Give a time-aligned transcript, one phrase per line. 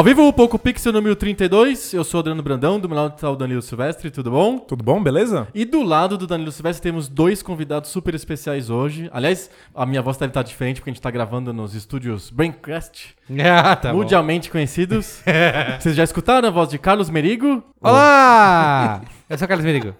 [0.00, 1.92] Ao vivo, o Poco Pixel número 32.
[1.92, 4.56] Eu sou o Adriano Brandão, do meu lado está o Danilo Silvestre, tudo bom?
[4.56, 5.46] Tudo bom, beleza?
[5.54, 9.10] E do lado do Danilo Silvestre temos dois convidados super especiais hoje.
[9.12, 13.14] Aliás, a minha voz deve estar diferente porque a gente está gravando nos estúdios Braincast,
[13.44, 13.98] Ah, tá bom.
[13.98, 15.20] mundialmente conhecidos.
[15.78, 17.62] Vocês já escutaram a voz de Carlos Merigo?
[17.78, 19.02] Olá!
[19.28, 19.94] Eu sou o Carlos Merigo.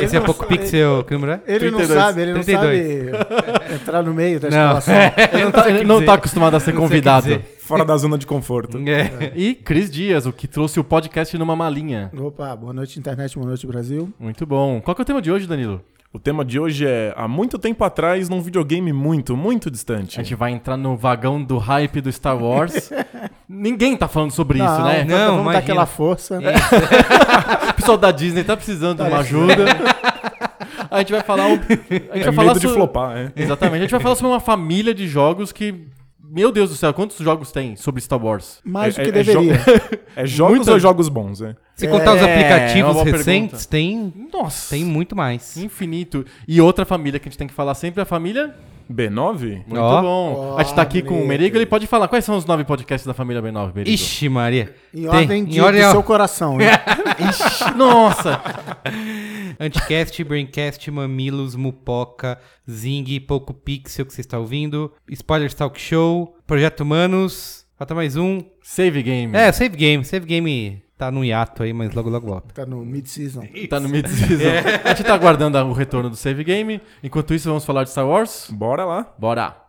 [0.00, 1.40] Esse é Poco Pixel, que número é?
[1.46, 1.88] Ele 32.
[1.88, 3.10] não sabe, ele não 32.
[3.10, 4.78] sabe entrar no meio da Não.
[4.78, 4.94] escalação.
[5.32, 7.42] Ele não tá, ele não tá acostumado a ser Não sei o que convidado.
[7.72, 8.76] Fora da zona de conforto.
[8.86, 9.32] É.
[9.34, 12.10] E Cris Dias, o que trouxe o podcast numa malinha.
[12.18, 14.12] Opa, boa noite internet, boa noite Brasil.
[14.20, 14.78] Muito bom.
[14.82, 15.80] Qual que é o tema de hoje, Danilo?
[16.12, 20.20] O tema de hoje é há muito tempo atrás num videogame muito, muito distante.
[20.20, 22.90] A gente vai entrar no vagão do hype do Star Wars.
[23.48, 25.00] Ninguém tá falando sobre isso, não, né?
[25.04, 26.40] então Não, vamos dar aquela força.
[26.40, 29.64] O pessoal da Disney tá precisando de uma ajuda.
[30.90, 31.46] A gente vai falar.
[31.48, 33.32] o- A gente É vai falar medo de sobre- flopar, é.
[33.34, 33.76] Exatamente.
[33.78, 35.86] A gente vai falar sobre uma família de jogos que.
[36.34, 38.58] Meu Deus do céu, quantos jogos tem sobre Star Wars?
[38.64, 39.60] Mais É- do que é- é deveria.
[40.16, 41.54] É jogos Muita- ou jogos bons, é?
[41.74, 44.70] Se contar os É, é aplicativos boa recentes, tem, Nossa!
[44.74, 45.56] tem muito mais.
[45.56, 46.24] Infinito.
[46.48, 48.54] E outra família que a gente tem que falar sempre é a família.
[48.92, 49.62] B9?
[49.66, 50.02] Muito Ó.
[50.02, 50.52] bom.
[50.54, 51.26] Ó, a gente tá aqui com o.
[51.26, 53.94] Merigo, ele pode falar quais são os nove podcasts da família B9, Merigo.
[53.94, 54.74] Ixi, Maria.
[54.92, 56.58] Em Tem- ordem de, em ordem, do seu coração.
[56.58, 56.72] né?
[57.30, 58.40] Ixi, nossa!
[59.58, 62.38] Anticast, Braincast, Mamilos, Mupoca,
[62.70, 68.42] Zing, Poco Pixel que você está ouvindo, Spoilers Talk Show, Projeto Humanos, falta mais um.
[68.62, 69.36] Save Game.
[69.36, 70.04] É, Save Game.
[70.04, 72.54] Save Game tá no hiato aí, mas logo logo volta.
[72.54, 73.42] Tá no mid-season.
[73.68, 74.44] Tá no mid-season.
[74.84, 76.80] A gente tá aguardando o retorno do Save Game.
[77.02, 78.48] Enquanto isso, vamos falar de Star Wars?
[78.50, 79.12] Bora lá.
[79.18, 79.61] Bora!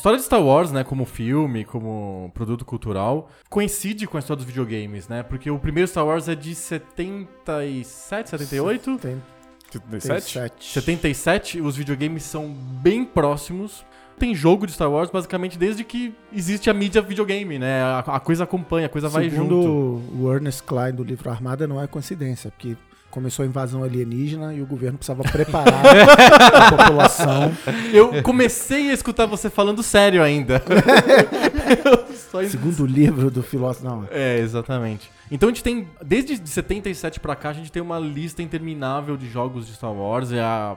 [0.00, 4.46] História de Star Wars, né, como filme, como produto cultural, coincide com a história dos
[4.46, 5.22] videogames, né?
[5.22, 8.98] Porque o primeiro Star Wars é de 77, 78?
[8.98, 9.22] Tem,
[9.70, 10.32] tem 77?
[10.32, 10.72] sete.
[10.72, 13.84] 77, os videogames são bem próximos.
[14.18, 17.82] Tem jogo de Star Wars basicamente desde que existe a mídia videogame, né?
[17.82, 20.16] A, a coisa acompanha, a coisa vai Segundo junto.
[20.24, 22.74] o Ernest Klein do livro Armada, não é coincidência, porque
[23.10, 25.82] começou a invasão alienígena e o governo precisava preparar
[26.54, 27.52] a população.
[27.92, 30.62] Eu comecei a escutar você falando sério ainda.
[32.30, 33.84] Só Segundo livro do filósofo.
[33.84, 35.10] Não, É, exatamente.
[35.30, 39.16] Então a gente tem, desde de 77 pra cá, a gente tem uma lista interminável
[39.16, 40.32] de jogos de Star Wars.
[40.32, 40.76] É a,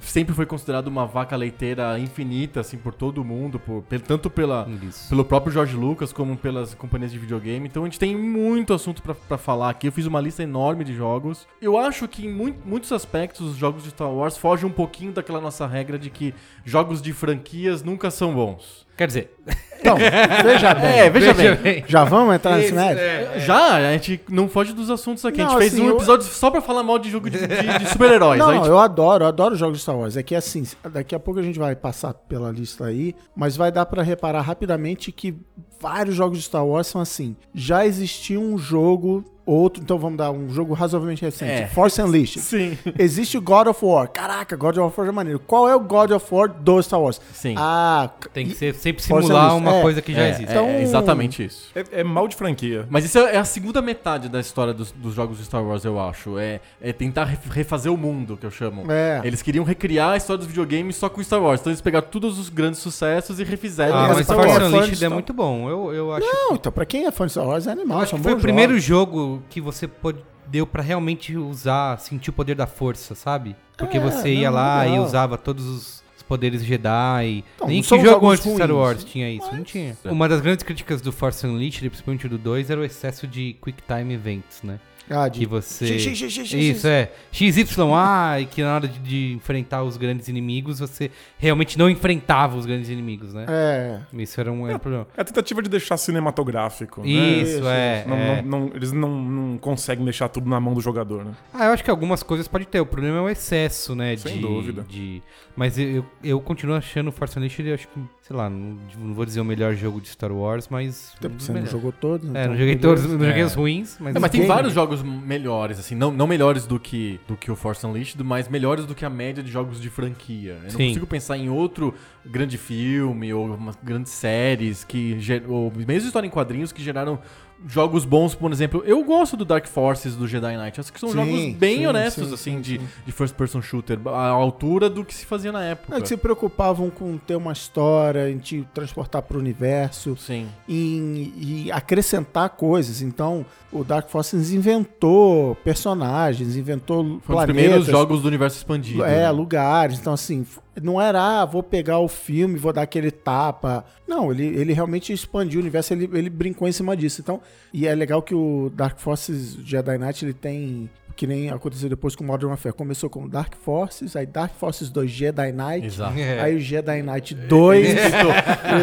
[0.00, 5.08] sempre foi considerado uma vaca leiteira infinita, assim, por todo mundo, por, tanto pela, Isso.
[5.08, 7.66] pelo próprio George Lucas como pelas companhias de videogame.
[7.66, 9.88] Então a gente tem muito assunto pra, pra falar aqui.
[9.88, 11.46] Eu fiz uma lista enorme de jogos.
[11.60, 15.12] Eu acho que em mui- muitos aspectos os jogos de Star Wars fogem um pouquinho
[15.12, 16.34] daquela nossa regra de que
[16.64, 18.85] jogos de franquias nunca são bons.
[18.96, 19.30] Quer dizer,
[19.78, 20.98] Então, veja bem.
[20.98, 21.84] É, veja bem.
[21.86, 23.00] Já vamos entrar nesse Esse- mérito?
[23.00, 23.40] é.
[23.40, 25.40] Já, a gente não foge dos assuntos aqui.
[25.40, 27.38] a Não, gente fez assim, um eu- episódio só pra falar mal de jogo de,
[27.38, 28.38] de- de super-heróis.
[28.38, 30.16] Não, A gente- eu adoro, eu adoro jogos de Star Wars.
[30.16, 33.70] É que assim, daqui a pouco a gente vai passar pela lista aí, mas vai
[33.70, 35.34] dar pra reparar rapidamente que
[35.80, 37.36] vários jogos de Star Wars são assim.
[37.54, 41.50] Já existia um jogo outro, então vamos dar um jogo razoavelmente recente.
[41.52, 41.66] É.
[41.68, 42.40] Force Unleashed.
[42.40, 42.76] Sim.
[42.98, 44.08] Existe o God of War.
[44.08, 45.38] Caraca, God of War é maneiro.
[45.38, 47.20] Qual é o God of War do Star Wars?
[47.32, 47.54] Sim.
[47.56, 50.50] Ah, Tem que ser, sempre simular uma É, coisa que já É, existe.
[50.50, 51.70] Então- é exatamente isso.
[51.74, 52.86] É, é mal de franquia.
[52.90, 55.98] Mas isso é a segunda metade da história dos, dos jogos de Star Wars, eu
[56.00, 56.38] acho.
[56.38, 58.90] É, é tentar ref- refazer o mundo, que eu chamo.
[58.90, 59.20] É.
[59.24, 61.60] Eles queriam recriar a história dos videogames só com Star Wars.
[61.60, 63.96] Então eles pegaram todos os grandes sucessos e refizeram.
[63.96, 65.68] Ah, É, mas Star Force Unleashed é muito bom.
[65.68, 67.98] Eu, eu acho, Não, então pra quem é fã de Star Wars é animal.
[67.98, 69.35] eu acho que foi o primeiro jogos.
[69.36, 73.56] Jogo que você pode, deu pra realmente usar, sentir o poder da força, sabe?
[73.76, 77.44] Porque É, você ia não, lá e usava todos os poderes Jedi.
[77.56, 79.96] Então, Nem não que jogo antes de Star Wars tinha isso, não tinha.
[80.04, 83.82] Uma das grandes críticas do Force Unleashed, principalmente do 2, era o excesso de Quick
[83.82, 84.80] Time Events, né?
[85.08, 85.38] Ah, de...
[85.40, 85.86] Que você...
[85.86, 86.52] X, X, X, X, X.
[86.76, 87.10] Isso, é.
[87.32, 92.56] XYA, e que na hora de, de enfrentar os grandes inimigos, você realmente não enfrentava
[92.56, 93.46] os grandes inimigos, né?
[93.48, 94.00] É.
[94.14, 95.06] Isso era um, era um problema.
[95.16, 97.02] É a tentativa de deixar cinematográfico.
[97.02, 97.08] né?
[97.08, 98.04] Isso, Isso, é.
[98.06, 98.42] Não- é.
[98.42, 101.32] não- não- eles não, não conseguem deixar tudo na mão do jogador, né?
[101.52, 102.80] Ah, eu acho que algumas coisas pode ter.
[102.80, 104.16] O problema é o excesso, né?
[104.16, 104.82] Sem de, dúvida.
[104.88, 105.22] De...
[105.54, 108.76] Mas eu, eu, eu continuo achando o Force Unleashed, eu acho que, sei lá, não,
[108.98, 111.12] não vou dizer o melhor jogo de Star Wars, mas.
[111.16, 111.64] Até porque você melhor.
[111.66, 112.26] não jogou todos.
[112.26, 112.80] É, então, não joguei beleza.
[112.80, 113.44] todos, não joguei É.
[113.44, 114.16] os ruins, mas.
[114.16, 114.52] É, mas tem Game.
[114.52, 118.48] vários jogos melhores, assim, não, não melhores do que, do que o Force Unleashed, mas
[118.48, 120.54] melhores do que a média de jogos de franquia.
[120.58, 120.88] Eu não Sim.
[120.88, 121.94] consigo pensar em outro
[122.24, 127.20] grande filme ou umas grandes séries que ou mesmo história em quadrinhos que geraram
[127.66, 128.82] jogos bons, por exemplo.
[128.84, 130.80] Eu gosto do Dark Forces do Jedi Knight.
[130.80, 133.62] Acho que são Sim, jogos bem sim, honestos, sim, assim, sim, de, de first person
[133.62, 135.96] shooter, à altura do que se fazia na época.
[135.96, 140.48] É que se preocupavam com ter uma história, em te transportar pro universo, Sim.
[140.68, 143.00] em, e acrescentar coisas.
[143.00, 147.54] Então, o Dark Forces inventou personagens, inventou Foi um dos planetas.
[147.56, 149.04] primeiros jogos do universo expandido.
[149.04, 149.30] É, né?
[149.30, 149.98] lugares.
[149.98, 150.44] Então, assim,
[150.82, 153.84] não era, ah, vou pegar o filme, vou dar aquele tapa.
[154.06, 157.20] Não, ele, ele realmente expandiu o universo, ele, ele brincou em cima disso.
[157.20, 157.40] Então,
[157.72, 160.90] e é legal que o Dark Forces Jedi Knight, ele tem.
[161.16, 162.74] Que nem aconteceu depois com Modern Warfare.
[162.74, 165.86] Começou com Dark Forces, aí Dark Forces 2 Jedi Knight.
[165.86, 166.18] Exato.
[166.18, 166.42] É.
[166.42, 167.88] Aí o Jedi Knight 2.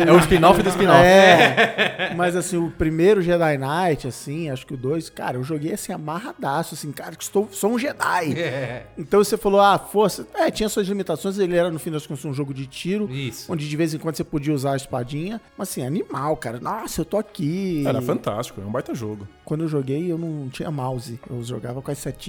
[0.07, 1.05] É o spin-off do spin-off.
[1.05, 5.73] É, mas assim, o primeiro Jedi Knight, assim, acho que o 2, cara, eu joguei
[5.73, 8.33] assim, amarradaço, assim, cara, que estou, sou um Jedi.
[8.35, 8.87] É.
[8.97, 10.25] Então você falou, ah, força.
[10.33, 13.51] É, tinha suas limitações, ele era no fim das contas um jogo de tiro, Isso.
[13.51, 16.59] onde de vez em quando você podia usar a espadinha, mas assim, animal, cara.
[16.59, 17.83] Nossa, eu tô aqui.
[17.85, 19.27] Era fantástico, é um baita jogo.
[19.45, 22.22] Quando eu joguei, eu não tinha mouse, eu jogava com as setinhas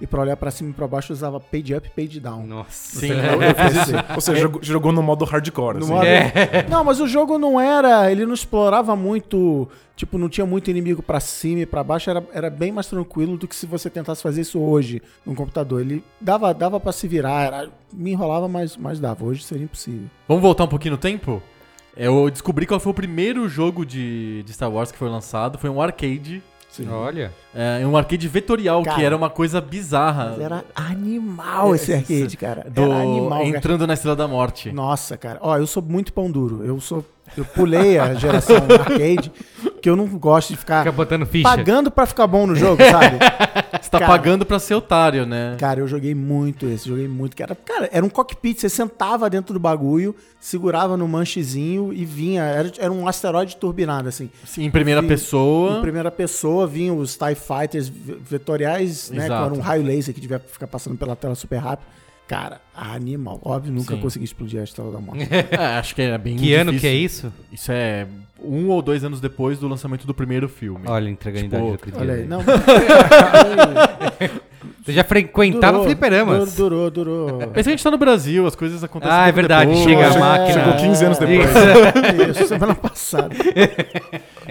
[0.00, 2.46] e pra olhar pra cima e pra baixo eu usava page up, page down.
[2.46, 2.98] Nossa.
[3.00, 3.92] Sim, eu, eu fiz isso.
[4.14, 5.78] Ou seja, jogou, jogou no modo hardcore.
[5.78, 5.92] No assim.
[5.92, 6.66] modo- É.
[6.70, 8.10] Não, mas o jogo não era.
[8.10, 9.68] Ele não explorava muito.
[9.94, 12.10] Tipo, não tinha muito inimigo pra cima e pra baixo.
[12.10, 15.80] Era, era bem mais tranquilo do que se você tentasse fazer isso hoje no computador.
[15.80, 17.44] Ele dava, dava para se virar.
[17.46, 19.24] Era, me enrolava, mas, mas dava.
[19.24, 20.08] Hoje seria impossível.
[20.28, 21.42] Vamos voltar um pouquinho no tempo?
[21.96, 25.56] Eu descobri qual foi o primeiro jogo de, de Star Wars que foi lançado.
[25.56, 26.42] Foi um arcade.
[26.90, 27.32] Olha.
[27.54, 30.30] É, um arcade vetorial, Cara, que era uma coisa bizarra.
[30.30, 32.66] Mas era animal esse Esse- arcade, cara.
[32.68, 33.30] do, Era animal.
[33.30, 33.44] cara.
[33.46, 34.72] entrando na Estrela da Morte.
[34.72, 35.38] Nossa, cara.
[35.40, 36.64] Ó, eu sou muito pão duro.
[36.64, 37.04] Eu sou.
[37.36, 39.32] Eu pulei a geração arcade,
[39.86, 41.44] que eu não gosto de ficar Fica botando ficha.
[41.48, 43.18] pagando pra ficar bom no jogo, sabe?
[43.80, 44.06] Você tá Cara.
[44.10, 45.54] pagando pra ser otário, né?
[45.60, 47.36] Cara, eu joguei muito esse, joguei muito.
[47.36, 52.04] Que era, cara, era um cockpit, você sentava dentro do bagulho, segurava no manchezinho e
[52.04, 52.42] vinha.
[52.42, 54.28] Era, era um asteroide turbinado, assim.
[54.44, 55.78] Sim, em primeira Vi- pessoa.
[55.78, 59.26] Em primeira pessoa vinham os TIE Fighters ve- vetoriais, né?
[59.26, 59.50] Exato.
[59.50, 61.86] Com um raio laser que devia ficar passando pela tela super rápido.
[62.28, 63.40] Cara, animal.
[63.44, 64.00] Óbvio, nunca Sim.
[64.00, 65.26] consegui explodir a estrela da morte.
[65.50, 66.80] É, acho que era bem Que ano difícil.
[66.90, 67.32] que é isso?
[67.52, 68.06] Isso é
[68.42, 70.80] um ou dois anos depois do lançamento do primeiro filme.
[70.86, 72.00] Olha, entregando Tipo, a idade do acredito.
[72.00, 72.40] Olha aí, não.
[74.84, 76.54] Você já frequentava durou, fliperamas.
[76.54, 77.52] Durou, durou, durou.
[77.54, 79.84] Mas a gente tá no Brasil, as coisas acontecem Ah, é verdade, depois.
[79.84, 80.52] chega a É, máquina.
[80.52, 81.38] Chegou 15 anos depois.
[81.50, 82.30] Isso.
[82.42, 83.34] Isso, semana passada.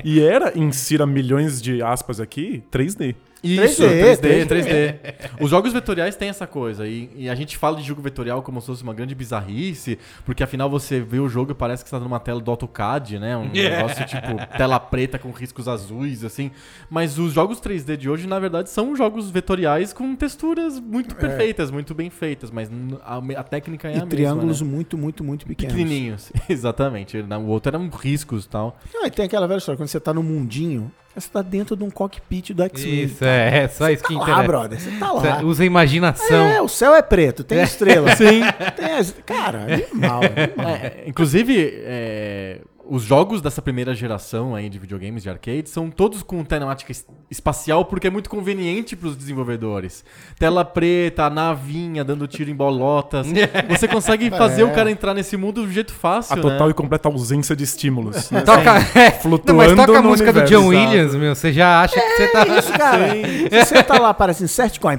[0.03, 3.15] E era, insira milhões de aspas aqui, 3D.
[3.45, 4.95] Isso, 3D, 3D, 3D.
[5.39, 6.87] Os jogos vetoriais têm essa coisa.
[6.87, 10.43] E, e a gente fala de jogo vetorial como se fosse uma grande bizarrice, porque
[10.43, 13.37] afinal você vê o jogo e parece que você tá numa tela do AutoCAD, né?
[13.37, 16.51] Um negócio tipo tela preta com riscos azuis, assim.
[16.89, 21.69] Mas os jogos 3D de hoje, na verdade, são jogos vetoriais com texturas muito perfeitas,
[21.71, 22.69] muito bem feitas, mas
[23.03, 24.09] a, a técnica é a E mesma.
[24.09, 24.67] triângulos né?
[24.69, 25.73] muito, muito, muito pequenos.
[25.75, 27.17] Pequenininhos, exatamente.
[27.17, 28.77] O outro eram riscos e tal.
[28.93, 31.83] Não, e tem aquela velha história, quando você tá no mundinho, você tá dentro de
[31.83, 33.03] um cockpit do X-Men.
[33.03, 34.47] Isso, é, é só isso que Tá lá, interessa.
[34.47, 35.21] brother, você tá lá.
[35.21, 36.45] Você Usa a imaginação.
[36.47, 38.13] É, o céu é preto, tem estrela.
[38.17, 38.41] Sim.
[38.75, 39.15] Tem as...
[39.25, 40.75] Cara, animal, animal.
[40.75, 46.21] É, inclusive, é, os jogos dessa primeira geração aí de videogames de arcade são todos
[46.23, 50.03] com temática es- espacial porque é muito conveniente pros desenvolvedores.
[50.37, 53.27] Tela preta, navinha dando tiro em bolotas.
[53.69, 56.71] Você consegue fazer o cara entrar nesse mundo de um jeito fácil, A total né?
[56.71, 58.29] e completa ausência de estímulos.
[58.31, 58.41] né?
[58.41, 60.89] Toca, é, Flutuando não, mas toca a música do universo, John exato.
[60.89, 61.35] Williams, meu.
[61.35, 62.47] Você já acha que você tá.
[62.47, 63.13] Isso, cara.
[63.65, 64.97] Se você tá lá, parece insert coin.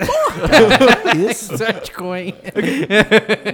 [1.30, 1.56] Isso.
[1.56, 2.34] Certcoin.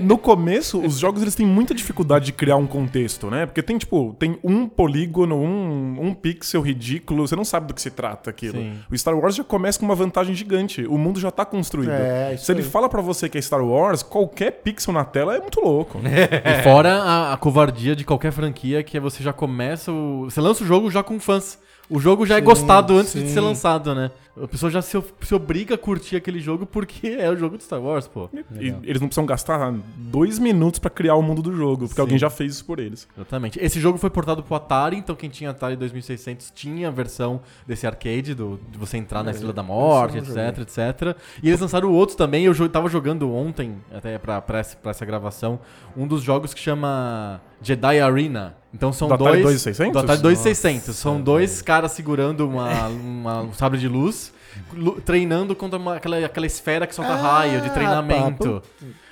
[0.00, 3.47] No começo, os jogos eles têm muita dificuldade de criar um contexto, né?
[3.47, 7.81] Porque tem, tipo, tem um polígono, um, um pixel ridículo, você não sabe do que
[7.81, 8.59] se trata aquilo.
[8.59, 8.79] Sim.
[8.91, 10.85] O Star Wars já começa com uma vantagem gigante.
[10.87, 11.91] O mundo já tá construído.
[11.91, 12.67] É, Se ele aí.
[12.67, 16.00] fala pra você que é Star Wars, qualquer pixel na tela é muito louco.
[16.47, 20.25] E fora a, a covardia de qualquer franquia, que é você já começa o.
[20.25, 21.59] Você lança o jogo já com fãs.
[21.88, 23.29] O jogo já é Sim, gostado antes de sim.
[23.35, 24.11] ser lançado, né?
[24.43, 27.64] A pessoa já se, se obriga a curtir aquele jogo porque é o jogo de
[27.64, 28.28] Star Wars, pô.
[28.61, 32.00] E eles não precisam gastar dois minutos pra criar o mundo do jogo, porque Sim.
[32.02, 33.09] alguém já fez isso por eles.
[33.16, 33.59] Exatamente.
[33.59, 37.87] Esse jogo foi portado pro Atari, então quem tinha Atari 2600 tinha a versão desse
[37.87, 41.16] arcade, do, de você entrar na Estrela da Morte, eu não etc, etc.
[41.43, 42.45] E eles lançaram outros também.
[42.45, 45.59] Eu jo tava jogando ontem, até pra, pra, essa, pra essa gravação,
[45.97, 48.55] um dos jogos que chama Jedi Arena.
[48.75, 49.62] Então são Do Atari dois.
[49.64, 49.93] 2600?
[49.95, 50.95] Do Atari 2600.
[50.97, 54.25] são dois caras segurando uma, uma- um sabre de luz, lu-
[55.05, 58.63] treinando contra uma- aquela, aquela esfera que solta Ah, raio de treinamento.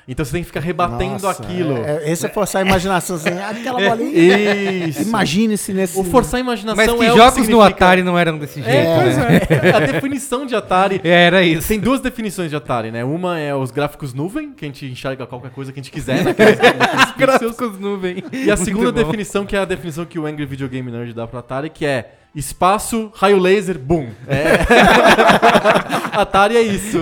[0.06, 1.78] Então você tem que ficar rebatendo Nossa, aquilo.
[1.78, 3.16] É, é, esse é forçar a imaginação.
[3.16, 4.86] Assim, aquela bolinha.
[4.86, 5.00] Isso.
[5.00, 5.98] Imagine-se nesse.
[5.98, 8.60] O forçar a imaginação Mas que é o jogos no significa- Atari não eram desse
[8.60, 9.40] jeito, É, pois né?
[9.70, 9.70] é.
[9.74, 11.00] A definição de Atari.
[11.02, 11.66] É, Era isso.
[11.68, 13.02] Tem duas definições de Atari, né?
[13.02, 16.22] Uma é os gráficos nuvem, que a gente enxerga qualquer coisa que a gente quiser
[16.22, 17.14] naqueles, naqueles.
[17.16, 18.22] Gráficos nuvem.
[18.30, 19.04] E a segunda Muito bom.
[19.06, 21.86] definição, que é a definição que o Angry Video Game Nerd dá pro Atari, que
[21.86, 24.08] é espaço, raio laser, boom.
[24.26, 24.58] É.
[26.12, 26.98] Atari é isso.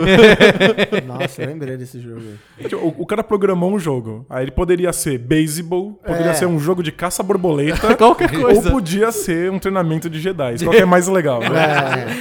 [1.07, 2.21] Nossa, eu lembrei desse jogo.
[2.59, 2.69] aí.
[2.69, 4.25] Tipo, O, o cara programou um jogo.
[4.29, 6.35] Aí ele poderia ser baseball, poderia É.
[6.35, 7.95] ser um jogo de caça-borboleta.
[7.97, 8.71] Qualquer Ou coisa.
[8.71, 10.57] podia ser um treinamento de Jedi.
[10.63, 11.41] Qual que é mais legal?
[11.41, 11.49] Né?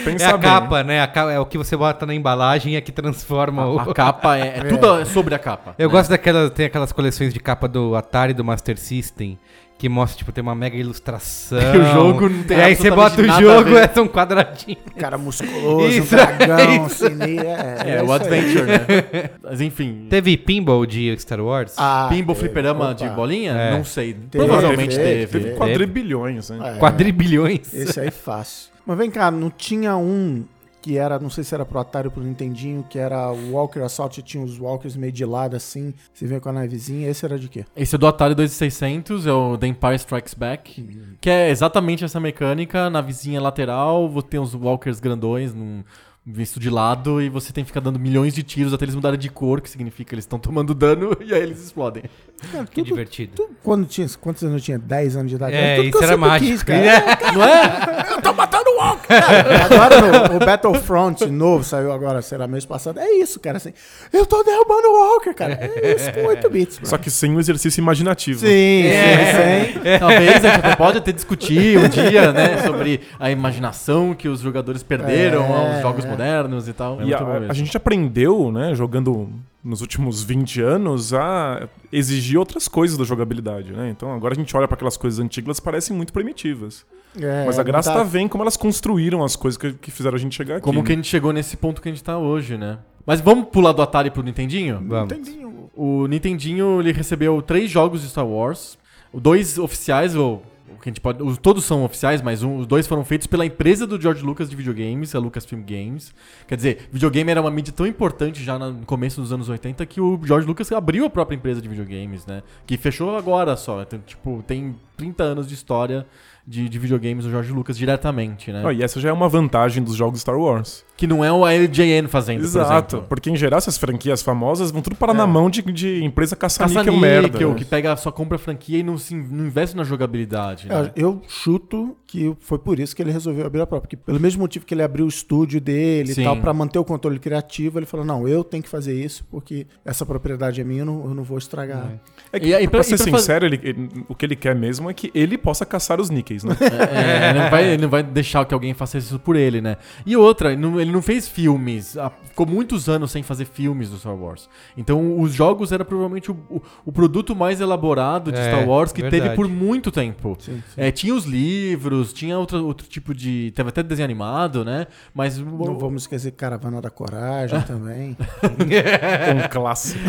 [0.01, 0.50] É Pensa a bem.
[0.50, 1.01] capa, né?
[1.01, 3.80] A capa é o que você bota na embalagem e é que transforma o.
[3.80, 5.75] A capa é, é tudo é sobre a capa.
[5.77, 5.91] Eu né?
[5.94, 9.38] gosto daquelas, tem aquelas coleções de capa do Atari e do Master System.
[9.81, 11.57] Que mostra, tipo, tem uma mega ilustração.
[11.59, 14.77] E o jogo não tem E aí você bota o jogo, é um quadradinho.
[14.95, 17.07] Cara musculoso, Isso, um dragão, isso.
[17.07, 17.39] assim.
[17.39, 18.11] É, É, é o.
[18.11, 19.29] Adventure, né?
[19.41, 20.05] Mas enfim.
[20.07, 21.73] Teve pinball de Star Wars?
[21.77, 22.47] Ah, Pinball teve.
[22.47, 22.93] fliperama Opa.
[22.93, 23.53] de bolinha?
[23.53, 23.71] É.
[23.71, 24.13] Não sei.
[24.13, 25.45] Teve, Provavelmente teve, teve.
[25.45, 26.75] Teve quadrilhões, né?
[26.75, 26.79] É.
[26.79, 27.73] Quadribilhões.
[27.73, 28.69] Esse aí fácil.
[28.85, 30.43] Mas vem cá, não tinha um
[30.81, 33.81] que era, não sei se era pro Atari ou pro Nintendinho, que era o Walker
[33.81, 37.38] Assault tinha os Walkers meio de lado assim, você vem com a navezinha, esse era
[37.38, 37.65] de quê?
[37.75, 40.83] Esse é do Atari 2600, é o The Empire Strikes Back,
[41.21, 45.83] que é exatamente essa mecânica, na vizinha lateral, você tem os walkers grandões num
[46.23, 49.17] visto de lado e você tem que ficar dando milhões de tiros até eles mudarem
[49.17, 52.03] de cor, que significa que eles estão tomando dano e aí eles explodem.
[52.51, 53.33] Cara, Que tudo, divertido.
[53.35, 54.77] tudo- quando tinha, quantos anos eu tinha?
[54.77, 55.55] 10 anos de idade?
[55.55, 56.51] É, tudo que isso eu era mágico.
[56.51, 57.33] quis, cara.
[57.33, 58.13] Não é?
[58.17, 58.69] Eu tô matando
[59.10, 63.74] o agora no, o Battlefront novo, saiu agora, será mês passado, é isso, cara, assim,
[64.13, 65.53] eu tô derrubando o Walker, cara.
[65.53, 66.88] É isso com 8 bits, mano.
[66.88, 68.39] Só que sem o exercício imaginativo.
[68.39, 69.79] Sim, sim, sim.
[70.00, 74.39] Talvez a gente até pode até discutir um dia, né, sobre a imaginação que os
[74.41, 76.08] jogadores perderam É, aos jogos é.
[76.10, 77.00] modernos e tal.
[77.00, 77.51] É E muito bom a, mesmo.
[77.51, 79.29] a gente aprendeu, né, jogando
[79.63, 83.89] nos últimos 20 anos, a exigir outras coisas da jogabilidade, né?
[83.91, 86.84] Então agora a gente olha para aquelas coisas antigas, elas parecem muito primitivas.
[87.20, 90.15] É, Mas a graça não tá vendo como elas construíram as coisas que, que fizeram
[90.15, 90.63] a gente chegar aqui.
[90.63, 90.86] Como né?
[90.86, 92.80] que a gente chegou nesse ponto que a gente tá hoje, né?
[93.06, 94.82] Mas vamos pular do Atari pro Nintendinho?
[94.88, 95.12] Vamos.
[95.12, 95.41] Entendi.
[95.75, 98.77] O Nintendinho ele recebeu três jogos de Star Wars,
[99.13, 102.68] dois oficiais, ou o que a gente pode, os, todos são oficiais, mas um- os
[102.68, 106.13] dois foram feitos pela empresa do George Lucas de videogames, a Lucasfilm Games.
[106.48, 110.00] Quer dizer, videogame era uma mídia tão importante já no começo dos anos 80 que
[110.00, 112.41] o George Lucas abriu a própria empresa de videogames, né?
[112.65, 113.82] Que fechou agora só.
[113.82, 116.06] Então, tipo, tem 30 anos de história
[116.51, 118.62] de, de videogames do George Lucas diretamente, né?
[118.65, 120.84] Ó, e essa já é uma vantagem dos jogos Star Wars.
[120.98, 122.96] Que não é o LJN fazendo, por Exato.
[122.98, 123.10] exemplo.
[123.10, 125.17] Porque em geral essas franquias famosas vão tudo parar É.
[125.17, 127.48] na mão de, de empresa caça-níquel Caça-níquel, merda.
[127.48, 127.55] né?
[127.55, 130.67] que pega só compra a franquia e não, se, não investe na jogabilidade.
[130.67, 130.91] né?
[130.96, 133.81] É, Eu chuto que foi por isso que ele resolveu abrir a própria.
[133.88, 136.22] Porque pelo mesmo motivo que ele abriu o estúdio dele Sim.
[136.22, 139.24] e tal, pra manter o controle criativo, ele falou: não, eu tenho que fazer isso
[139.31, 142.00] porque essa propriedade é minha, eu não, eu não vou estragar.
[142.31, 144.36] É que, E aí, pra, pra- ser e pra sincero, ele- ele- o que ele
[144.36, 146.40] quer mesmo é que ele possa caçar os níqueis.
[146.41, 146.77] Fez, né?
[146.91, 149.77] É, ele, não vai, ele não vai deixar que alguém faça isso por ele, né?
[150.05, 151.98] E outra, ele não, fez filmes.
[151.98, 154.50] ah, Ficou muitos anos sem fazer filmes do Star Wars.
[154.77, 158.91] Então, os jogos era provavelmente o, o- o produto mais elaborado de É, Star Wars
[158.91, 159.24] que verdade.
[159.24, 160.38] teve por muito tempo.
[160.39, 160.81] Sim, sim.
[160.81, 163.51] É, tinha os livros, tinha outro, outro tipo de.
[163.55, 164.88] Teve até desenho animado, né?
[165.13, 165.38] Mas.
[165.38, 168.15] Não vamos esquecer Caravana da Coragem também.
[168.41, 170.00] um clássico.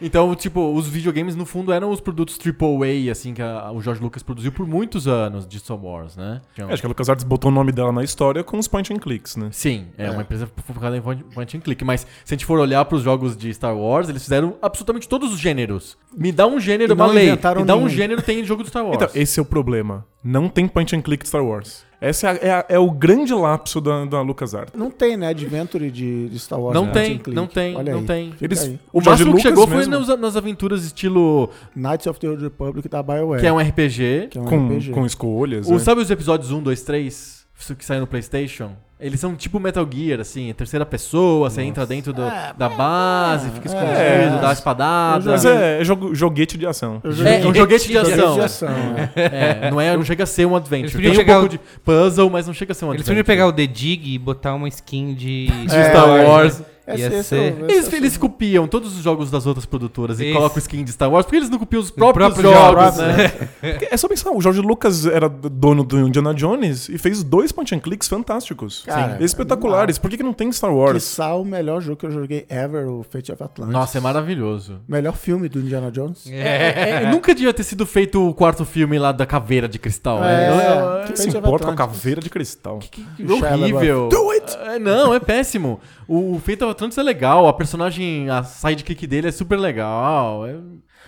[0.00, 4.02] Então, tipo, os videogames no fundo eram os produtos AAA, assim, que a- o George
[4.02, 6.40] Lucas produziu por muitos anos de Star Wars, né?
[6.54, 8.96] Tinha- Acho que a LucasArts botou o nome dela na história com os point and
[8.98, 9.48] clicks, né?
[9.52, 10.10] Sim, é, É.
[10.10, 11.84] uma empresa focada em point and click.
[11.84, 15.32] Mas se a gente for olhar pros jogos de Star Wars, eles fizeram absolutamente todos
[15.32, 15.96] os gêneros.
[16.16, 17.30] Me dá um gênero, E uma lei.
[17.30, 17.88] Me dá um nenhum.
[17.88, 18.96] gênero, tem jogo do Star Wars.
[18.96, 20.04] Então, esse é o problema.
[20.24, 21.84] Não tem point and click de Star Wars.
[22.08, 24.74] Esse é, a- é é o grande lapso da, da LucasArts.
[24.76, 25.28] Não tem, né?
[25.28, 26.74] Adventure de, de Star Wars.
[26.74, 26.92] não né?
[26.92, 28.06] tem, não tem, Olha não aí.
[28.06, 28.34] tem.
[28.40, 28.78] Eles- aí.
[28.92, 29.98] O máximo que chegou foi mesmo.
[29.98, 31.48] nas, nas aventuras estilo.
[31.76, 33.40] Knights of the Old Republic da BioWare.
[33.40, 34.28] que é um RPG.
[34.30, 34.90] que é um Com, RPG.
[34.90, 35.68] com escolhas.
[35.68, 35.78] O, é.
[35.78, 37.41] sabe os episódios 1, 2, 3?
[37.62, 38.72] Isso que saiu no PlayStation?
[38.98, 42.22] Eles são tipo Metal Gear, assim, em terceira pessoa, você entra dentro do-
[42.56, 44.30] da base, fica escondido, é.
[44.40, 45.30] dá uma espadada.
[45.32, 47.00] Mas é, é jogo- joguete de ação.
[47.04, 48.34] É, um joguete de ação.
[48.34, 49.10] de ação, é.
[49.66, 51.02] É, não, é, não chega a ser um Eles adventure.
[51.02, 53.24] Tem um pegar pouco o- de puzzle, mas não chega a ser um Eles adventure.
[53.24, 56.62] podiam pegar o The Dig e botar uma skin de, De Star Wars.
[56.86, 59.64] Esse- Ia ser- é o- esse Eles, é eles copiam todos os jogos das outras
[59.64, 60.34] produtoras e Isso.
[60.34, 63.28] colocam skin de Star Wars, porque eles não copiam os próprios, próprios jogos, jogos, né?
[63.60, 67.52] Porque É só pensar, o George Lucas era dono do Indiana Jones e fez dois
[67.52, 68.82] point and clicks fantásticos.
[68.84, 69.24] Cara, Sim.
[69.24, 69.98] Espetaculares.
[69.98, 70.94] Por que, que não tem Star Wars?
[71.04, 73.72] Quiçá o melhor jogo que eu joguei ever, o Fate of Atlantis.
[73.72, 74.80] Nossa, é maravilhoso.
[74.88, 76.26] Melhor filme do Indiana Jones.
[76.28, 80.20] É, é, nunca devia ter sido feito o quarto filme lá da caveira de cristal.
[80.20, 80.46] né?
[80.46, 81.02] É.
[81.02, 82.78] É, Quem Fate se importa com a caveira de cristal?
[82.78, 84.08] que Shia horrível.
[84.08, 84.56] Do it!
[84.62, 85.80] É, não, é péssimo.
[86.08, 90.46] O, o Fate of Atlantis é legal, a personagem, a sidekick dele é super legal.
[90.46, 90.56] é-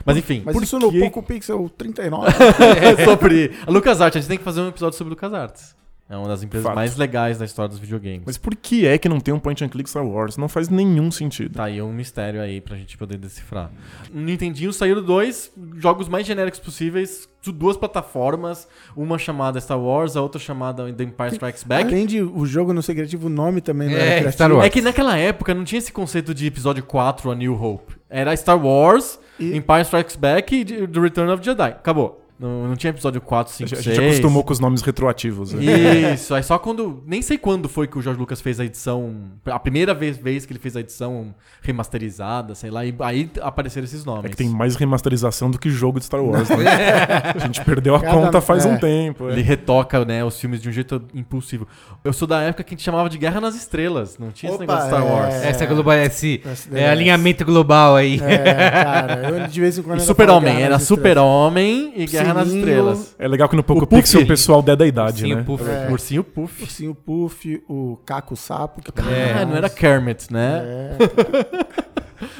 [0.04, 2.26] Mas enfim, Mas por isso no que- Poco Pixel 39.
[2.99, 4.16] é sobre a LucasArts.
[4.16, 5.75] A gente tem que fazer um episódio sobre LucasArts.
[6.08, 6.75] É uma das empresas Fato.
[6.75, 8.23] mais legais da história dos videogames.
[8.26, 10.37] Mas por que é que não tem um point and click Star Wars?
[10.37, 11.54] Não faz nenhum sentido.
[11.54, 13.70] Tá aí um mistério aí pra gente poder decifrar.
[14.12, 20.14] No Nintendinho saíram dois jogos mais genéricos possíveis, de duas plataformas, uma chamada Star Wars,
[20.14, 21.88] a outra chamada The Empire Strikes Back.
[21.88, 24.30] Além de o jogo não ser criativo, o nome também não É, era.
[24.30, 24.66] Star Wars.
[24.66, 27.94] É que naquela época não tinha esse conceito de episódio 4, A New Hope.
[28.11, 31.70] Era Star Wars, E- Empire Strikes Back e The Return of the Jedi.
[31.70, 32.24] Acabou.
[32.38, 33.99] Não, não tinha episódio 4, A 5, gente 6.
[33.99, 35.53] acostumou com os nomes retroativos.
[35.53, 36.12] né?
[36.14, 37.03] Isso, aí só quando.
[37.07, 39.14] Nem sei quando foi que o George Lucas fez a edição.
[39.47, 43.85] A primeira vez, vez que ele fez a edição remasterizada, sei lá, e aí apareceram
[43.85, 44.25] esses nomes.
[44.26, 46.57] É que tem mais remasterização do que jogo de Star Wars, né?
[47.35, 48.69] A gente perdeu a Cada- conta faz é.
[48.69, 49.29] um tempo.
[49.29, 49.45] Ele É.
[49.45, 51.67] retoca, né, os filmes de um jeito impulsivo.
[52.03, 54.19] Eu sou da época que a gente chamava de Guerra nas Estrelas.
[54.19, 55.11] Não tinha esse Opa, negócio de Star é.
[55.12, 55.35] Wars.
[55.45, 58.21] Essa global, esse Essa é alinhamento global aí.
[58.21, 59.99] É, cara, eu de vez em quando.
[59.99, 60.79] E Super-Homem, era.
[60.79, 62.49] Super-Homem e Guerra nas.
[62.49, 63.14] Estrelas.
[63.19, 63.87] É legal que no Poco O.
[63.87, 65.40] Pixel o pessoal der da idade, Sim, né?
[65.43, 65.64] o Puff.
[65.69, 65.88] É.
[65.90, 66.62] Ursinho Puff.
[66.62, 68.81] Ursinho Puff, o Caco Sapo.
[68.81, 70.62] Que Ah, não era Kermit, né?
[70.64, 71.85] É.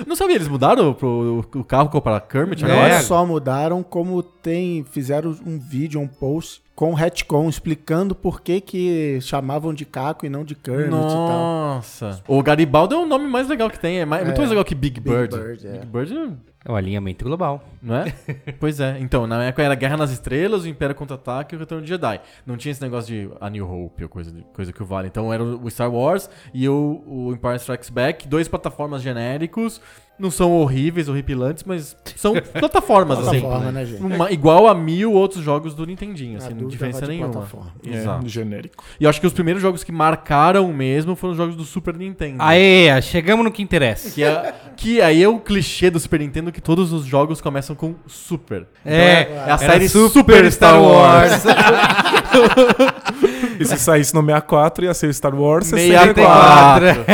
[0.07, 2.95] Não sabia, eles mudaram pro, o carro para Kermit Não agora?
[2.95, 3.01] É.
[3.01, 8.61] só mudaram, como tem fizeram um vídeo, um post com o retcon explicando por que
[8.61, 11.09] que chamavam de Caco e não de Kermit e tal.
[11.77, 12.23] Nossa.
[12.27, 13.99] O Garibaldi é o nome mais legal que tem.
[14.01, 14.41] É, mais- é muito É.
[14.41, 15.37] mais legal que Big Big Bird.
[15.37, 15.73] Bird, é.
[15.73, 16.33] Big Bird,
[16.65, 17.63] É o alinhamento global.
[17.83, 18.13] não é?
[18.59, 18.97] pois é.
[19.01, 22.21] Então, na época era Guerra nas Estrelas, o Império Contra-Ataque e o Retorno de Jedi.
[22.47, 25.09] Não tinha esse negócio de A New Hope ou coisa, coisa que o vale.
[25.09, 28.27] Então era o Star Wars e o, o Empire Strikes Back.
[28.27, 29.81] Dois plataformas genéricos.
[30.17, 33.41] Não são horríveis, horripilantes, mas são plataformas, assim.
[33.41, 34.01] Plataforma, né, gente?
[34.01, 37.33] Uma- igual a mil outros jogos do Nintendinho, assim, não diferença nenhuma.
[37.33, 37.73] plataforma.
[37.85, 38.29] É, Exato.
[38.29, 38.85] genérico.
[39.01, 41.97] E eu acho que os primeiros jogos que marcaram mesmo foram os jogos do Super
[41.97, 42.37] Nintendo.
[42.41, 44.09] Aê, chegamos no que interessa.
[44.09, 47.77] Que, é, que aí é o clichê do Super Nintendo que todos os jogos começam
[47.77, 48.67] com Super.
[48.81, 51.45] Então É, é, a era série Super Super, Star Wars.
[53.59, 56.87] E se saísse no 64, ia ser Star Wars 64.
[56.87, 57.05] 64.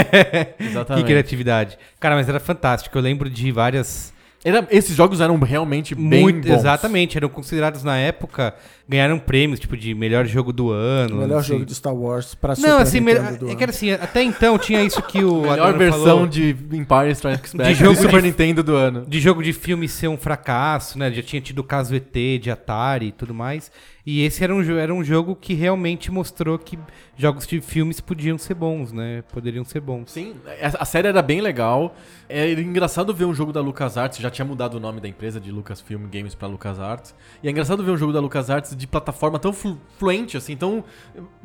[0.57, 1.07] que Exatamente.
[1.07, 1.79] criatividade.
[1.98, 2.96] Cara, mas era fantástico.
[2.96, 4.12] Eu lembro de várias.
[4.42, 6.55] Era- esses jogos eram realmente bem Muito, bons.
[6.55, 8.55] exatamente, eram considerados na época,
[8.88, 11.16] ganharam prêmios, tipo, de melhor jogo do ano.
[11.16, 11.48] O melhor assim.
[11.48, 13.57] jogo de Star Wars pra Não, Super assim, Nintendo me- do é ano.
[13.59, 17.11] que era assim, até então tinha isso que o Melhor Adorno versão falou, de Empire
[17.12, 19.05] Strikes Back jogo de Super de- Nintendo do ano.
[19.07, 21.12] de jogo de filme ser um fracasso, né?
[21.12, 23.70] Já tinha tido o caso ET de Atari e tudo mais.
[24.12, 26.77] E esse era um, era um jogo que realmente mostrou que
[27.16, 29.23] jogos de filmes podiam ser bons, né?
[29.33, 30.11] Poderiam ser bons.
[30.11, 31.94] Sim, a a série era bem legal.
[32.29, 35.53] É engraçado ver um jogo da LucasArts, já tinha mudado o nome da empresa de
[35.53, 37.14] Lucasfilm Games pra LucasArts.
[37.42, 40.83] E é engraçado ver um jogo da LucasArts de plataforma tão flu- fluente assim, tão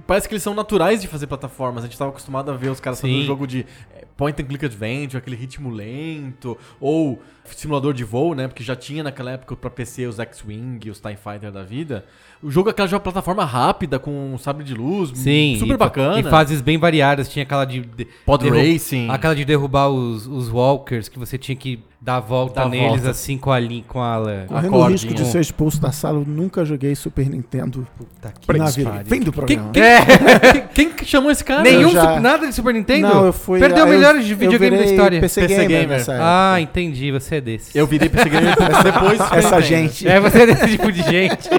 [0.08, 1.84] parece que eles são naturais de fazer plataformas.
[1.84, 4.46] A gente tava acostumado a ver os caras fazendo um jogo de é, point and
[4.46, 8.48] click adventure, aquele ritmo lento, ou simulador de voo, né?
[8.48, 12.06] Porque já tinha naquela época pra PC os X-Wing, os TIE Fighter da vida.
[12.42, 15.58] O jogo é aquela de uma plataforma rápida com um sabre de luz, Sim.
[15.60, 16.20] super e, bacana.
[16.20, 17.28] E fases bem variadas.
[17.28, 17.82] Tinha aquela de.
[17.82, 19.10] de Pod derru- Racing.
[19.10, 23.10] Aquela de derrubar os, os walkers, que você tinha que dar a volta neles volta.
[23.10, 23.84] assim com a linha.
[23.88, 27.28] Com a, a Correndo o risco de ser expulso da sala, eu nunca joguei Super
[27.28, 29.02] Nintendo Puta que na vida.
[29.06, 29.72] Vem do Quem, programa.
[29.74, 31.64] quem- quem que chamou esse cara?
[31.64, 33.08] Nenhum, já- nada de Super Nintendo?
[33.08, 33.60] Não, eu fui.
[33.60, 35.20] Perdeu aí eu- melhores de videogame da história.
[35.20, 35.88] PC, PC gamer, gamer.
[35.98, 36.28] nessa época.
[36.30, 37.12] Ah, entendi.
[37.12, 37.78] Você é desse.
[37.78, 39.20] Eu virei PC Gamer depois.
[39.32, 40.08] Essa gente.
[40.08, 41.50] É, você é desse tipo de gente.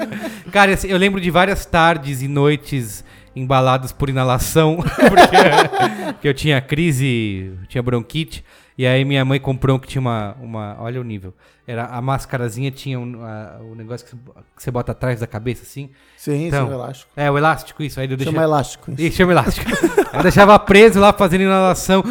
[0.52, 3.04] Cara, assim, eu lembro de várias tardes e noites
[3.34, 8.42] embalados por inalação, porque, porque eu tinha crise, tinha bronquite,
[8.78, 11.32] e aí minha mãe comprou um que tinha uma, uma olha o nível,
[11.66, 14.14] era a máscarazinha tinha um, a- o negócio que
[14.56, 17.10] você, bota atrás da cabeça, assim, Sim, Então, sim, elástico.
[17.16, 18.34] é, o elástico, isso, aí eu deixava...
[18.36, 18.90] Chama elástico.
[18.92, 19.02] isso.
[19.02, 19.70] Isso, chama elástico.
[20.14, 22.02] eu deixava preso lá fazendo inalação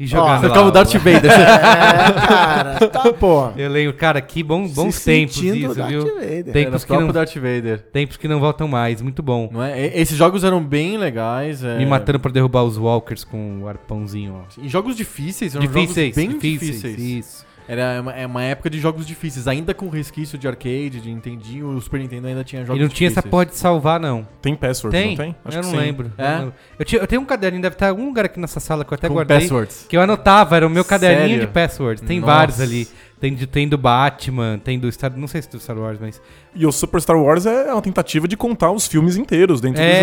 [0.00, 0.98] e jogava Você lá, o Darth ó.
[0.98, 1.30] Vader.
[1.30, 2.80] É, cara.
[2.90, 3.50] Tá, pô.
[3.56, 6.04] Eu lembro, cara, que bom, bons Se tempos sentindo isso, Darth viu?
[6.14, 6.44] Vader.
[6.52, 7.78] Tempos o que não- Darth Vader.
[7.92, 9.50] Tempos que não voltam mais, muito bom.
[9.52, 9.78] Não é?
[9.88, 11.62] E- Esses jogos eram bem legais.
[11.62, 11.76] é.
[11.78, 14.60] Me matando pra derrubar os walkers com o arpãozinho, ó.
[14.62, 16.98] E jogos difíceis, eram Difíceis, jogos bem difíceis, difíceis.
[16.98, 17.49] Isso.
[17.72, 21.68] Era uma, é uma época de jogos difíceis, ainda com resquício de arcade, de Nintendinho,
[21.68, 23.30] o Super Nintendo ainda tinha jogos E não tinha essa difíceis.
[23.30, 24.26] porra de salvar, não.
[24.42, 25.10] Tem password, Tem?
[25.10, 25.36] não tem?
[25.44, 25.76] eu que não sim.
[25.76, 26.12] lembro.
[26.18, 26.24] É?
[26.34, 28.58] Eu, não- eu, tinha- eu tenho um caderninho, deve estar em algum lugar aqui nessa
[28.58, 29.38] sala que eu até Com guardei.
[29.38, 29.86] passwords.
[29.88, 31.46] Que eu anotava, era o meu caderninho Sério?
[31.46, 32.02] de passwords.
[32.04, 32.32] Tem Nossa.
[32.32, 32.88] vários ali.
[33.20, 35.12] Tem, de, tem do Batman, tem do Star...
[35.14, 36.20] Não sei se do Star Wars, mas...
[36.54, 39.86] E o Super Star Wars é uma tentativa de contar os filmes inteiros dentro É,
[39.86, 39.94] do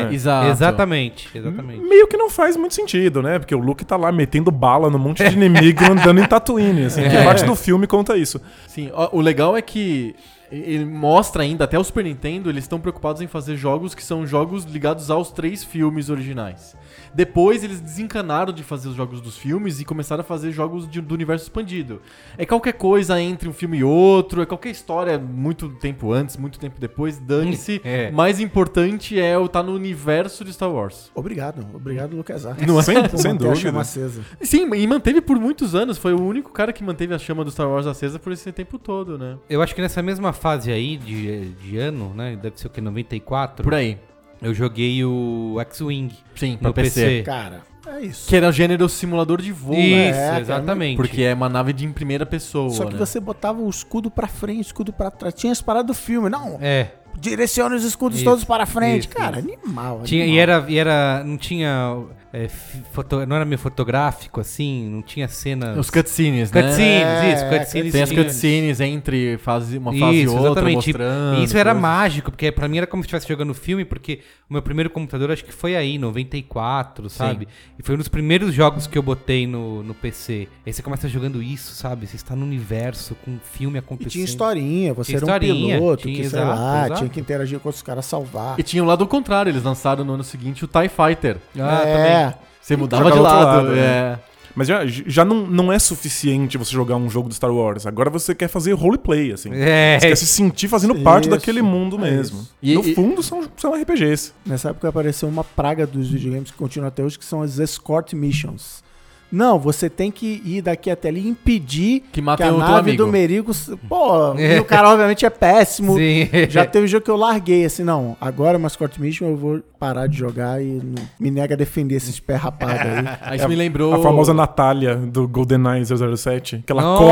[0.00, 0.08] jogo.
[0.10, 0.14] né?
[0.14, 0.50] Exato.
[0.50, 1.80] Exatamente, exatamente.
[1.80, 3.38] Meio que não faz muito sentido, né?
[3.38, 7.00] Porque o Luke tá lá metendo bala num monte de inimigo andando em Tatooine, assim.
[7.08, 7.24] Que É.
[7.24, 8.40] parte do filme conta isso.
[8.68, 10.14] Sim, ó, o legal é que
[10.52, 14.24] ele mostra ainda, até o Super Nintendo, eles estão preocupados em fazer jogos que são
[14.26, 16.76] jogos ligados aos três filmes originais.
[17.14, 21.00] Depois eles desencanaram de fazer os jogos dos filmes e começaram a fazer jogos de-
[21.00, 22.00] do universo expandido.
[22.38, 26.58] É qualquer coisa entre um filme e outro, é qualquer história muito tempo antes, muito
[26.58, 27.80] tempo depois, dane-se.
[27.86, 28.10] É.
[28.10, 31.10] Mais importante é o estar no universo de Star Wars.
[31.14, 32.66] Obrigado, obrigado, LucasArts.
[32.66, 32.82] Não é?
[32.82, 33.80] Sem, sem manter a chama dúvida.
[33.80, 34.22] acesa.
[34.42, 37.50] Sim, e manteve por muitos anos, foi o único cara que manteve a chama do
[37.50, 39.36] Star Wars acesa por esse tempo todo, né?
[39.48, 42.36] Eu acho que nessa mesma fase aí de, de ano, né?
[42.36, 42.80] Deve ser o que?
[42.80, 43.62] 94?
[43.62, 43.98] Por aí.
[44.40, 47.00] Eu joguei o X-Wing Sim, pra no PC.
[47.00, 47.22] PC.
[47.22, 48.28] Cara, é isso.
[48.28, 50.08] Que era o gênero simulador de voo, Isso, né?
[50.08, 50.96] É, cara, exatamente.
[50.96, 52.70] Porque é uma nave de em primeira pessoa.
[52.70, 52.98] Só que né?
[52.98, 55.34] você botava o escudo pra frente, o escudo pra trás.
[55.34, 56.28] Tinha as paradas do filme.
[56.28, 56.88] Não, É.
[57.18, 59.06] direciona os escudos Isso, todos para frente.
[59.06, 59.48] isso, Cara, isso.
[59.64, 60.02] animal.
[60.04, 60.36] Tinha, animal.
[60.36, 61.24] e, era, e era.
[61.24, 62.04] Não tinha.
[62.44, 62.48] É,
[62.92, 65.78] foto- não era meio fotográfico, assim, não tinha cenas.
[65.78, 66.62] Os cutscenes, né?
[66.62, 67.92] cutscenes, É, isso, cutscenes.
[67.92, 70.74] Tem as cutscenes entre fase, uma fase Isso, e outra, exatamente.
[70.76, 71.38] mostrando.
[71.40, 71.82] E isso era coisas.
[71.82, 74.20] mágico, porque pra mim era como se estivesse jogando filme, porque
[74.50, 77.48] o meu primeiro computador acho que foi aí, 94, sabe?
[77.78, 80.48] E foi um dos primeiros jogos que eu botei no, no PC.
[80.66, 82.06] Aí você começa jogando isso, sabe?
[82.06, 84.10] Você está no universo com um filme E acontecendo.
[84.12, 86.98] tinha historinha, você Tinha era um historinha, piloto tinha, que, sei exato, lá, exato.
[87.00, 88.58] tinha que interagir com os caras, salvar.
[88.58, 91.38] E tinha o lado contrário, eles lançaram no ano seguinte o TIE Fighter.
[91.58, 92.25] Ah, também.
[92.28, 93.66] É, Você mudava de lado.
[93.66, 94.18] lado, é.
[94.54, 97.86] Mas já, já não, não é suficiente você jogar um jogo do Star Wars.
[97.86, 99.50] Agora você quer fazer roleplay, assim.
[99.52, 102.48] É, Você quer se sentir fazendo parte Isso, daquele mundo é mesmo.
[102.62, 104.32] E- no e- fundo, são, são RPGs.
[104.46, 108.14] Nessa época apareceu uma praga dos videogames que continua até hoje, que são as escort
[108.14, 108.82] missions.
[109.30, 112.90] Não, você tem que ir daqui até ali e impedir Que que a o nave
[112.90, 113.04] amigo.
[113.04, 113.52] do Merigo...
[113.88, 115.96] Pô, e o cara obviamente é péssimo.
[115.96, 116.28] Sim.
[116.48, 120.06] Já teve jogo que eu larguei, assim, não, agora uma escort mission eu vou parar
[120.06, 123.06] de jogar e não- me nega a defender esses pé rapado aí.
[123.22, 123.92] Aí isso me lembrou.
[123.94, 127.02] A famosa Natália do GoldenEye 007, que ela Nossa!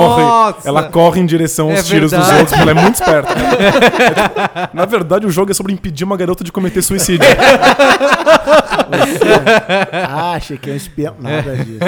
[0.55, 2.39] corre, ela corre em direção aos É tiros dos verdade.
[2.41, 3.33] outros, porque ela é muito esperta.
[3.33, 7.27] É, Na verdade, o jogo é sobre impedir uma garota de cometer suicídio.
[10.09, 11.15] Ah, achei que é um espião.
[11.21, 11.79] Nada disso.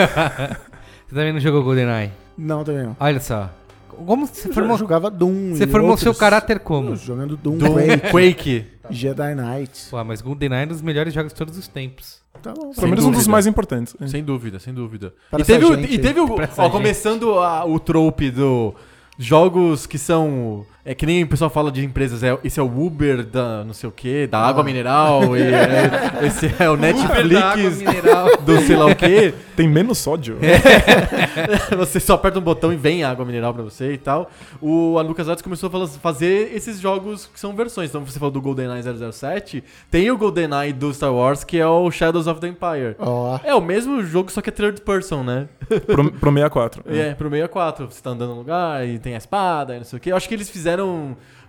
[1.06, 2.10] Você também não jogou GoldenEye?
[2.36, 2.96] Não, também não.
[2.98, 3.50] Olha só.
[3.88, 5.54] Como você Eu formou, jogava Doom.
[5.54, 6.20] você e formou seu outros.
[6.20, 6.94] caráter como?
[6.96, 8.66] Jogando Doom, do Quake, Quake.
[8.90, 9.86] Jedi Knight.
[9.90, 12.20] Pô, mas GoldenEye é um dos melhores jogos de todos os tempos.
[12.42, 12.72] Tá bom.
[12.72, 13.96] Pelo menos um dos mais importantes.
[14.06, 15.14] Sem dúvida, sem dúvida.
[15.30, 16.34] Para e teve, essa o, gente e teve o.
[16.34, 16.70] Ó, gente.
[16.70, 18.74] começando a- o trope do.
[19.18, 22.66] Jogos que são É que nem o pessoal fala de empresas, é, esse é o
[22.86, 25.90] Uber da não sei o que, da água mineral, e é-
[26.24, 28.28] esse é o Netflix mineral.
[28.38, 29.34] do sei lá o que.
[29.56, 30.38] Tem menos sódio.
[31.76, 34.30] você só aperta um botão e vem água mineral pra você e tal.
[34.60, 37.88] O, a LucasArts começou a fazer esses jogos que são versões.
[37.88, 41.90] Então você falou do GoldenEye 007, tem o GoldenEye do Star Wars, que é o
[41.90, 42.94] Shadows of the Empire.
[42.98, 45.48] Ó, É o mesmo jogo, só que é third person, né?
[45.86, 46.82] Pro, pro 64.
[46.86, 47.86] É, pro 64.
[47.90, 50.12] Você tá andando no lugar e tem a espada e não sei o que.
[50.12, 50.75] Eu acho que eles fizeram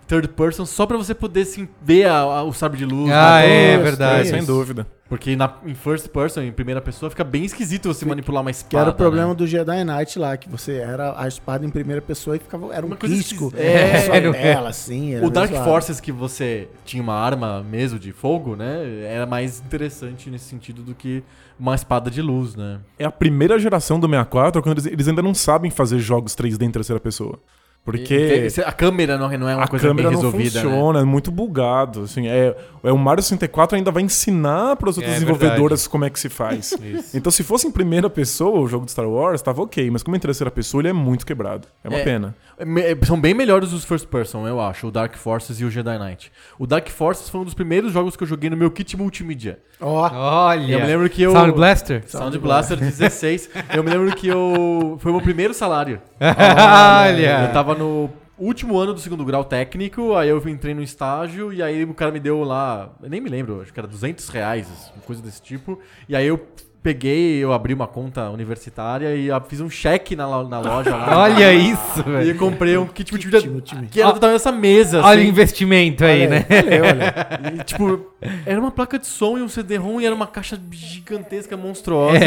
[0.08, 3.12] third person só pra você poder assim, ver a- a- o sabre de luz.
[3.12, 4.30] Ah, é Isso, verdade.
[4.30, 4.88] Sem dúvida.
[5.10, 8.58] Porque na, em first person, em primeira pessoa, fica bem esquisito você manipular uma que
[8.58, 8.82] espada.
[8.84, 9.36] era o problema né?
[9.36, 12.74] do Jedi Knight lá, que você era a espada em primeira pessoa e ficava.
[12.74, 13.16] Era um Uma coisa.
[13.58, 15.14] É, era dela, assim.
[15.16, 15.64] era O Dark zoado.
[15.66, 19.02] Forces que você tinha uma arma mesmo de fogo, né?
[19.06, 21.24] Era mais interessante nesse sentido do que
[21.58, 22.80] uma espada de luz, né?
[23.00, 26.64] É a primeira geração do 64 quando eles, eles ainda não sabem fazer jogos 3D
[26.66, 27.40] em terceira pessoa.
[27.88, 30.70] Porque E- a câmera não, não é uma a coisa câmera bem não resolvida, né?
[30.70, 32.02] funciona, é muito bugado.
[32.02, 36.04] Assim, é, é, o Mario 64 ainda vai ensinar para as outras É desenvolvedoras como
[36.04, 36.74] é que se faz.
[37.16, 40.18] Então, se fosse em primeira pessoa o jogo de Star Wars, tava ok, mas como
[40.18, 41.66] em terceira pessoa, ele é muito quebrado.
[41.82, 42.04] É uma É.
[42.04, 42.36] pena.
[42.58, 45.70] É, é, São bem melhores os first person, eu acho, o Dark Forces e o
[45.70, 46.32] Jedi Knight.
[46.58, 49.60] O Dark Forces foi um dos primeiros jogos que eu joguei no meu kit multimídia.
[49.80, 50.74] Ó, Olha.
[50.74, 51.32] Eu me lembro que eu.
[51.32, 52.04] Sound Blaster?
[52.08, 53.50] Sound Blaster 16.
[53.76, 54.98] eu me lembro que eu.
[55.00, 56.02] Foi o meu primeiro salário.
[56.20, 57.46] Olha.
[57.46, 61.62] Eu tava no último ano do segundo grau técnico, aí eu entrei no estágio e
[61.62, 64.68] aí o cara me deu lá, eu nem me lembro, acho que era 200 reais,
[65.06, 65.80] coisa desse tipo.
[66.08, 66.46] E aí eu
[66.82, 71.18] peguei, eu abri uma conta universitária e ah, fiz um cheque na, na loja lá.
[71.24, 72.38] Olha isso, E velho.
[72.38, 73.90] comprei um kit multimídia Kit multimídia.
[73.92, 75.30] que era do tamanho dessa mesa, Olha o assim.
[75.30, 76.46] investimento aí, olha né?
[76.50, 77.54] Olha, olha.
[77.60, 78.12] E, tipo,
[78.46, 82.18] era uma placa de som e um CD-ROM e era uma caixa gigantesca, monstruosa.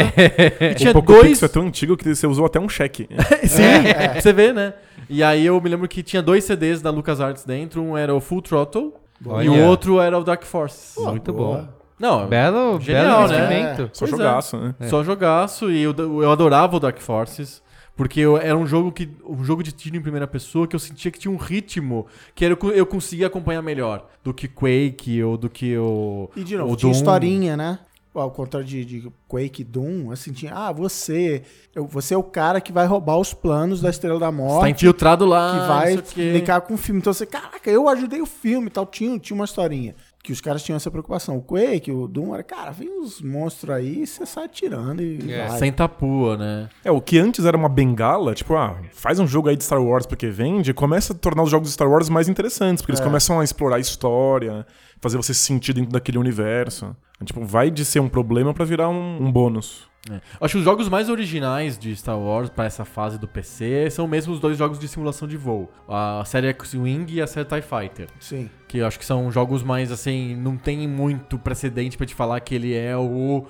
[0.59, 1.29] E tinha o Poco dois...
[1.29, 3.07] Pixel é tão antigo que você usou até um cheque.
[3.47, 4.73] Sim, pra você ver, né?
[5.09, 8.21] E aí eu me lembro que tinha dois CDs da LucasArts dentro, um era o
[8.21, 9.51] Full Throttle e Olha.
[9.51, 10.95] o outro era o Dark Forces.
[10.97, 11.57] Muito boa.
[11.57, 11.80] bom.
[12.01, 13.37] Não, Belo, Genial, belo né?
[13.61, 13.89] investimento.
[13.93, 14.17] Só Pois é.
[14.17, 14.75] jogaço, né?
[14.89, 17.61] só jogaço e eu, eu adorava o Dark Forces.
[17.95, 20.79] Porque eu- era um jogo que um jogo de tiro em primeira pessoa que eu
[20.79, 25.37] sentia que tinha um ritmo que era, eu conseguia acompanhar melhor do que Quake ou
[25.37, 26.97] do que o E de novo, tinha Doom.
[26.97, 27.79] historinha, né?
[28.15, 31.43] Ao contrário de, de Quake e Doom, assim, tinha, ah, você,
[31.75, 34.43] eu- você é o cara que vai roubar os planos da Estrela da Você tá
[34.43, 36.99] Morte, infiltrado lá, que vai linkar com o filme.
[36.99, 39.95] Então você, caraca, eu ajudei o filme e tal, tinha, tinha uma historinha.
[40.23, 41.35] Que os caras tinham essa preocupação.
[41.37, 45.47] O Quake, o Doom, era, cara, vem uns monstros aí, você sai tirando e É,
[45.47, 45.57] vai.
[45.57, 46.69] Sem tapua, né?
[46.85, 49.81] É, o que antes era uma bengala, tipo, ah, faz um jogo aí de Star
[49.81, 53.01] Wars porque vende, começa a tornar os jogos de Star Wars mais interessantes, porque eles
[53.01, 53.03] É.
[53.03, 54.65] começam a explorar a história,
[55.01, 56.95] fazer você se sentir dentro daquele universo.
[57.25, 59.89] Tipo, vai de ser um problema pra virar um, um bônus.
[60.09, 60.19] É.
[60.39, 64.07] Acho que os jogos mais originais de Star Wars para essa fase do PC são
[64.07, 65.71] mesmo os dois jogos de simulação de voo.
[65.87, 68.07] A série X-Wing e a série TIE Fighter.
[68.19, 68.49] Sim.
[68.67, 72.39] Que eu acho que são jogos mais assim, não tem muito precedente pra te falar
[72.39, 73.45] que ele é o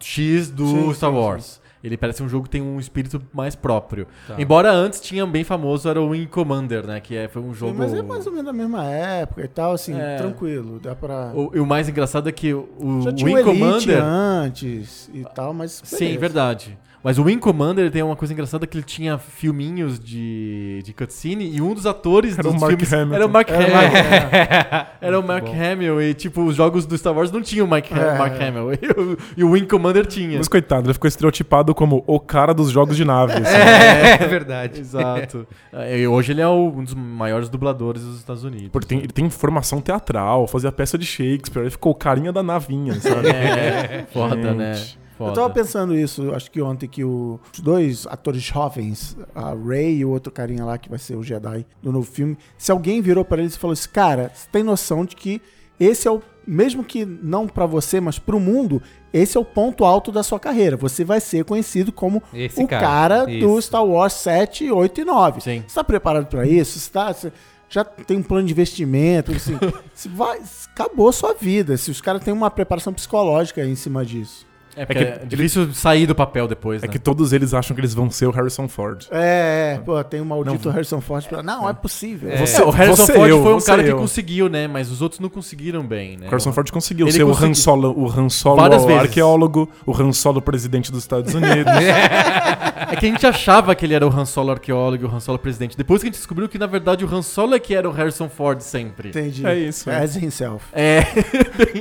[0.00, 1.60] X do Sim, Star sim, Wars.
[1.82, 4.06] Ele parece um jogo que tem um espírito mais próprio.
[4.26, 4.34] Tá.
[4.38, 7.00] Embora antes tinha um bem famoso, era o Wing Commander, né?
[7.00, 7.74] Que é, foi um jogo.
[7.78, 10.16] Mas é mais ou menos da mesma época e tal, assim, É.
[10.16, 10.80] tranquilo.
[10.80, 11.32] Dá pra.
[11.34, 14.02] O, e o mais engraçado é que o, o Já tinha o Wing Commander.
[14.02, 15.80] antes e tal, mas.
[15.84, 16.18] Sim, beleza.
[16.20, 16.78] verdade.
[17.02, 21.48] Mas o Wing Commander tem uma coisa engraçada que ele tinha filminhos de, de cutscene
[21.48, 23.14] e um dos atores Era o dos Mark filmes Hamill.
[23.14, 23.72] era o Mark Era o Hamill.
[23.92, 27.68] Mark Era o Mark Hamill e tipo os jogos do Star Wars não tinham o
[27.68, 28.18] Mark, Ham- É.
[28.18, 30.38] Mark Hamill e o, e o Wing Commander tinha.
[30.38, 33.32] Mas coitado, ele ficou estereotipado como o cara dos jogos de nave.
[33.34, 33.44] assim.
[33.56, 34.80] É, verdade.
[34.80, 35.46] Exato.
[35.72, 38.70] É, e hoje ele é o- um dos maiores dubladores dos Estados Unidos.
[38.72, 42.42] Porque tem- ele tem formação teatral, fazia peça de Shakespeare, ele ficou o carinha da
[42.42, 43.28] navinha, sabe?
[43.38, 44.72] É, foda, né?
[45.18, 45.30] Foda.
[45.30, 49.98] Eu tava pensando isso, acho que ontem, que o- os dois atores jovens, a Ray
[49.98, 53.02] e o outro carinha lá que vai ser o Jedi do novo filme, se alguém
[53.02, 55.42] virou pra eles e falou assim, cara, você tem noção de que
[55.80, 59.84] esse é o, mesmo que não pra você, mas pro mundo, esse é o ponto
[59.84, 60.76] alto da sua carreira.
[60.76, 63.60] Você vai ser conhecido como Esse o cara, cara, do.
[63.62, 65.40] Star Wars 7, 8 e 9.
[65.40, 65.62] Sim.
[65.66, 66.78] Você tá preparado pra isso?
[66.78, 67.12] Você tá...
[67.12, 67.32] você
[67.70, 69.52] já tem um plano de investimento, assim,
[70.14, 70.40] vai,
[70.72, 71.76] acabou a sua vida.
[71.76, 74.46] Se os caras têm uma preparação psicológica em cima disso.
[74.78, 76.92] É, porque É que é difícil sair do papel depois, É né?
[76.92, 79.06] que todos eles acham que eles vão ser o Harrison Ford.
[79.10, 81.42] É, é, pô, tem o maldito Harrison Ford pra.
[81.42, 82.30] Não, é possível.
[82.30, 82.36] É.
[82.38, 83.94] Você- o Harrison você Ford eu, foi um cara eu.
[83.96, 84.66] que conseguiu, né?
[84.68, 86.26] Mas os outros não conseguiram bem, né?
[86.26, 88.86] O Harrison Ford conseguiu Ele ser o consegui- Han Solo, o Han Solo vezes.
[89.00, 91.72] arqueólogo, o Han Solo presidente dos Estados Unidos.
[92.90, 95.20] É que a gente achava que ele era o Han Solo arqueólogo e o Han
[95.20, 95.76] Solo presidente.
[95.76, 97.92] Depois que a gente descobriu que, na verdade, o Han Solo é que era o
[97.92, 99.08] Harrison Ford sempre.
[99.10, 99.44] Entendi.
[99.46, 100.02] É isso, é.
[100.02, 100.64] As himself.
[100.72, 101.02] É,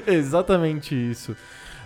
[0.07, 1.35] exatamente isso.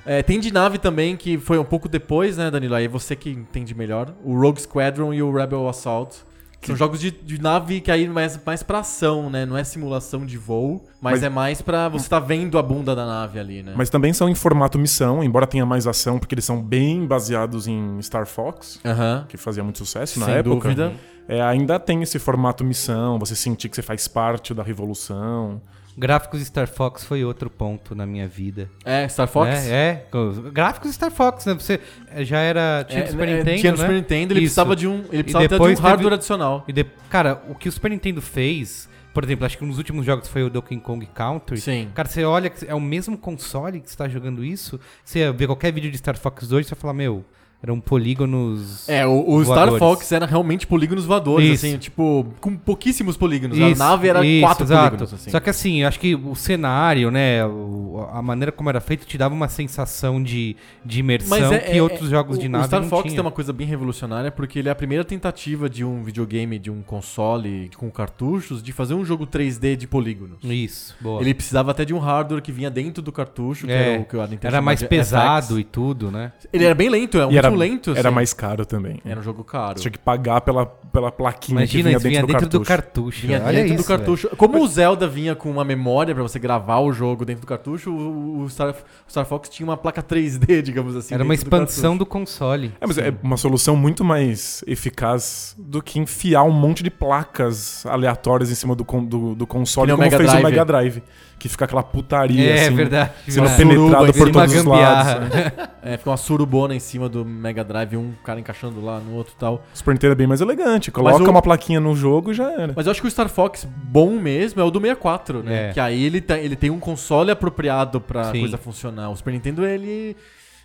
[0.06, 2.76] É, tem de nave também, que foi um pouco depois, né, Danilo?
[2.76, 4.14] Aí você que entende melhor.
[4.24, 6.16] O Rogue Squadron e o Rebel Assault.
[6.64, 9.48] São jogos de, de nave que aí mais, mais pra ação, né?
[9.48, 12.96] Não é simulação de voo, mas, Mas- é mais pra você tá vendo a bunda
[12.96, 13.74] da nave ali, né?
[13.76, 17.66] Mas também são em formato missão, embora tenha mais ação, porque eles são bem baseados
[17.68, 19.26] em Star Fox, Aham.
[19.28, 20.56] que fazia muito sucesso na Sem época.
[20.70, 20.94] dúvida.
[21.28, 25.60] É, ainda tem esse formato missão, você sentir que você faz parte da revolução.
[25.98, 28.70] Gráficos Star Fox foi outro ponto na minha vida.
[28.86, 29.50] É, Star Fox?
[29.70, 30.18] É, é.
[30.18, 31.54] Os Gráficos Star Fox, né?
[31.54, 32.86] Você eh, já era.
[32.88, 33.60] Tinha É, do Super é, Nintendo.
[33.60, 33.84] Tinha no né?
[33.84, 34.46] Super Nintendo, ele Isso.
[34.56, 35.04] precisava de um.
[35.12, 36.64] Ele precisava até de um hardware teve- adicional.
[36.68, 39.78] E de- Cara, o que o Super Nintendo fez, por exemplo, acho que um dos
[39.78, 41.60] últimos jogos foi o Donkey Kong Country.
[41.60, 41.90] Sim.
[41.94, 44.80] Cara, você olha, é o mesmo console que você tá jogando isso.
[45.04, 47.26] Você vê qualquer vídeo de Star Fox 2, você vai falar, meu,
[47.64, 48.88] eram polígonos.
[48.90, 49.72] É, o, o Star.
[49.78, 51.66] Fox era realmente polígonos voadores, Isso.
[51.66, 53.58] assim, tipo, com pouquíssimos polígonos.
[53.58, 54.82] Isso, a nave era isso, quatro exato.
[54.90, 55.30] polígonos, assim.
[55.30, 59.06] Só que assim, eu acho que o cenário, né, o- a maneira como era feito
[59.06, 62.82] te dava uma sensação de, de imersão que outros jogos de o- nave O Star
[62.82, 63.16] não Fox tinham.
[63.16, 66.72] tem uma coisa bem revolucionária porque ele é a primeira tentativa de um videogame, de
[66.72, 70.38] um console com cartuchos, de fazer um jogo 3D de polígonos.
[70.44, 71.22] Isso, boa.
[71.22, 74.06] Ele precisava até de um hardware que vinha dentro do cartucho, que É, era o
[74.06, 75.60] que a Nintendo era mais pesado FX.
[75.60, 76.32] e tudo, né?
[76.52, 77.92] Ele era bem lento, é um e era, muito lento.
[77.92, 78.16] era assim.
[78.16, 79.00] mais caro também.
[79.06, 79.78] Era um jogo caro.
[79.78, 82.60] Você tinha que pagar pela, pela plaquinha Imagina, que vinha isso vinha dentro, dentro do
[82.60, 83.28] do cartucho.
[83.28, 84.30] Vinha Olha dentro do isso, cartucho.
[84.36, 87.92] Como o Zelda vinha com uma memória pra você gravar o jogo dentro do cartucho,
[87.92, 91.14] o o Star, o Star Fox tinha uma placa 3D, digamos assim.
[91.14, 92.00] Era uma do expansão cartucho.
[92.00, 92.72] do console.
[92.80, 97.86] É, mas é uma solução muito mais eficaz do que enfiar um monte de placas
[97.86, 100.44] aleatórias em cima do, do, do console, o como Mega fez o Drive.
[100.46, 101.04] Mega Drive.
[101.40, 103.12] Que fica aquela putaria, é assim, verdade.
[103.28, 103.58] sendo verdade.
[103.58, 105.30] penetrado Suruba, por todos os lados.
[105.36, 105.52] né?
[105.84, 109.34] É, fica uma surubona em cima do Mega Drive, um cara encaixando lá no outro
[109.36, 109.56] e tal.
[109.74, 110.92] O Super Nintendo é bem mais elegante.
[110.92, 112.74] Coloca o- uma plaquinha no jogo e já era.
[112.76, 115.70] Mas eu acho que o Star Fox bom mesmo é o do 64, né?
[115.70, 115.74] É.
[115.74, 118.40] Que aí ele, tá- ele tem um console apropriado pra Sim.
[118.42, 119.10] coisa funcionar.
[119.10, 120.16] O Super Nintendo, ele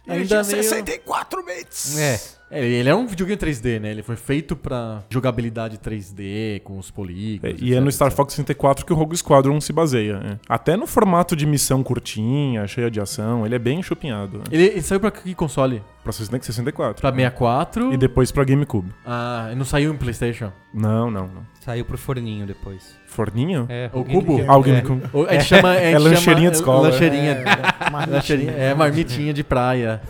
[0.07, 0.63] ainda meio...
[0.63, 1.99] 64 bits!
[1.99, 2.21] É.
[2.49, 3.91] É, ele é um videogame 3D, né?
[3.91, 7.61] Ele foi feito pra jogabilidade 3D, com os É, polígonos.
[7.61, 8.17] e é etc, no Star etc.
[8.17, 10.21] Fox 64 que o Rogue Squadron se baseia.
[10.25, 10.39] é.
[10.49, 14.39] Até no formato de missão curtinha, cheia de ação, ele é bem chupinhado.
[14.39, 14.45] né?
[14.53, 15.83] Ele, ele saiu pra que console?
[16.05, 17.01] Pra 64.
[17.01, 17.93] Pra 64?
[17.93, 18.93] E depois pra GameCube.
[19.05, 20.53] Ah, não saiu em Playstation?
[20.73, 21.43] Não, não, não.
[21.65, 22.95] Saiu pro forninho depois.
[23.09, 23.67] Forninho?
[23.69, 24.45] É, O cubo?
[24.47, 24.67] Ah, o É.
[24.67, 25.03] GameCube.
[25.33, 25.75] Gente chama...
[25.75, 26.89] Gente É lancheirinha chama- de escola.
[26.91, 27.33] Lancheirinha.
[27.33, 30.01] É, Lancheirinha, é, marmitinha de praia.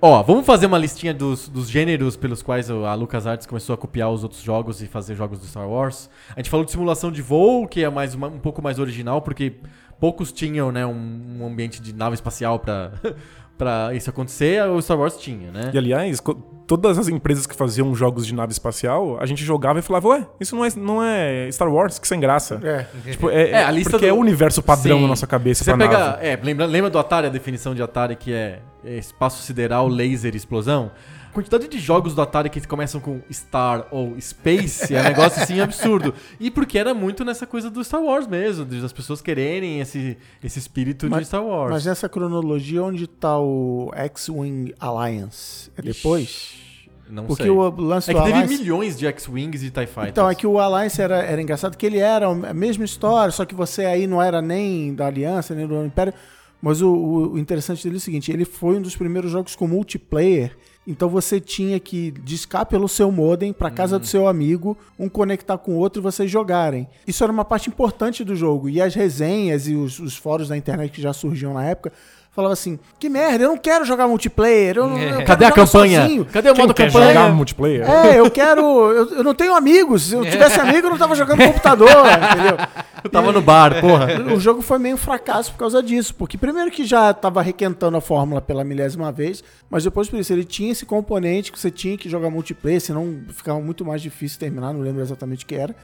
[0.00, 4.10] Ó, vamos fazer uma listinha dos, dos gêneros pelos quais a LucasArts começou a copiar
[4.10, 6.10] os outros jogos e fazer jogos do Star Wars.
[6.34, 9.22] A gente falou de simulação de voo, que é mais uma- um pouco mais original,
[9.22, 9.54] porque
[9.98, 12.92] poucos tinham né, um, um ambiente de nave espacial pra,
[13.56, 14.62] pra isso acontecer.
[14.68, 15.70] O Star Wars tinha, né?
[15.72, 16.22] E aliás,
[16.66, 20.26] todas as empresas que faziam jogos de nave espacial, a gente jogava e falava, ué,
[20.40, 22.60] isso não é, não é Star Wars, que sem graça.
[22.62, 22.86] É.
[23.10, 25.02] Tipo, é, É, a lista porque do- é o universo padrão Sim.
[25.02, 25.98] na nossa cabeça Você pra pega.
[25.98, 26.26] nave.
[26.26, 30.34] É, lembra, lembra do Atari, a definição de Atari que é, é espaço sideral, laser
[30.34, 30.90] e explosão?
[31.36, 35.42] A quantidade de jogos do Atari que começam com Star ou Space é um negócio
[35.42, 36.14] assim absurdo.
[36.40, 40.16] E porque era muito nessa coisa do Star Wars mesmo, de- das pessoas quererem esse,
[40.42, 41.70] esse espírito de Mas- Star Wars.
[41.72, 45.70] Mas nessa cronologia, onde tá o X-Wing Alliance?
[45.76, 46.22] É depois?
[46.24, 47.52] Ixi, Não Porque sei.
[47.52, 48.58] o lance É que teve Alliance...
[48.58, 50.08] milhões de X-Wings e TIE Fighters.
[50.08, 53.44] Então, é que o Alliance era, era engraçado, que ele era a mesma história, só
[53.44, 56.14] que você aí não era nem da Aliança, nem do Império.
[56.60, 59.68] Mas o, o- interessante dele é o seguinte, ele foi um dos primeiros jogos com
[59.68, 65.08] multiplayer, então você tinha que discar pelo seu modem pra casa do seu amigo, um
[65.08, 66.88] conectar com o outro e vocês jogarem.
[67.06, 68.68] Isso era uma parte importante do jogo.
[68.68, 71.92] E as resenhas e os, os fóruns da internet que já surgiam na época
[72.36, 75.50] falavam assim, que merda, eu não quero jogar multiplayer, eu não, eu quero Cadê a
[75.50, 76.02] campanha?
[76.02, 77.08] sozinho." Cadê o Quem modo quer campanha?
[77.08, 77.90] jogar multiplayer?
[77.90, 78.60] É, eu quero.
[78.92, 80.02] Eu, eu não tenho amigos.
[80.04, 81.88] Se eu tivesse amigo, eu não tava jogando no computador,
[82.32, 82.56] entendeu?
[83.02, 84.08] Eu tava no bar, porra.
[84.32, 86.14] O jogo foi meio um fracasso por causa disso.
[86.14, 90.32] Porque, primeiro, que já tava requentando a fórmula pela milésima vez, mas depois, por isso,
[90.32, 94.38] ele tinha esse componente que você tinha que jogar multiplayer, senão ficava muito mais difícil
[94.38, 95.74] terminar, não lembro exatamente o que era.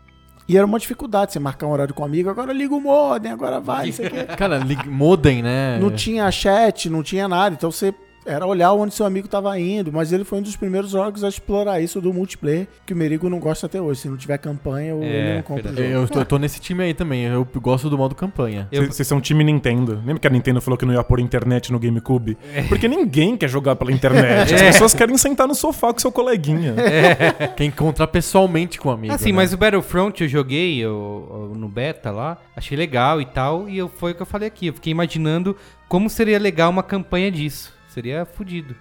[0.52, 3.32] E era uma dificuldade você marcar um horário com um amigo, agora liga o modem,
[3.32, 3.90] agora vai.
[4.36, 5.78] Cara, modem, né?
[5.80, 9.92] Não tinha chat, não tinha nada, então você era olhar onde seu amigo estava indo,
[9.92, 13.28] mas ele foi um dos primeiros jogos a explorar isso do multiplayer, que o Merigo
[13.28, 14.00] não gosta até hoje.
[14.00, 15.88] Se não tiver campanha, É, ele não compra o jogo.
[15.88, 17.24] Eu tô, eu tô nesse time aí também.
[17.24, 18.68] Eu gosto do modo campanha.
[18.70, 19.96] Eu- Vocês vocês são time Nintendo.
[20.04, 22.36] Lembra que a Nintendo falou que não ia pôr internet no GameCube?
[22.54, 22.62] É.
[22.62, 24.54] Porque ninguém quer jogar pela internet.
[24.54, 26.74] As pessoas querem sentar no sofá com seu coleguinha.
[27.56, 29.14] Quer encontrar pessoalmente com o amigo.
[29.14, 29.36] Assim, né?
[29.36, 33.78] mas o Battlefront eu joguei eu- eu no beta lá, achei legal e tal, e
[33.78, 34.66] eu, foi o que eu falei aqui.
[34.68, 35.56] Eu fiquei imaginando
[35.88, 37.72] como seria legal uma campanha disso.
[37.92, 38.74] Seria fudido.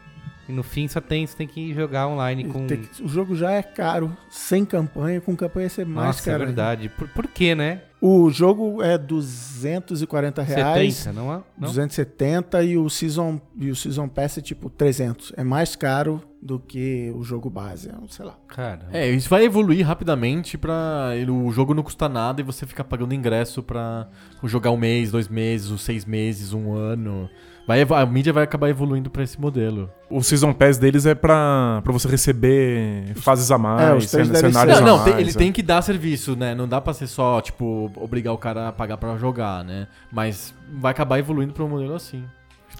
[0.50, 2.66] E no fim só tem, você tem que jogar online com.
[2.66, 6.34] Que- o jogo já é caro, sem campanha, com campanha ia ser mais Nossa, é
[6.34, 6.46] caro.
[6.46, 6.90] verdade.
[6.90, 7.84] Por, por quê, né?
[8.02, 10.96] O jogo é 240 reais.
[10.96, 11.36] 70, não é?
[11.58, 11.68] Não?
[11.70, 15.32] 270 e o Season, e o Season Pass é tipo 300.
[15.38, 17.90] É mais caro do que o jogo base.
[17.90, 18.36] é Sei lá.
[18.48, 22.66] Cara, É, isso vai evoluir rapidamente pra ele- o jogo não custar nada e você
[22.66, 24.10] ficar pagando ingresso pra
[24.44, 27.30] jogar um mês, dois meses, seis meses, um ano.
[27.68, 29.90] Vai, a mídia vai acabar evoluindo pra esse modelo.
[30.10, 34.26] O Season Pass deles é pra, pra você receber fases a mais, É, os cen-
[34.26, 35.12] cenários Não, a não, mais.
[35.12, 35.34] tem- ele é.
[35.34, 36.54] tem que dar serviço, né?
[36.56, 39.88] Não dá pra ser só, tipo, obrigar o cara a pagar pra jogar, né?
[40.12, 42.24] Mas vai acabar evoluindo pra um modelo assim.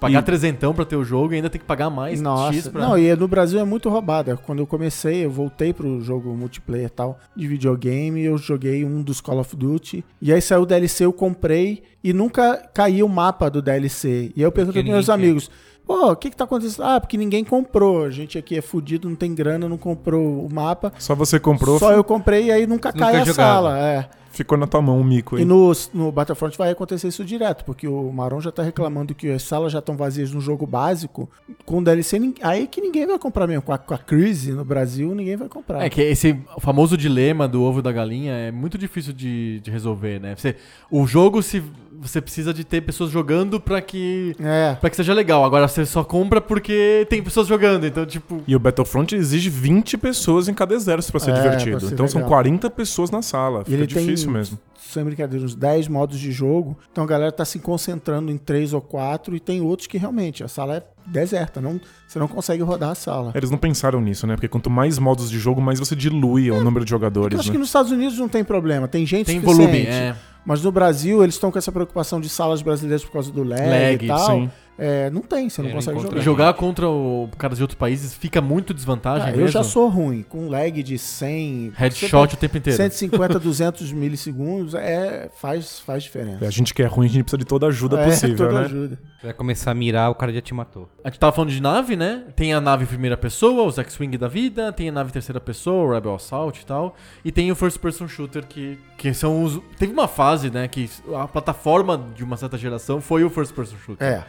[0.02, 2.70] Pagar E- trezentão pra ter o jogo e ainda tem que pagar mais X Nossa,
[2.70, 2.80] pra...
[2.80, 4.36] não, e no Brasil é muito roubada.
[4.36, 9.00] Quando eu comecei, eu voltei pro jogo multiplayer e tal, de videogame, eu joguei um
[9.00, 13.08] dos Call of Duty, e aí saiu o DLC, eu comprei, e nunca caía o
[13.08, 14.32] mapa do DLC.
[14.34, 15.48] E aí eu perguntei pros meus ninguém quer.
[15.86, 16.84] Pô, o que que tá acontecendo?
[16.84, 20.52] Ah, porque ninguém comprou, a gente aqui é fudido, não tem grana, não comprou o
[20.52, 20.92] mapa.
[20.98, 23.34] Só você comprou, Só eu comprei e aí nunca, Nunca cai a jogava.
[23.34, 24.08] sala, é.
[24.30, 25.42] ficou na tua mão o mico aí.
[25.42, 29.30] E no, no Battlefront vai acontecer isso direto, porque o Maron já tá reclamando que
[29.30, 31.28] as salas já estão vazias no jogo básico.
[31.64, 33.62] Com o DLC, aí que ninguém vai comprar mesmo.
[33.62, 35.84] Com a, com a crise no Brasil, ninguém vai comprar.
[35.84, 39.70] É que esse famoso dilema do ovo e da galinha é muito difícil de, de
[39.70, 40.34] resolver, né?
[40.34, 40.56] Você,
[40.90, 41.62] o jogo, se
[42.02, 44.74] você precisa de ter pessoas jogando pra que, É.
[44.80, 45.44] pra que seja legal.
[45.44, 47.86] Agora você só compra porque tem pessoas jogando.
[47.86, 48.42] Então, tipo.
[48.46, 51.78] E o Battlefront exige 20 pessoas em cada exército pra ser É, divertido.
[51.78, 52.28] pra ser então são legal.
[52.30, 53.62] 40 pessoas na sala.
[53.68, 54.58] E Fica difícil mesmo.
[54.90, 56.76] Sem brincadeira, uns 10 modos de jogo.
[56.90, 60.42] Então a galera tá se concentrando em 3 ou 4 e tem outros que realmente
[60.44, 61.60] a sala é deserta.
[61.60, 63.32] Não, você não consegue rodar a sala.
[63.34, 64.34] Eles não pensaram nisso, né?
[64.34, 67.48] Porque quanto mais modos de jogo, mais você dilui o número de Eu jogadores, acho
[67.48, 67.52] né?
[67.52, 69.66] que nos Estados Unidos não tem problema, tem gente Tem suficiente.
[69.68, 70.14] volume, é.
[70.44, 73.60] Mas no Brasil eles estão com essa preocupação de salas brasileiras por causa do lag,
[73.62, 74.26] Lag, e tal.
[74.26, 74.50] sim.
[74.78, 76.20] É, não tem, você não É, consegue jogar.
[76.20, 79.42] Jogar contra o caras de outros países fica muito desvantagem Ah, mesmo.
[79.42, 81.72] eu já sou ruim, com lag de 100...
[81.76, 82.76] Headshot o tempo inteiro.
[82.76, 86.46] 150, 200 milissegundos, é, faz, faz diferença.
[86.46, 88.52] A gente que é ruim, a gente precisa de toda a ajuda é, possível, toda
[88.52, 88.64] né?
[88.64, 88.98] ajuda.
[89.22, 90.88] vai começar a mirar, o cara já te matou.
[91.04, 92.24] A gente tava falando de nave, né?
[92.34, 95.40] Tem a nave em primeira pessoa, os X-Wing da vida, tem a nave em terceira
[95.40, 96.96] pessoa, o Rebel Assault e tal.
[97.24, 99.60] E tem o First Person Shooter, que, que são os.
[99.78, 100.66] Teve uma fase, né?
[100.66, 104.06] Que a plataforma de uma certa geração foi o First Person Shooter.
[104.06, 104.24] É,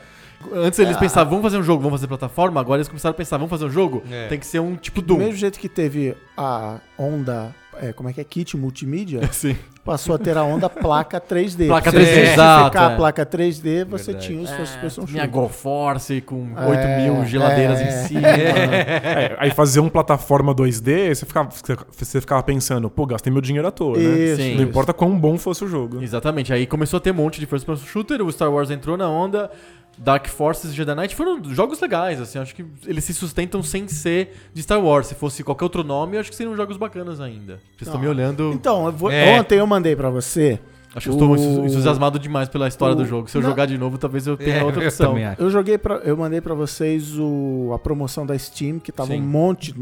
[0.53, 2.59] Antes eles pensavam, vamos fazer um jogo, vamos fazer plataforma.
[2.59, 4.03] Agora eles começaram a pensar, vamos fazer um jogo?
[4.11, 4.27] É.
[4.27, 5.17] Tem que ser um tipo do Doom.
[5.19, 9.55] mesmo jeito que teve a onda, é, como é que é, kit multimídia, Sim.
[9.83, 11.67] passou a ter a onda placa 3D.
[11.67, 12.93] Placa Pra você 3D, exato, certificar é.
[12.93, 14.27] a placa 3D, você Verdade.
[14.27, 15.29] tinha os First Person Minha Shooter.
[15.29, 17.83] GoForce com É, 8 mil geladeiras é.
[17.87, 18.21] em cima.
[18.33, 21.49] É, aí fazer um plataforma 2D, você ficava,
[21.91, 24.03] você ficava pensando, pô, gastei meu dinheiro à toa, né?
[24.03, 24.55] Isso, Sim.
[24.55, 26.01] Não importa quão bom fosse o jogo.
[26.01, 28.95] Exatamente, aí começou a ter um monte de first person shooter, o Star Wars entrou
[28.97, 29.49] na onda,
[29.97, 33.87] Dark Forces e Jedi Knight foram jogos legais, assim, acho que eles se sustentam sem
[33.87, 35.07] ser de Star Wars.
[35.07, 37.59] Se fosse qualquer outro nome, eu acho que seriam jogos bacanas ainda.
[37.77, 38.51] Vocês estão me olhando.
[38.53, 39.39] Então, eu vou- É.
[39.39, 40.59] ontem eu mandei pra você.
[40.95, 43.27] Acho que eu estou o- entusiasmado demais pela história o- do jogo.
[43.27, 43.49] Se eu Não.
[43.49, 45.15] jogar de novo, talvez eu tenha É, outra eu opção.
[45.15, 45.41] acho.
[45.41, 49.19] Eu joguei pra, eu mandei pra vocês o, a promoção da Steam, que tava Sim.
[49.19, 49.73] um monte,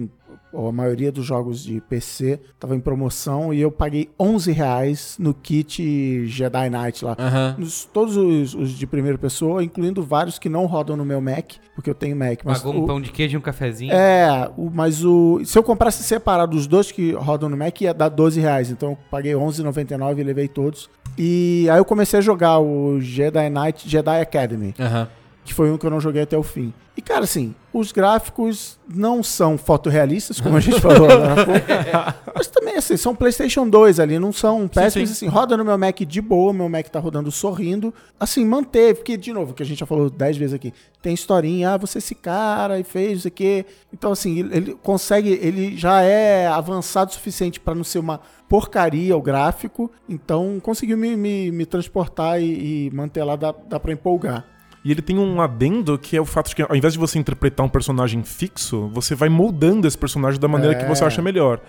[0.54, 5.16] ou a maioria dos jogos de PC tava em promoção, e eu paguei 11 reais
[5.20, 7.16] no kit Jedi Knight lá.
[7.18, 7.56] Aham.
[7.58, 11.54] Nos- todos os, os de primeira pessoa, incluindo vários que não rodam no meu Mac,
[11.76, 12.40] porque eu tenho Mac.
[12.44, 13.92] Mas Pagou um o- pão de queijo e um cafezinho.
[13.94, 15.42] É, o, mas o.
[15.46, 18.70] Se eu comprasse separado os dois que rodam no Mac, ia dar 12 reais.
[18.70, 20.90] Então eu paguei R$11,99 e levei todos.
[21.18, 25.08] E aí eu comecei a jogar o Jedi Knight Jedi Academy, Aham.
[25.44, 26.74] Que foi um que eu não joguei até o fim.
[26.96, 32.32] E, cara, assim, os gráficos não são fotorrealistas, como a gente falou pouco.
[32.36, 35.26] Mas também, assim, são PlayStation 2 ali, não são péssimos, sim.
[35.26, 35.28] assim.
[35.28, 37.94] Roda no meu Mac de boa, meu Mac tá rodando sorrindo.
[38.20, 41.72] Assim, manteve, porque, de novo, que a gente já falou 10 vezes aqui, tem historinha,
[41.72, 43.66] ah, você esse cara e fez isso aqui.
[43.92, 48.20] Então, assim, ele, consegue, ele já é avançado o suficiente pra não ser uma
[48.50, 49.90] porcaria o gráfico.
[50.10, 54.46] Então, conseguiu me, me, me transportar e, e manter lá, dá, dá pra empolgar.
[54.84, 57.20] E ele tem um adendo que é o fato de que, ao invés de você
[57.20, 61.08] interpretar um personagem fixo, você vai moldando esse personagem da maneira que você É.
[61.08, 61.60] acha melhor.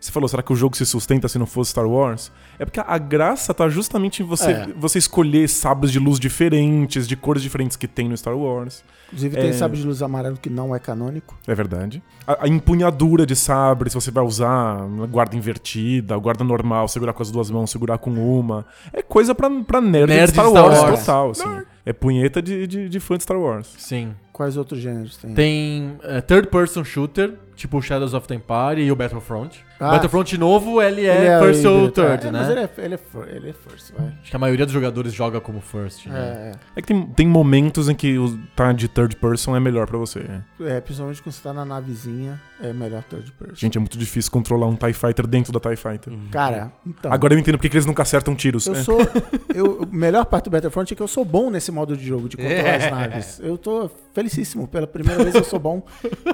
[0.00, 2.32] Você falou, será que o jogo se sustenta se não fosse Star Wars?
[2.58, 4.66] É porque a graça tá justamente em você, É.
[4.76, 8.82] você escolher sabres de luz diferentes, de cores diferentes que tem no Star Wars.
[9.08, 9.52] Inclusive, tem É.
[9.52, 11.38] sabre de luz amarelo que não é canônico.
[11.46, 12.02] É verdade.
[12.26, 17.22] A, a empunhadura de sabre, se você vai usar guarda invertida, guarda normal, segurar com
[17.22, 18.66] as duas mãos, segurar com uma.
[18.92, 20.98] É coisa pra, pra nerd, Nerd de Star, Wars, Wars.
[21.00, 21.62] total, assim.
[21.84, 23.74] É punheta de, de, de fã de Star Wars.
[23.76, 24.14] Sim.
[24.32, 25.34] Quais outros gêneros tem?
[25.34, 29.64] Tem eh, third person shooter, tipo o Shadows of the Empire e o Battlefront.
[29.82, 29.90] Ah.
[29.92, 32.38] Battlefront novo, ele é, Ele é first ou third, é, né?
[32.40, 34.06] Mas ele é, ele, é, ele é first, vai.
[34.22, 36.18] Acho que a maioria dos jogadores joga como first, né?
[36.18, 39.86] É, É que tem, tem momentos em que o tá de third person é melhor
[39.86, 40.24] pra você.
[40.60, 43.54] é, principalmente quando você tá na navezinha, é melhor third person.
[43.56, 46.12] Gente, é muito difícil controlar um TIE Fighter dentro da TIE Fighter.
[46.30, 47.12] Cara, então.
[47.12, 48.66] Agora eu entendo porque que eles nunca acertam tiros.
[48.66, 48.82] Eu É.
[48.82, 48.98] sou.
[49.54, 52.26] Eu, a melhor parte do Battlefront é que eu sou bom nesse modo de jogo,
[52.28, 52.76] de controlar É.
[52.76, 53.40] as naves.
[53.42, 54.66] Eu tô felicíssimo.
[54.66, 55.82] Pela primeira vez eu sou bom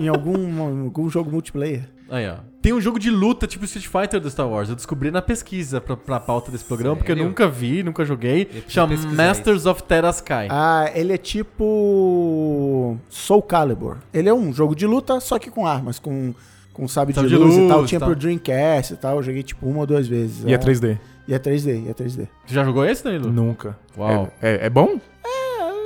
[0.00, 1.88] em algum, algum jogo multiplayer.
[2.10, 2.36] Aí, ó.
[2.62, 4.68] Tem um jogo de luta tipo Street Fighter do Star Wars.
[4.68, 7.28] Eu descobri na pesquisa pra, pra pauta desse programa, porque eu Sério?
[7.28, 8.48] nunca vi, nunca joguei.
[8.66, 10.48] Chama Masters of Terrasky.
[10.50, 12.96] Ah, ele é tipo.
[13.08, 13.96] Soul Calibur.
[14.12, 16.34] Ele é um jogo de luta, só que com armas, com,
[16.72, 17.78] com sabre de, Sabre de luz, e tal.
[17.80, 18.06] luz, Tinha tá.
[18.06, 19.16] pro Dreamcast e tal.
[19.16, 20.44] Eu joguei tipo uma ou duas vezes.
[20.44, 20.98] E é 3D?
[21.28, 22.26] E é 3D, e é 3D.
[22.46, 23.30] Você já jogou esse, Danilo?
[23.30, 23.76] Nunca.
[23.96, 24.30] Uau.
[24.40, 24.98] É, é- é bom?
[25.24, 25.37] É,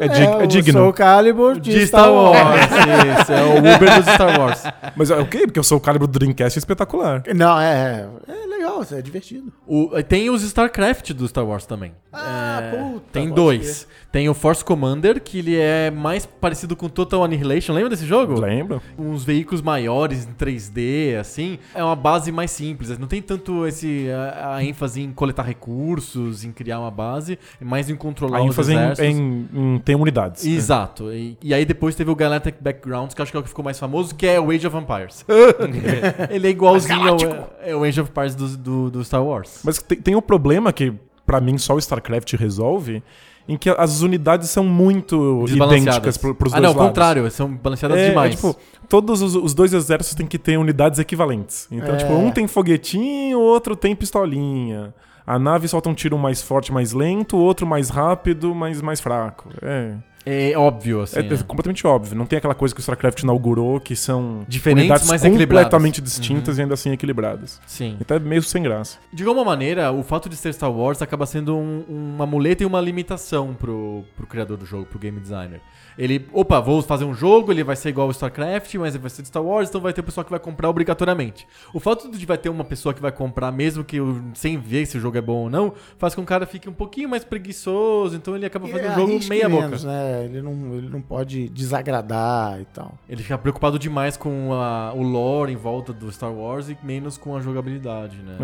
[0.08, 0.72] dig- é o digno.
[0.80, 2.38] Soul Calibur de, De Star Wars.
[3.22, 4.62] Isso, é o Uber dos Star Wars.
[4.96, 5.40] Mas é o quê?
[5.46, 7.22] Porque eu sou o calibre do Dreamcast é espetacular.
[7.34, 9.52] Não, é, é legal, é divertido.
[9.66, 11.92] O- tem os StarCraft do Star Wars também.
[12.12, 13.86] Ah, É, puta, Tem dois.
[14.12, 17.72] Tem o Force Commander, que ele é mais parecido com Total Annihilation.
[17.72, 18.38] Lembra desse jogo?
[18.38, 18.82] Lembra?
[18.98, 21.58] uns veículos maiores em 3D, assim.
[21.74, 22.98] É uma base mais simples.
[22.98, 27.64] Não tem tanto esse a, a ênfase em coletar recursos, em criar uma base, é
[27.64, 29.04] mais em controlar A os ênfase em, exércitos.
[29.18, 30.44] em, em ter unidades.
[30.44, 31.10] Exato.
[31.10, 33.48] E, e aí depois teve o Galactic Backgrounds, que eu acho que é o que
[33.48, 35.24] ficou mais famoso, que é o Age of Empires.
[36.28, 37.16] Ele é igualzinho ao
[37.62, 39.60] é o Age of Empires do, do, do Star Wars.
[39.64, 40.92] Mas tem, tem um problema que,
[41.24, 43.02] pra mim, só o StarCraft resolve,
[43.48, 45.82] em que as unidades são muito Desbalanceadas.
[45.82, 46.88] idênticas pro, pros ah, dois não, ao lados.
[46.90, 48.32] contrário, são balanceadas É, demais.
[48.32, 48.56] é, tipo,
[48.88, 51.66] todos os, os dois exércitos têm que ter unidades equivalentes.
[51.70, 51.98] Então, É.
[51.98, 54.94] tipo, um tem foguetinho, o outro tem pistolinha.
[55.26, 59.00] A nave solta um tiro mais forte, mais lento, o outro mais rápido, mas mais
[59.00, 59.48] fraco.
[59.62, 59.94] É,
[60.24, 61.18] é óbvio, assim.
[61.18, 61.34] é, né?
[61.34, 62.16] é completamente óbvio.
[62.16, 66.58] Não tem aquela coisa que o StarCraft inaugurou, que são Diferentes, unidades mas completamente distintas
[66.58, 67.60] e ainda assim equilibradas.
[67.66, 67.96] Sim.
[68.00, 68.98] Então é meio sem graça.
[69.12, 72.66] De alguma maneira, o fato de ser Star Wars acaba sendo um- uma muleta e
[72.66, 75.60] uma limitação pro, pro criador do jogo, pro game designer.
[75.98, 79.10] Ele, opa, vou fazer um jogo, ele vai ser igual ao StarCraft, mas ele vai
[79.10, 81.46] ser de Star Wars, então vai ter o pessoal que vai comprar obrigatoriamente.
[81.74, 83.98] O fato de vai ter uma pessoa que vai comprar, mesmo que
[84.34, 86.66] sem ver se o jogo é bom ou não, faz com que o cara fique
[86.68, 89.62] um pouquinho mais preguiçoso, então ele acaba fazendo É, o jogo meia boca.
[89.66, 90.24] menos, Né?
[90.24, 92.94] Ele, não, ele não pode desagradar e tal.
[93.08, 97.16] Ele fica preocupado demais com a- o lore em volta do Star Wars e menos
[97.18, 98.36] com a jogabilidade, né?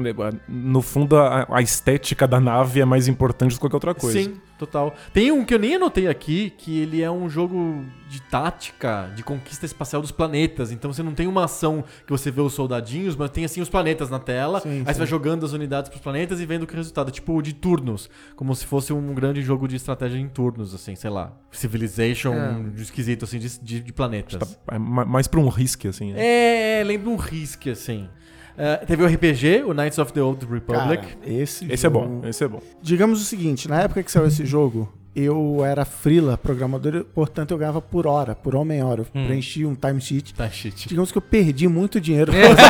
[0.48, 4.22] No fundo, a, a estética da nave é mais importante do que qualquer outra coisa.
[4.22, 4.94] Sim, total.
[5.12, 9.22] Tem um que eu nem anotei aqui, que ele é um jogo de tática, de
[9.22, 10.72] conquista espacial dos planetas.
[10.72, 13.68] Então você não tem uma ação que você vê os soldadinhos, mas tem assim os
[13.68, 14.60] planetas na tela.
[14.60, 14.84] Sim, aí sim.
[14.84, 17.10] você vai jogando as unidades pros planetas e vendo o que é o resultado.
[17.10, 18.08] Tipo de turnos.
[18.34, 21.32] Como se fosse um grande jogo de estratégia em turnos, assim, sei lá.
[21.58, 22.80] Civilization É.
[22.80, 24.38] esquisito, assim, de, de, de planetas.
[24.38, 26.12] Tá- é ma- mais pra um risco, assim.
[26.12, 26.80] né?
[26.80, 28.08] É, lembra um Risk, assim.
[28.56, 31.02] É, teve o RPG, o Knights of the Old Republic.
[31.06, 32.60] Cara, esse, Esse é jogo- bom, esse é bom.
[32.82, 37.58] Digamos o seguinte, na época que saiu esse jogo, eu era freela programador, portanto eu
[37.58, 39.02] ganhava por hora, por homem-hora.
[39.02, 39.26] Eu Hum.
[39.26, 40.34] preenchi um timesheet.
[40.34, 40.88] Tá shit.
[40.88, 42.62] Digamos que eu perdi muito dinheiro fazendo esse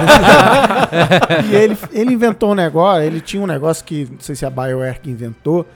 [1.42, 1.52] jogo.
[1.52, 4.50] E ele, ele inventou um negócio, ele tinha um negócio que, não sei se a
[4.50, 5.66] BioWare que inventou,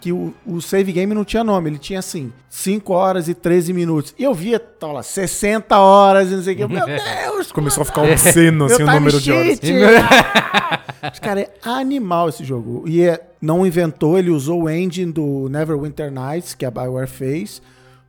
[0.00, 3.72] que o, o save game não tinha nome, ele tinha assim, 5 horas e 13
[3.72, 4.14] minutos.
[4.18, 6.62] E eu via, tava lá, 60 horas e não sei o que.
[6.64, 7.50] Eu, Meu Deus!
[7.50, 9.58] Começou a ficar obsceno, assim, o número de horas.
[11.20, 12.84] Cara, é animal esse jogo.
[12.86, 17.62] E é, não inventou, ele usou o engine do Neverwinter Nights, que a BioWare fez,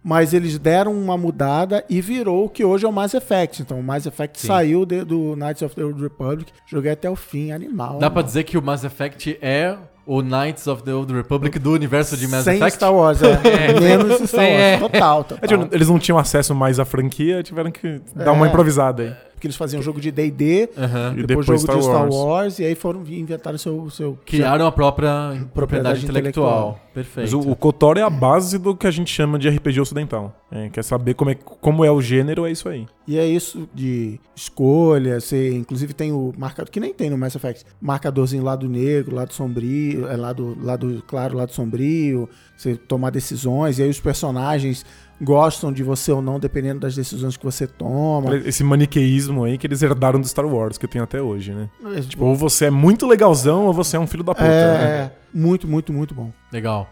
[0.04, 3.62] mas eles deram uma mudada e virou o que hoje é o Mass Effect.
[3.62, 4.48] Então, o Mass Effect Sim.
[4.48, 7.94] saiu de- do Knights of the Old Republic, joguei até o fim, animal.
[8.00, 8.24] Dá pra animal.
[8.24, 9.78] dizer que o Mass Effect é
[10.08, 12.76] o Knights of the Old Republic do universo de Mass Sem Effect?
[12.76, 13.38] Star Wars, é.
[13.80, 14.60] Menos Star Wars.
[14.62, 14.78] é.
[14.78, 15.40] Total, total.
[15.42, 18.32] É, tipo, eles não tinham acesso mais à franquia, tiveram que dar É.
[18.32, 19.14] uma improvisada aí.
[19.38, 20.64] Porque eles faziam jogo de D&D.
[20.64, 22.16] E depois, depois jogo Star de Star Wars.
[22.16, 22.60] Wars.
[22.60, 23.88] e aí foram inventaram seu...
[23.92, 26.50] seu Criaram a própria propriedade, intelectual.
[26.50, 26.88] intelectual.
[26.92, 27.32] Perfeito.
[27.32, 30.36] Mas o, o KOTOR é a base do que a gente chama de RPG ocidental.
[30.52, 32.88] É, quer saber como é, como é o gênero, é isso aí.
[33.08, 37.36] E é isso de escolha, você inclusive tem o marcador, que nem tem no Mass
[37.36, 42.28] Effect, marcadorzinho lado negro, lado sombrio, é lado, lado claro, lado sombrio,
[42.58, 44.86] você tomar decisões, e aí os personagens
[45.22, 48.36] gostam de você ou não, dependendo das decisões que você toma.
[48.38, 51.70] Esse maniqueísmo aí que eles herdaram do Star Wars, que tem até hoje, né?
[51.96, 54.48] É, Tipo, ou você é muito legalzão, ou você é um filho da puta.
[54.48, 54.84] né?
[54.84, 56.32] é, muito, muito, muito bom.
[56.52, 56.90] Legal.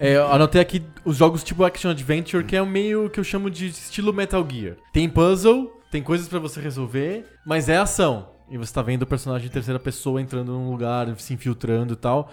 [0.00, 3.24] É, eu anotei aqui os jogos tipo Action Adventure, que é o meio que eu
[3.24, 4.76] chamo de estilo Metal Gear.
[4.92, 8.28] Tem puzzle, tem coisas pra você resolver, mas é ação.
[8.50, 11.96] E você tá vendo o personagem em terceira pessoa entrando num lugar, se infiltrando e
[11.96, 12.30] tal.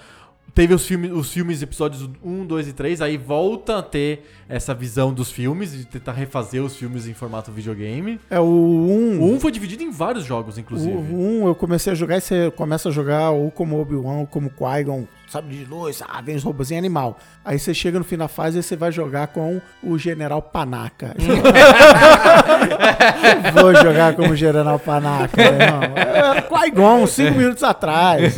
[0.53, 4.73] Teve os filmes, os filmes episódios 1, 2 e 3, aí volta a ter essa
[4.73, 8.19] visão dos filmes, de tentar refazer os filmes em formato videogame.
[8.29, 9.19] É o 1.
[9.21, 10.95] O 1 foi dividido em vários jogos, O inclusive.
[10.95, 14.49] 1 eu comecei a jogar e você começa a jogar ou como Obi-Wan ou como
[14.49, 17.17] Qui-Gon, sabe de luz, ah, vem os robozinhos animal.
[17.43, 21.13] Aí você chega no fim da fase e você vai jogar com o General Panaca.
[23.53, 25.37] Vou jogar como General Panaca.
[25.51, 25.67] né?
[25.71, 28.35] Não, é Qui-Gon, 5 minutos atrás.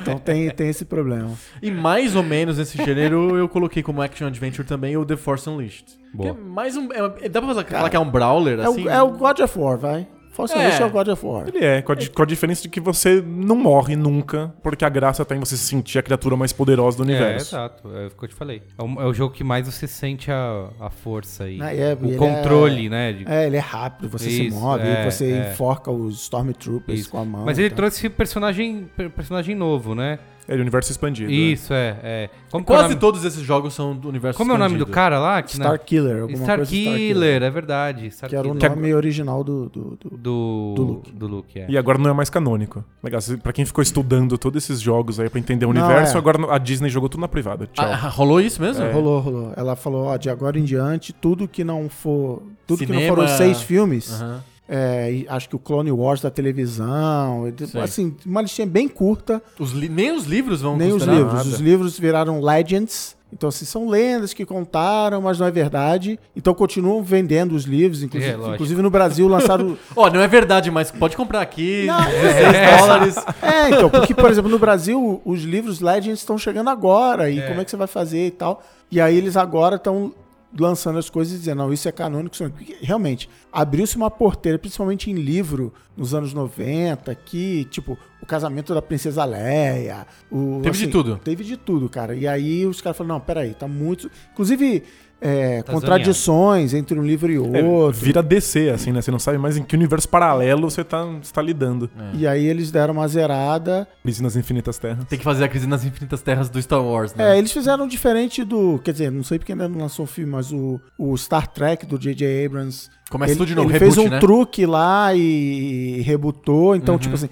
[0.00, 1.30] Então tem, tem esse problema.
[1.62, 5.48] E mais ou menos nesse gênero eu coloquei como Action Adventure também o The Force
[5.48, 5.84] Unleashed.
[6.12, 6.34] Boa.
[6.34, 6.88] Que é mais um.
[6.92, 8.84] é- dá pra falar, falar que é um brawler, É, assim?
[8.84, 10.06] o, é o God of War, vai.
[10.44, 10.56] É.
[10.56, 11.44] Unleashed é o God of War.
[11.48, 14.88] Ele é, com a, com a diferença de que você não morre nunca, porque a
[14.88, 17.54] graça tá em você sentir a criatura mais poderosa do É, universo.
[17.54, 17.88] exato.
[17.94, 18.62] É o que eu te falei.
[18.78, 21.94] É o, é o jogo que mais você sente a, a força e Ah, é,
[21.94, 23.12] o ele controle, né?
[23.12, 25.50] de- É, ele é rápido, você se Isso, move, é, você é.
[25.52, 27.10] enforca os Stormtroopers Isso.
[27.10, 27.44] com a mão.
[27.44, 27.76] Mas ele tá?
[27.76, 30.18] trouxe personagem, per- personagem novo, né?
[30.48, 31.30] É o universo expandido.
[31.30, 31.96] Isso, é.
[32.02, 32.30] é.
[32.50, 34.70] Como que é Quase nome, todos esses jogos são do universo como é o nome
[34.70, 34.94] do expandido.
[34.94, 35.42] cara lá?
[35.42, 38.10] Que Star Killer, alguma Star coisa Killer, é verdade.
[38.10, 38.70] Star Que era o Killer.
[38.74, 41.12] nome original do, do, do- do, do Luke.
[41.12, 41.66] Do Luke, é.
[41.68, 42.82] E agora não é mais canônico.
[43.02, 46.18] Legal, pra quem ficou estudando todos esses jogos aí pra entender o Não, universo, é.
[46.18, 47.66] agora a Disney jogou tudo na privada.
[47.70, 47.84] Tchau.
[47.84, 48.90] Ah, rolou isso mesmo?
[48.90, 49.52] Rolou, rolou.
[49.54, 52.42] Ela falou, ó, de agora em diante, tudo que não for.
[52.66, 54.42] Tudo que Cinema- não foram seis filmes, Aham.
[54.68, 57.78] É, acho que o Clone Wars da televisão, Sim.
[57.80, 61.32] assim, uma listinha bem curta, Os nem os livros vão nem os livros.
[61.32, 61.48] nada.
[61.48, 63.16] Os livros viraram legends.
[63.30, 66.18] Então, assim, são lendas que contaram, mas não é verdade.
[66.34, 68.02] Então, continuam vendendo os livros.
[68.02, 69.76] Inclusive, É, inclusive no Brasil lançaram.
[69.94, 71.84] Ó, não é verdade, mas pode comprar aqui.
[71.86, 73.16] Não, 16 dólares.
[73.42, 77.60] É, então, porque, por exemplo, no Brasil, os livros Legends estão chegando agora, e como
[77.60, 78.62] é que você vai fazer e tal.
[78.90, 80.10] E aí eles agora estão
[80.56, 82.34] lançando as coisas e dizendo, não, isso é canônico.
[82.34, 82.52] Isso é...
[82.80, 88.80] Realmente, abriu-se uma porteira, principalmente em livro, nos anos 90, que, tipo, o casamento da
[88.80, 90.06] princesa Leia.
[90.30, 91.18] O, Teve de tudo.
[91.18, 92.14] Teve de tudo, cara.
[92.14, 94.10] E aí os caras falaram, não, peraí, tá muito...
[94.32, 94.84] Inclusive,
[95.20, 98.00] é, Tá contradições entre um livro e É, outro.
[98.00, 99.02] vira DC, assim, né?
[99.02, 101.90] Você não sabe mais em que universo paralelo você tá, você tá lidando.
[102.14, 105.04] E aí eles deram uma zerada Crise nas Infinitas Terras.
[105.06, 107.34] Tem que fazer a crise nas infinitas terras do Star Wars, né?
[107.34, 108.78] É, eles fizeram diferente do.
[108.84, 111.84] Quer dizer, não sei porque ainda não lançou o filme, mas o, o Star Trek
[111.86, 112.46] do J.J.
[112.46, 112.88] Abrams.
[113.10, 114.18] Começa ele, tudo de novo, ele reboot, fez um né?
[114.18, 116.76] truque lá e rebutou.
[116.76, 117.00] Então, Uhum.
[117.00, 117.28] tipo assim,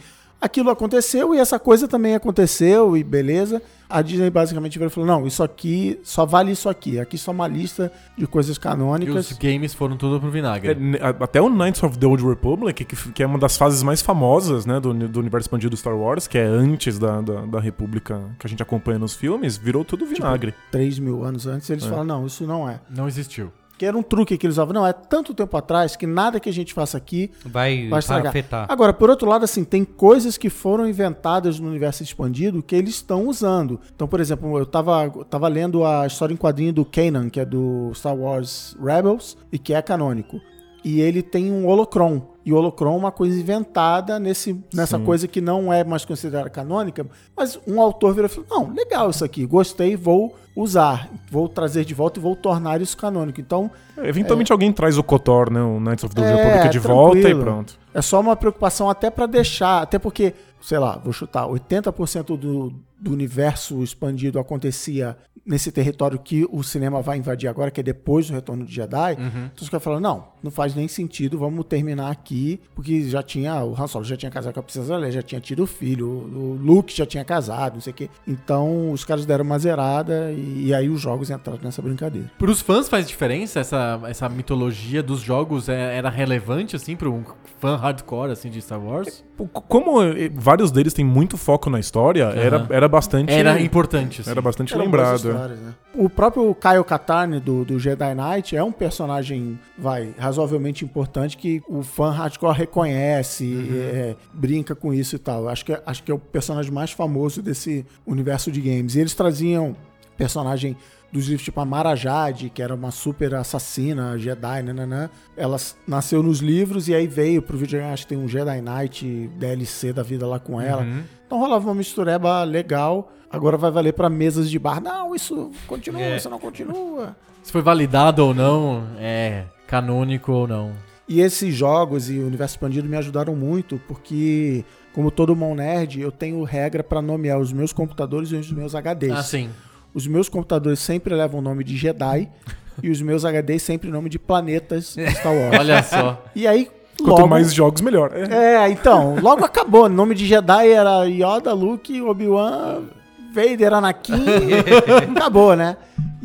[0.47, 3.61] aquilo aconteceu e essa coisa também aconteceu e beleza.
[3.89, 6.99] A Disney basicamente virou e falou: não, isso aqui só vale isso aqui.
[6.99, 9.31] Aqui só uma lista de coisas E canônicas.
[9.31, 10.75] os games foram tudo pro É, vinagre.
[10.75, 13.85] ne- a- até o Knights of the Old Republic, que, que é uma das fases
[13.85, 17.43] mais famosas né, do, do universo expandido do Star Wars, que é antes da, da,
[17.47, 20.53] da República que a gente acompanha nos filmes, virou tudo vinagre.
[20.73, 22.81] 3 mil anos antes, eles falaram: não, isso não é.
[22.91, 23.53] Não existiu.
[23.79, 24.73] Que era um truque que eles usavam.
[24.73, 28.29] Não, é tanto tempo atrás que nada que a gente faça aqui Vai, vai estragar.
[28.29, 28.67] afetar.
[28.71, 32.95] Agora, por outro lado, assim, tem coisas que foram inventadas no universo expandido que eles
[32.95, 33.79] estão usando.
[33.95, 37.45] Então, por exemplo, eu tava, tava lendo a história em quadrinho do Kanan, que é
[37.45, 40.41] do Star Wars Rebels, e que é canônico.
[40.83, 42.35] E ele tem um holocron.
[42.47, 46.49] E o holocron é uma coisa inventada nesse, nessa coisa que não é mais considerada
[46.49, 47.05] canônica.
[47.37, 51.85] Mas um autor virou e falou: Não, legal isso aqui, gostei, vou usar, vou trazer
[51.85, 53.41] de volta e vou tornar isso canônico.
[53.41, 53.69] Então,
[53.99, 56.79] É, Eventualmente alguém traz o KOTOR, né, o Knights of the Old É, Republic de
[56.79, 57.79] volta e pronto.
[57.93, 60.33] É só uma preocupação até pra deixar, até porque,
[60.63, 67.01] sei lá, vou chutar, 80% do, do universo expandido acontecia nesse território que o cinema
[67.01, 69.13] vai invadir agora, que é depois do Retorno de Jedi.
[69.13, 72.36] Então os caras falaram, não, não faz nem sentido, vamos terminar aqui,
[72.75, 75.41] porque já tinha, o Han Solo já tinha casado com a Princesa Leia, já tinha
[75.41, 78.11] tido filho, o Luke já tinha casado, não sei o quê.
[78.27, 82.31] Então os caras deram uma zerada e, e aí os jogos entraram nessa brincadeira.
[82.39, 85.69] Para os fãs faz diferença essa, essa mitologia dos jogos?
[85.69, 87.25] É- era relevante, assim, para um
[87.59, 89.25] fã hardcore, assim, de Star Wars?
[89.69, 93.33] Como eh, vários deles têm muito foco na história, era, era bastante.
[93.33, 94.31] Era importante, assim.
[94.31, 95.17] era bastante Eram lembrado.
[95.17, 95.75] histórias, né?
[95.95, 101.63] O próprio Kyle Katarn do, do Jedi Knight é um personagem, vai, razoavelmente importante que
[101.69, 105.49] o fã hardcore reconhece, é, brinca com isso e tal.
[105.49, 108.95] Acho que, é- acho que é o personagem mais famoso desse universo de games.
[108.95, 109.75] E eles traziam
[110.17, 110.77] personagem
[111.13, 115.09] dos livros tipo a Mara Jade, que era uma super assassina, Jedi, nananã.
[115.37, 115.57] Ela
[115.87, 119.93] nasceu nos livros e aí veio pro videogame, acho que tem um Jedi Knight DLC
[119.93, 120.85] da vida lá com ela.
[121.27, 123.13] Então rolava uma mistureba legal.
[123.31, 124.81] Agora vai valer pra mesas de bar.
[124.81, 126.17] Não, isso continua, É.
[126.17, 127.17] isso não continua.
[127.43, 130.73] Se foi validado ou não, é canônico ou não.
[131.09, 136.01] E esses jogos e o universo expandido me ajudaram muito, porque, como todo bom nerd,
[136.01, 139.13] eu tenho regra pra nomear os meus computadores e os meus HDs.
[139.13, 139.51] Ah, sim.
[139.95, 142.29] Os meus computadores sempre levam o nome de Jedi
[142.83, 145.57] e os meus HDs sempre o nome de planetas de Star Wars.
[145.61, 146.25] Olha só.
[146.35, 147.29] E aí, Quanto logo...
[147.29, 148.11] mais jogos, melhor.
[148.15, 148.65] É.
[148.65, 149.85] É, então, logo acabou.
[149.85, 152.85] O nome de Jedi era Yoda, Luke, Obi-Wan,
[153.33, 154.25] Vader, Anakin,
[155.15, 155.77] acabou, né?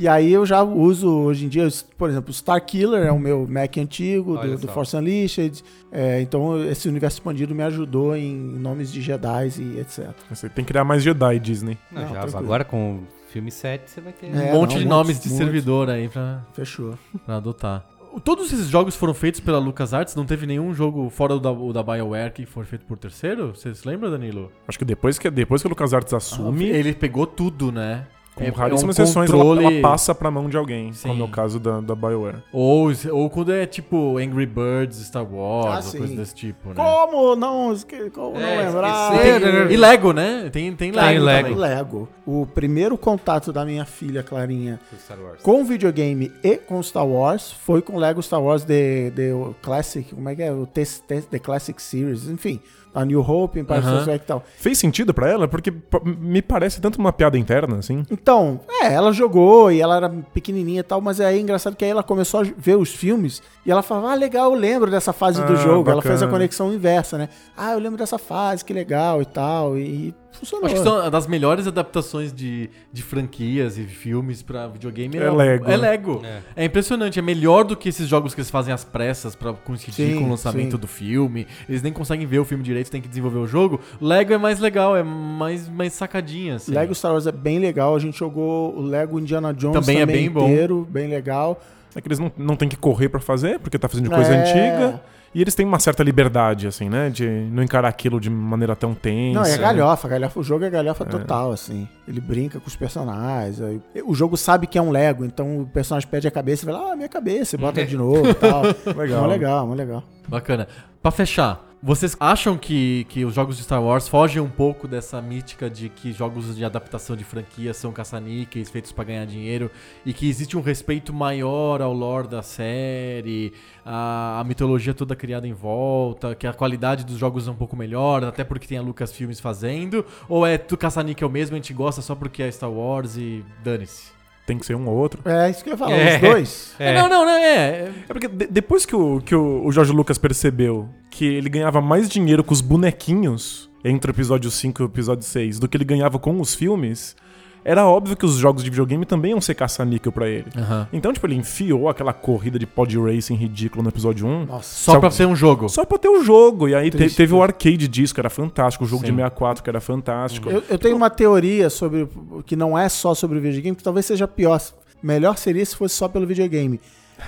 [0.02, 3.20] E aí eu já uso hoje em dia, por exemplo, o Star Killer é o
[3.20, 4.74] meu Mac antigo, Olha do, do só.
[4.74, 5.64] Force Unleashed.
[5.92, 10.10] É, então esse universo expandido me ajudou em nomes de Jedi e etc.
[10.28, 11.78] Você tem que criar mais Jedi, Disney.
[11.92, 14.26] Não, Não, já, agora com o filme 7 você vai ter.
[14.26, 15.46] É, um monte não, de muitos, nomes de muitos.
[15.46, 16.98] servidor aí pra, Fechou.
[17.24, 17.86] pra adotar.
[18.24, 20.16] Todos esses jogos foram feitos pela LucasArts?
[20.16, 23.56] Não teve nenhum jogo fora o da, o da BioWare que foi feito por terceiro?
[23.56, 24.52] Você se lembra, Danilo?
[24.68, 28.08] Acho que depois que, depois que o LucasArts assume, Ele pegou tudo, né?
[28.36, 31.10] Com É- raríssimas é um exceções, ela, controle- ela passa pra mão de alguém, Sim.
[31.10, 32.38] como é o caso da, da BioWare.
[32.54, 36.76] Ou, ou quando é tipo Angry Birds, Star Wars, Ah, coisa desse tipo, né?
[36.76, 39.14] Como não, esque- como não É, lembrar?
[39.16, 40.50] esquecer, E Lego, né?
[40.52, 41.08] Tem, tem Lego.
[41.10, 41.56] Tem Lego.
[41.56, 42.10] Lego.
[42.26, 45.42] O primeiro contato da minha filha, Clarinha, Star Wars.
[45.42, 50.30] com videogame e com Star Wars foi com Lego Star Wars The, The Classic, como
[50.30, 50.52] é que é?
[50.52, 52.60] O The Classic Series, enfim.
[52.94, 53.88] A New Hope, Empire Aham.
[54.00, 54.44] Strikes Back e tal.
[54.58, 55.48] Fez sentido pra ela?
[55.48, 55.74] Porque
[56.18, 58.04] me parece tanto uma piada interna, assim.
[58.12, 61.86] Então, é, ela jogou e ela era pequenininha e tal, mas aí é engraçado que
[61.86, 65.14] aí ela começou a ver os filmes e ela falava, ah, legal, eu lembro dessa
[65.14, 65.90] fase do Ah, jogo.
[65.90, 66.32] Ela fez a bacana.
[66.32, 67.30] conexão inversa, né?
[67.56, 69.78] Ah, eu lembro dessa fase, que legal e tal.
[69.78, 70.66] E funcionou.
[70.66, 75.18] Acho que são das melhores adaptações de, de franquias e filmes pra videogame.
[75.18, 75.78] É Lego, É?
[75.78, 76.22] Lego.
[76.24, 76.42] É.
[76.56, 76.66] É.
[76.66, 77.20] impressionante.
[77.20, 80.26] É melhor do que esses jogos que eles fazem às pressas pra coincidir Sim, com
[80.26, 80.78] o lançamento sim.
[80.82, 81.48] do filme.
[81.68, 83.80] Eles nem conseguem ver o filme direito, tem que desenvolver o jogo.
[84.00, 86.72] Lego é mais legal, é mais, mais sacadinha, assim.
[86.74, 87.96] Lego Star Wars é bem legal.
[87.96, 90.46] A gente jogou o Lego Indiana Jones Também também, é bem bom.
[90.48, 91.62] inteiro, bem legal.
[91.94, 94.34] É que eles não, não tem que correr pra fazer, porque tá fazendo de coisa
[94.34, 94.42] É.
[94.42, 95.02] antiga.
[95.34, 97.10] E eles têm uma certa liberdade, assim, né?
[97.10, 99.40] De não encarar aquilo de maneira tão tensa.
[99.40, 99.58] Não, é né?
[99.58, 100.40] galhofa, galhofa.
[100.40, 101.88] O jogo é galhofa total, assim.
[102.06, 103.62] Ele brinca com os personagens.
[103.62, 106.66] aí- O jogo sabe que é um Lego, então o personagem pede a cabeça e
[106.66, 108.62] fala, ah, minha cabeça, e bota de novo e tal.
[108.96, 109.22] Legal.
[109.22, 110.04] Mó legal, mó legal.
[110.28, 110.68] Bacana.
[111.02, 115.20] Pra fechar, vocês acham que, que os jogos de Star Wars fogem um pouco dessa
[115.20, 119.72] mítica de que jogos de adaptação de franquia são caça-níqueis feitos pra ganhar dinheiro
[120.06, 123.54] e que existe um respeito maior ao lore da série,
[123.84, 127.76] a, a mitologia toda criada em volta, que a qualidade dos jogos é um pouco
[127.76, 130.06] melhor, até porque tem a Lucasfilmes fazendo?
[130.30, 134.21] Ou é tu caça-níquel mesmo, a gente gosta só porque é Star Wars e dane-se?
[134.52, 135.22] Tem que ser um ou outro.
[135.24, 136.16] É isso que eu ia falar, É.
[136.16, 136.74] os dois.
[136.78, 136.94] É.
[136.94, 137.84] Não, não, não, é.
[137.86, 141.80] É porque de- depois que, o, que o, o Jorge Lucas percebeu que ele ganhava
[141.80, 145.78] mais dinheiro com os bonequinhos entre o episódio 5 e o episódio 6 do que
[145.78, 147.16] ele ganhava com os filmes,
[147.64, 150.48] era óbvio que os jogos de videogame também iam ser caça-níquel pra ele.
[150.58, 150.88] Aham.
[150.92, 154.46] Então, tipo, ele enfiou aquela corrida de pod racing ridículo no episódio 1.
[154.46, 154.64] Nossa.
[154.84, 155.70] Só Só- pra ser um jogo.
[155.70, 156.68] Só pra ter o jogo.
[156.68, 158.84] E aí Triste, teve o arcade disco, que era fantástico.
[158.84, 159.12] O jogo Sim.
[159.12, 160.50] de 64, que era fantástico.
[160.50, 162.08] Eu, eu tenho uma teoria sobre
[162.46, 164.60] que não é só sobre o videogame, que talvez seja pior.
[165.02, 166.80] Melhor seria se fosse só pelo videogame.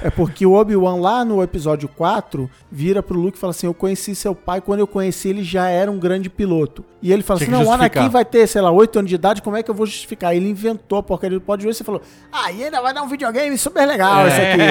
[0.01, 3.73] É porque o Obi-Wan lá no episódio 4 vira pro Luke e fala assim: Eu
[3.73, 6.83] conheci seu pai, quando eu conheci ele já era um grande piloto.
[7.01, 9.09] E ele fala Tinha assim: que Não, o Anakin vai ter, sei lá, 8 anos
[9.09, 10.35] de idade, como é que eu vou justificar?
[10.35, 13.57] Ele inventou a porcaria do Racer e falou: Ah, e ainda vai dar um videogame
[13.57, 14.61] super legal esse aqui.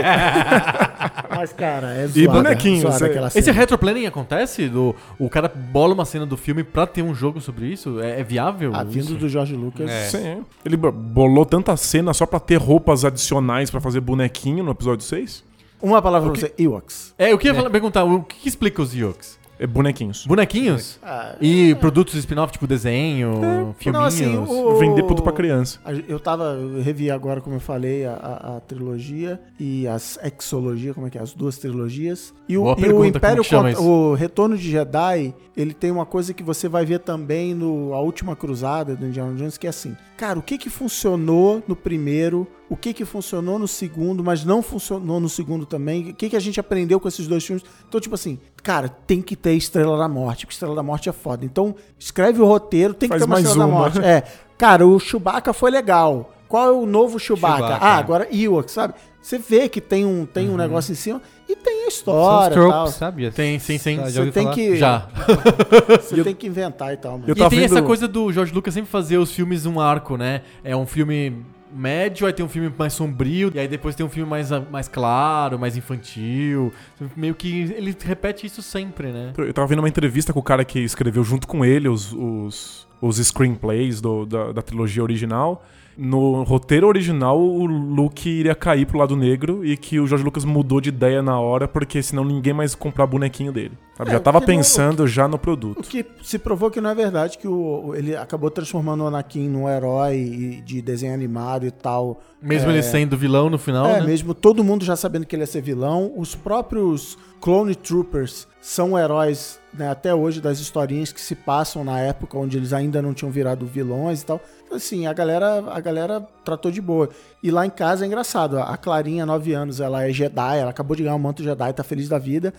[1.34, 3.10] Mas, cara, é zoada, bonequinhos, zoada é.
[3.10, 3.58] aquela Esse cena.
[3.58, 4.68] retroplaning acontece?
[4.68, 8.00] Do, o cara bola uma cena do filme pra ter um jogo sobre isso?
[8.00, 8.72] É, é viável?
[8.74, 9.14] Ah, vindo isso?
[9.14, 9.90] do George Lucas.
[9.90, 10.04] É.
[10.08, 10.44] Sim.
[10.64, 15.04] Ele bo- bolou tanta cena só pra ter roupas adicionais pra fazer bonequinho no episódio
[15.12, 15.44] 6.
[15.82, 17.14] Uma palavra pra você: Ewoks.
[17.18, 19.38] É, eu queria falar- perguntar, o que, que explica os Ewoks?
[19.58, 20.26] É bonequinhos.
[20.26, 20.98] Bonequinhos?
[21.02, 23.92] Ah, E produtos spin-off, tipo desenho, filminhos?
[23.92, 25.78] Não, assim, o- Vender tudo pra criança.
[26.08, 30.92] Eu tava, eu revi agora, como eu falei, a, a- a trilogia e as exologia,
[30.94, 31.20] como é que é?
[31.20, 32.34] As duas trilogias.
[32.48, 36.06] E o, e pergunta, o Império que contra- o Retorno de Jedi, ele tem uma
[36.06, 39.70] coisa que você vai ver também no A Última Cruzada do Indiana Jones, que é
[39.70, 44.44] assim, cara, o que que funcionou no primeiro, o que que funcionou no segundo, mas
[44.44, 47.64] não funcionou no segundo também, o que que a gente aprendeu com esses dois filmes.
[47.88, 51.12] Então, tipo assim, cara, tem que ter Estrela da Morte, porque Estrela da Morte é
[51.12, 51.44] foda.
[51.44, 53.74] Então, escreve o roteiro, tem que Faz ter uma mais Estrela uma.
[53.74, 53.98] da Morte.
[53.98, 54.22] É,
[54.56, 56.32] cara, o Chewbacca foi legal.
[56.46, 57.56] Qual é o novo Chewbacca?
[57.56, 58.94] Chewbacca, ah, agora Ewok, sabe?
[59.22, 62.56] Você vê que tem um, tem um negócio em cima e tem a história e
[62.58, 62.68] tal.
[62.70, 63.30] tropes, sabe?
[63.30, 63.96] Tem, sim, sim.
[63.98, 64.54] Você tem falar?
[64.54, 65.08] que, Já.
[66.02, 67.12] você tem que inventar e tal.
[67.12, 67.24] mano.
[67.28, 70.16] Eu E tem vendo- essa coisa do George Lucas sempre fazer os filmes um arco,
[70.16, 70.42] né?
[70.64, 71.44] É um filme
[71.74, 74.88] médio, aí tem um filme mais sombrio, e aí depois tem um filme mais, mais
[74.88, 76.72] claro, mais infantil.
[77.16, 79.32] Meio que ele repete isso sempre, né?
[79.38, 82.86] Eu tava vendo uma entrevista com o cara que escreveu junto com ele os, os,
[83.00, 85.64] os screenplays do- da, da trilogia original.
[85.96, 90.44] No roteiro original, o Luke iria cair pro lado negro e que o George Lucas
[90.44, 93.72] mudou de ideia na hora, porque senão ninguém mais ia comprar bonequinho dele.
[93.96, 94.08] sabe?
[94.10, 95.82] É, Já tava porque não- pensando já no O produto.
[95.88, 99.48] que se provou que não é verdade, que o, o- ele acabou transformando o Anakin
[99.48, 102.20] num herói de desenho animado e tal.
[102.40, 104.06] Mesmo ele sendo vilão no final, é, né?
[104.06, 106.10] mesmo todo mundo já sabendo que ele ia ser vilão.
[106.16, 111.98] Os próprios Clone Troopers são heróis né, até hoje das historinhas que se passam na
[111.98, 114.40] época onde eles ainda não tinham virado vilões e tal.
[114.76, 117.08] Assim, a galera, a galera tratou de boa.
[117.42, 118.58] E lá em casa é engraçado.
[118.58, 121.82] A Clarinha, 9 anos, ela é Jedi, ela acabou de ganhar um manto Jedi, tá
[121.82, 122.54] feliz da vida.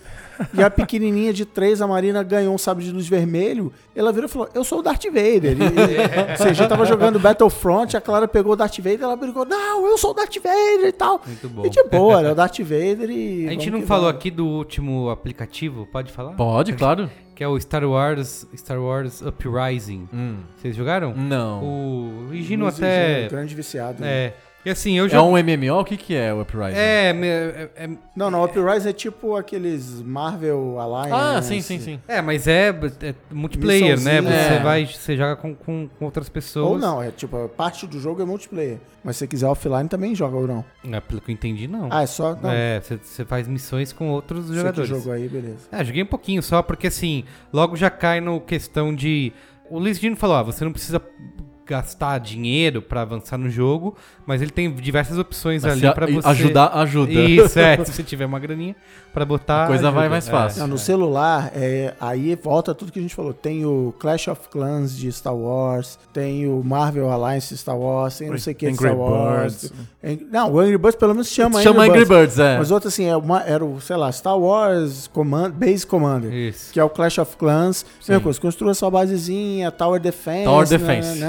[0.52, 3.72] E a pequenininha de 3, a Marina, ganhou um sabre de luz vermelho.
[3.94, 5.56] Ela virou e falou: Eu sou o Darth Vader.
[5.56, 9.86] E, ou seja, tava jogando Battlefront, a Clara pegou o Darth Vader, ela brigou: Não,
[9.86, 11.20] eu sou o Darth Vader e tal.
[11.26, 11.64] Muito bom.
[11.64, 13.48] E de boa, é o Darth Vader e.
[13.48, 14.18] A gente não falou vamos.
[14.18, 16.32] aqui do último aplicativo, pode falar?
[16.32, 17.10] Pode, claro.
[17.34, 20.08] Que é o Star Wars, Star Wars Uprising.
[20.12, 20.36] Hum.
[20.56, 21.14] Vocês jogaram?
[21.14, 21.64] Não.
[21.64, 23.16] O Higino até...
[23.18, 24.00] Gino, grande viciado.
[24.00, 24.32] né?
[24.64, 24.68] É.
[24.68, 25.22] E assim, eu É já...
[25.22, 25.80] um MMO?
[25.80, 26.76] O que, que é o Uprising?
[26.78, 31.12] É, é, é, Não, não, Uprise é tipo aqueles Marvel Alliance.
[31.12, 32.00] Ah, sim, sim, sim.
[32.08, 32.68] é, mas é,
[33.02, 34.20] é multiplayer, né?
[34.22, 34.60] Você É.
[34.62, 36.70] vai, você joga com, com, com outras pessoas.
[36.72, 38.78] Ou não, é tipo, a parte do jogo é multiplayer.
[39.02, 40.64] Mas se você quiser offline também joga ou não.
[40.90, 41.88] É, pelo que eu entendi, não.
[41.90, 42.34] Ah, é só.
[42.34, 44.88] Não, é, você, você faz missões com outros você jogadores.
[44.88, 45.68] jogou aí, beleza.
[45.70, 49.32] É, joguei um pouquinho só, porque assim, logo já cai no questão de.
[49.68, 51.00] O Luiz Dino falou: ah, você não precisa
[51.66, 53.96] gastar dinheiro pra avançar no jogo,
[54.26, 56.28] mas ele tem diversas opções Mas ali se a- pra e você.
[56.28, 57.12] Ajudar, ajuda.
[57.12, 57.76] Isso, é.
[57.84, 58.76] Se você tiver uma graninha
[59.14, 59.64] pra botar.
[59.64, 60.10] A coisa vai ajuda.
[60.10, 60.30] mais É.
[60.30, 60.60] fácil.
[60.60, 63.32] Não, no celular, é, aí volta tudo que a gente falou.
[63.32, 68.18] Tem o Clash of Clans de Star Wars, tem o Marvel Alliance de Star Wars,
[68.18, 69.72] tem não sei o que de Angry Star Wars.
[70.02, 70.28] Birds.
[70.30, 72.58] Não, o Angry Birds pelo menos chama, Chama Angry Birds, é.
[72.58, 76.32] Mas outro assim, é uma, era o, sei lá, Star Wars Command, Base Commander.
[76.32, 76.72] Isso.
[76.72, 77.86] Que é o Clash of Clans.
[78.06, 80.44] Mesma coisa, construa sua basezinha, Tower Defense.
[80.44, 81.20] Tower Defense.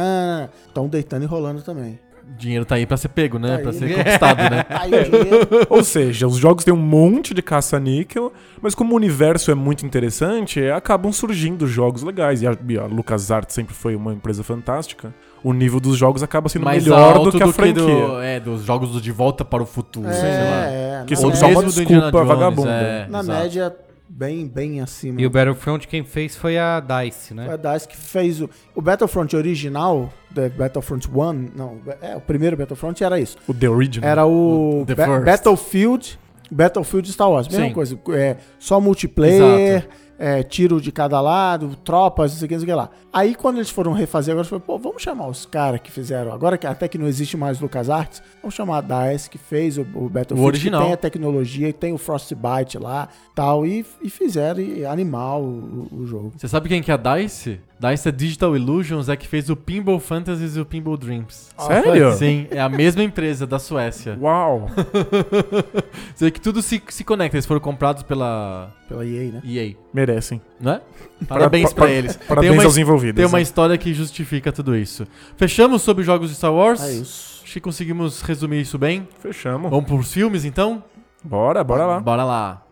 [0.67, 1.99] Estão deitando e rolando também.
[2.37, 3.55] Dinheiro tá aí pra ser pego, né?
[3.57, 3.77] Tá pra aí.
[3.77, 4.65] ser conquistado, né?
[4.69, 5.47] Aí o dinheiro.
[5.69, 9.85] Ou seja, os jogos têm um monte de caça-níquel, mas como o universo é muito
[9.85, 12.41] interessante, acabam surgindo jogos legais.
[12.41, 15.13] E a, a LucasArts sempre foi uma empresa fantástica.
[15.43, 17.73] O nível dos jogos acaba sendo Mais melhor alto do que a franquia.
[17.83, 20.67] do, é, dos jogos do De Volta para o Futuro, sei lá.
[20.67, 21.03] É, é.
[21.07, 22.69] Que são só média- uma mesmo do desculpa Indiana Jones, vagabunda.
[22.71, 23.39] é, Na exato.
[23.39, 23.75] média,
[24.07, 25.19] bem, bem acima.
[25.21, 27.53] E o Battlefront quem fez foi a DICE, Foi né?
[27.53, 32.55] a DICE que fez o, o Battlefront original, da Battlefront 1, não, é, o primeiro
[32.57, 33.37] Battlefront era isso.
[33.47, 34.09] O The Original.
[34.09, 35.25] Era o The Ba- First.
[35.25, 36.19] Battlefield,
[36.51, 37.73] Battlefield Star Wars, mesma Sim.
[37.73, 39.87] coisa, é, só multiplayer,
[40.17, 42.89] é, tiro de cada lado, tropas, não sei o que, não sei o que lá.
[43.11, 46.57] Aí quando eles foram refazer, agora foi, pô, vamos chamar os caras que fizeram, agora
[46.57, 50.09] que até que não existe mais LucasArts, vamos chamar a DICE que fez o, o
[50.09, 50.81] Battlefield, O original.
[50.81, 55.87] que tem a tecnologia, tem o Frostbite lá, tal, e, e fizeram e animal o,
[55.91, 56.33] o jogo.
[56.37, 57.59] Você sabe quem que é a DICE?
[57.77, 61.49] DICE é Digital Illusions, é que fez o Pinball Fantasies e o Pinball Dreams.
[61.57, 62.13] Sério?
[62.13, 64.17] Sim, é a mesma empresa da Suécia.
[64.21, 64.69] Uau!
[66.15, 69.41] Você vê que tudo se, se conecta, eles foram comprados pela Pela EA, né?
[69.45, 70.41] EA, Merecem.
[70.59, 70.81] não é?
[71.27, 72.15] Parabéns Para- pra eles.
[72.15, 73.15] Parabéns tem uma, aos envolvidos.
[73.17, 73.41] tem uma né?
[73.43, 75.05] história que justifica tudo isso.
[75.35, 76.81] Fechamos sobre jogos de Star Wars?
[76.81, 77.41] É isso.
[77.43, 79.07] Acho que conseguimos resumir isso bem.
[79.19, 79.69] Fechamos.
[79.69, 80.83] Vamos pros filmes, então?
[81.23, 81.99] Bora, bora lá.
[81.99, 82.64] Bora lá.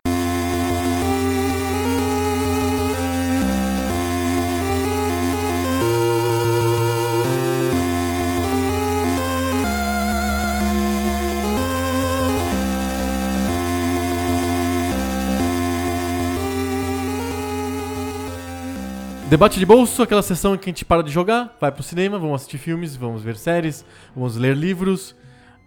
[19.34, 22.20] Debate de bolso, aquela sessão em que a gente para de jogar, vai pro cinema,
[22.20, 23.84] vamos assistir filmes, vamos ver séries,
[24.16, 25.16] vamos ler livros.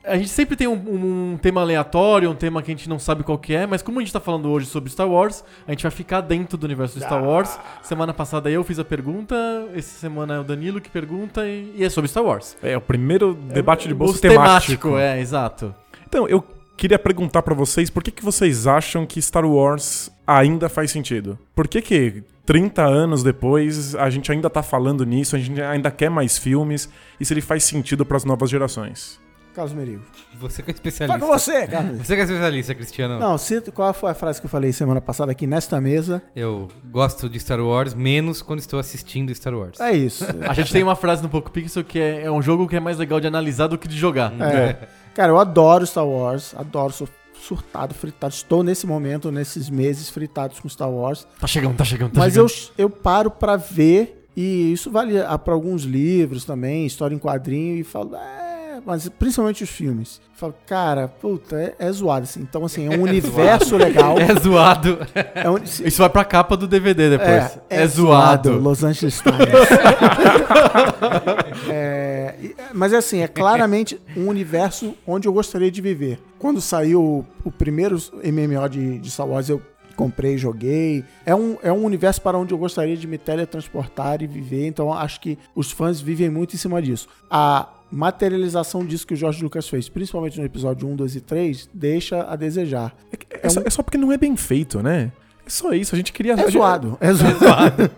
[0.05, 3.25] A gente sempre tem um, um tema aleatório, um tema que a gente não sabe
[3.25, 5.83] qual que é, mas como a gente tá falando hoje sobre Star Wars, a gente
[5.83, 7.59] vai ficar dentro do universo de Star Wars.
[7.83, 9.35] Semana passada eu fiz a pergunta,
[9.75, 12.57] essa semana é o Danilo que pergunta e, e é sobre Star Wars.
[12.62, 14.97] É o primeiro debate de bolsa Bolso temático.
[14.97, 15.75] é, exato.
[16.07, 16.45] Então, eu
[16.77, 21.37] queria perguntar pra vocês por que, que vocês acham que Star Wars ainda faz sentido?
[21.53, 25.90] Por que que 30 anos depois a gente ainda tá falando nisso, a gente ainda
[25.90, 26.88] quer mais filmes
[27.20, 29.20] e se ele faz sentido pras novas gerações?
[29.53, 30.03] Carlos Merigo.
[30.38, 31.18] Você que é especialista.
[31.18, 32.07] com você, Carlos.
[32.07, 33.18] Você que é especialista, Cristiano.
[33.18, 36.22] Não, cita, qual foi a frase que eu falei semana passada aqui nesta mesa?
[36.36, 39.80] Eu gosto de Star Wars menos quando estou assistindo Star Wars.
[39.80, 40.26] É isso.
[40.47, 42.80] A gente tem uma frase no Poco Pixel que é, é um jogo que é
[42.80, 44.30] mais legal de analisar do que de jogar.
[44.42, 44.88] É.
[45.14, 47.09] Cara, eu adoro Star Wars, adoro, sou
[47.47, 48.34] surtado, fritado.
[48.34, 51.26] Estou nesse momento, nesses meses fritados com Star Wars.
[51.40, 52.74] Tá chegando, tá chegando, tá Mas eu, chegando.
[52.78, 57.84] eu paro pra ver, e isso vale para alguns livros também, história em quadrinho, e
[57.84, 58.55] falo, é,
[58.87, 60.20] mas principalmente os filmes.
[60.34, 62.41] Falo, cara, puta, é, é zoado, assim.
[62.41, 64.16] Então, assim, é um universo legal.
[64.26, 64.99] É zoado.
[65.34, 67.59] É um, Isso vai pra capa do DVD depois.
[67.68, 68.59] É, zoado.
[68.59, 69.39] Los Angeles Times.
[71.68, 72.34] É,
[72.72, 76.20] mas é assim, é claramente um universo onde eu gostaria de viver.
[76.39, 79.61] Quando saiu o, o primeiro MMO de, de Star Wars, eu
[79.97, 81.03] comprei, joguei.
[81.24, 84.66] É um, é um universo para onde eu gostaria de me teletransportar e viver.
[84.66, 87.09] Então acho que os fãs vivem muito em cima disso.
[87.30, 91.70] A materialização disso que o Jorge Lucas fez, principalmente no episódio 1, 2 e 3,
[91.72, 92.95] deixa a desejar.
[93.30, 95.12] É, só, é só porque não é bem feito, né?
[95.47, 96.32] É só isso, a gente queria...
[96.32, 97.91] É gente- zoado, é zoado.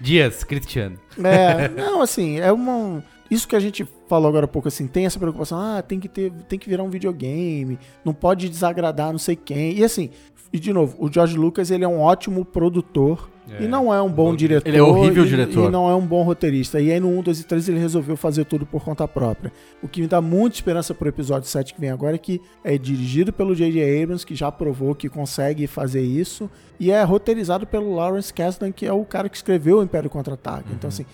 [0.00, 0.98] Dias, Cristiano.
[1.22, 3.04] É, não, assim, é uma.
[3.30, 6.08] isso que a gente falou agora há pouco, assim, tem essa preocupação, ah, tem que
[6.08, 9.74] ter, tem que virar um videogame, não pode desagradar não sei quem.
[9.78, 10.10] E assim,
[10.54, 13.28] e de novo, o George Lucas, ele é um ótimo produtor
[13.58, 14.68] e não é um bom diretor.
[14.68, 15.68] Ele é horrível e- diretor.
[15.68, 16.80] E não é um bom roteirista.
[16.80, 19.52] E aí no 1, 2 e 3 ele resolveu fazer tudo por conta própria.
[19.82, 22.78] O que me dá muita esperança pro episódio 7 que vem agora é que é
[22.78, 24.00] dirigido pelo J.J.
[24.00, 26.48] Abrams, que já provou que consegue fazer isso,
[26.78, 30.68] e é roteirizado pelo Lawrence Kasdan, que é o cara que escreveu o Império Contra-Ataque.
[30.72, 31.04] Então assim,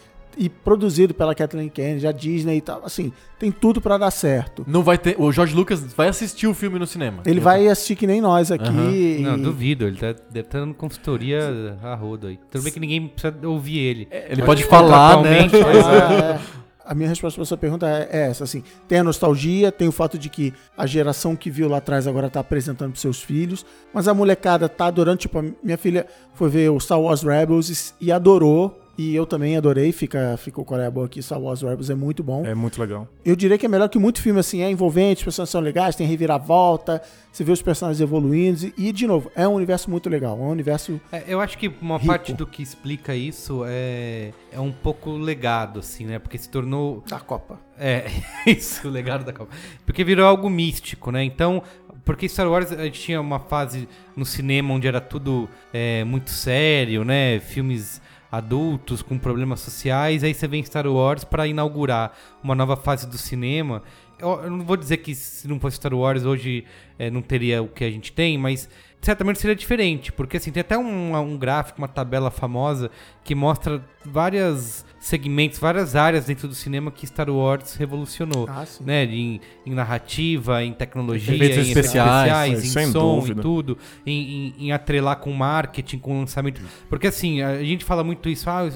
[0.41, 4.65] e produzido pela Kathleen Kennedy, a Disney e tal, assim, tem tudo pra dar certo.
[4.67, 5.15] Não vai ter.
[5.19, 7.23] O George Lucas vai assistir o filme no cinema.
[7.27, 8.65] Ele vai assistir que nem nós aqui.
[8.67, 8.91] Aham.
[8.91, 9.87] e- Não, duvido.
[9.87, 12.39] Ele tá, deve estar dando consultoria a rodo aí.
[12.51, 14.09] Tudo bem que ninguém precisa ouvir ele.
[14.11, 15.41] Ele pode falar, né?
[15.53, 16.15] Ah,
[16.47, 16.61] é.
[16.83, 19.93] A minha resposta para sua pergunta é, é essa, assim, tem a nostalgia, tem o
[19.93, 23.65] fato de que a geração que viu lá atrás agora tá apresentando pros seus filhos,
[23.95, 27.93] mas a molecada tá adorando, tipo, a minha filha foi ver o Star Wars Rebels
[28.01, 31.63] e, e adorou, e eu também adorei, fica, fica o Coreia boa aqui, Star Wars
[31.63, 32.45] Rebels é muito bom.
[32.45, 33.09] É muito legal.
[33.25, 35.97] Eu diria que é melhor que muito filme, assim, é envolvente, os personagens são legais,
[35.97, 37.01] tem reviravolta,
[37.33, 40.43] você vê os personagens evoluindo, e, e, de novo, é um universo muito legal, é
[40.43, 41.01] um universo...
[41.11, 42.09] É, eu acho que uma Rico.
[42.09, 46.19] parte do que explica isso é, é um pouco legado, assim, né?
[46.19, 47.59] Porque se tornou da Copa.
[47.79, 48.05] É,
[48.47, 49.51] isso, o legado da Copa.
[49.87, 51.25] Porque virou algo místico, né?
[51.25, 51.63] Então,
[52.05, 56.29] porque Star Wars a gente tinha uma fase no cinema onde era tudo é, muito
[56.29, 57.41] sério, né?
[57.41, 60.23] Filmes adultos com problemas sociais.
[60.23, 62.13] Aí você vem Star Wars para inaugurar
[62.43, 63.83] uma nova fase do cinema.
[64.19, 66.65] Eu, eu não vou dizer que se não fosse Star Wars hoje
[66.99, 68.69] é, não teria o que a gente tem, mas
[69.01, 72.91] certamente seria diferente, porque assim, tem até um, um gráfico, uma tabela famosa
[73.25, 78.47] que mostra vários segmentos, várias áreas dentro do cinema que Star Wars revolucionou.
[78.49, 78.85] Ah, sim.
[78.85, 83.41] Né, em, em narrativa, em tecnologia, Efeitos em especiais, em sem som, dúvida.
[83.41, 86.61] em tudo, em, em- em atrelar com marketing, com lançamento.
[86.89, 88.69] Porque assim, a gente fala muito isso, ah,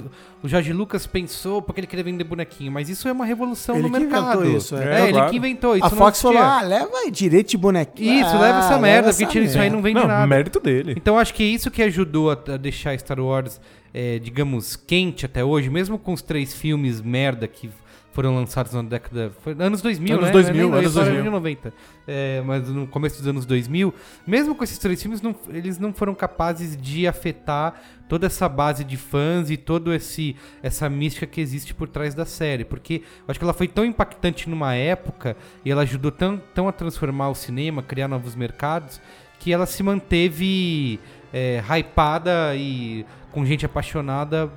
[0.42, 3.82] o Jorge Lucas pensou porque ele queria vender bonequinho, mas isso é uma revolução Ele
[3.88, 4.40] no que mercado.
[4.40, 4.84] inventou isso, é.
[4.84, 5.30] é, É, ele claro.
[5.30, 5.84] que inventou isso.
[5.86, 8.20] a Fox falou, ah, leva aí direito de bonequinho.
[8.20, 10.26] Isso, Ah, leva essa merda, essa porque tira isso aí não vende Não, nada.
[10.26, 10.94] mérito dele.
[10.96, 13.60] Então acho que é isso que ajudou a, a deixar Star Wars,
[13.94, 17.70] é, digamos, quente até hoje, mesmo com os três filmes merda que
[18.12, 19.32] foram lançados na década.
[19.58, 20.32] Anos 2000, Anos né?
[20.32, 21.22] 2000, Nem- anos só 2000.
[21.24, 21.74] de 90.
[22.06, 23.92] É, mas no começo dos anos 2000,
[24.24, 27.74] mesmo com esses três filmes, não- eles não foram capazes de afetar
[28.08, 32.24] toda essa base de fãs e toda esse essa mística que existe por trás da
[32.24, 32.64] série.
[32.64, 36.68] Porque eu acho que ela foi tão impactante numa época e ela ajudou tão, tão
[36.68, 39.00] a transformar o cinema, criar novos mercados,
[39.40, 41.00] que ela se manteve
[41.34, 44.48] é, hypada e com gente apaixonada.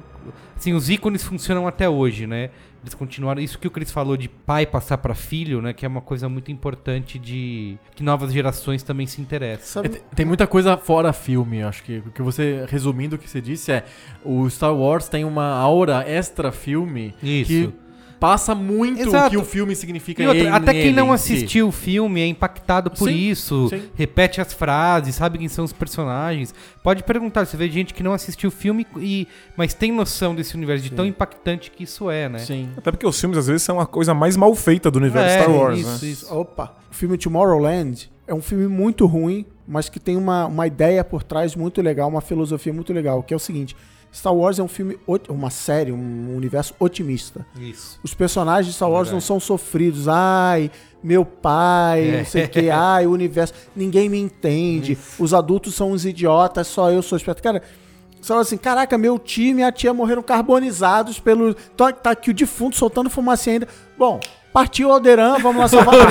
[0.56, 2.52] Assim, os ícones funcionam até hoje, né?
[2.84, 3.42] Eles continuaram.
[3.42, 5.74] Isso que o Chris falou de pai passar pra filho, né?
[5.74, 9.84] Que é uma coisa muito importante de que novas gerações também se interessam.
[9.84, 13.28] É, Sabe, tem muita coisa fora filme, acho que o que você resumindo o que
[13.28, 13.84] você disse é
[14.24, 17.48] o Star Wars tem uma aura extra filme Isso.
[17.50, 17.74] que
[18.20, 19.30] passa muito o Exato.
[19.30, 22.90] que o filme significa E outra, em- até quem não assistiu o filme é impactado
[22.90, 23.82] por Sim, isso, sim.
[23.96, 26.54] repete as frases, sabe quem são os personagens.
[26.84, 30.56] Pode perguntar, você vê gente que não assistiu o filme, e, mas tem noção desse
[30.56, 32.40] universo, de tão impactante que isso é, né?
[32.40, 32.70] Sim.
[32.78, 35.42] Até porque os filmes, às vezes, são a coisa mais mal feita do universo É,
[35.44, 36.12] Star Wars, isso, né?
[36.12, 36.34] isso.
[36.34, 41.04] Opa, o filme Tomorrowland é um filme muito ruim, mas que tem uma, uma ideia
[41.04, 43.76] por trás muito legal, uma filosofia muito legal, que é o seguinte:
[44.14, 44.98] Star Wars é um filme,
[45.30, 47.46] uma série, um universo otimista.
[47.60, 48.00] Isso.
[48.04, 49.14] Os personagens de Star Wars Verdade.
[49.16, 50.08] não são sofridos.
[50.08, 50.72] Ai,
[51.04, 52.18] meu pai, É.
[52.20, 53.54] não sei o que, ai, o universo.
[53.76, 54.98] Ninguém me entende.
[55.20, 57.44] Os adultos são uns idiotas, só eu sou esperto.
[57.44, 57.62] Cara,
[58.20, 61.54] você fala assim: caraca, meu tio e minha tia morreram carbonizados pelo.
[61.54, 63.68] Tá, tá aqui o defunto soltando fumaça ainda.
[63.98, 64.20] Bom.
[64.54, 66.08] Partiu Alderan, vamos lá salvar a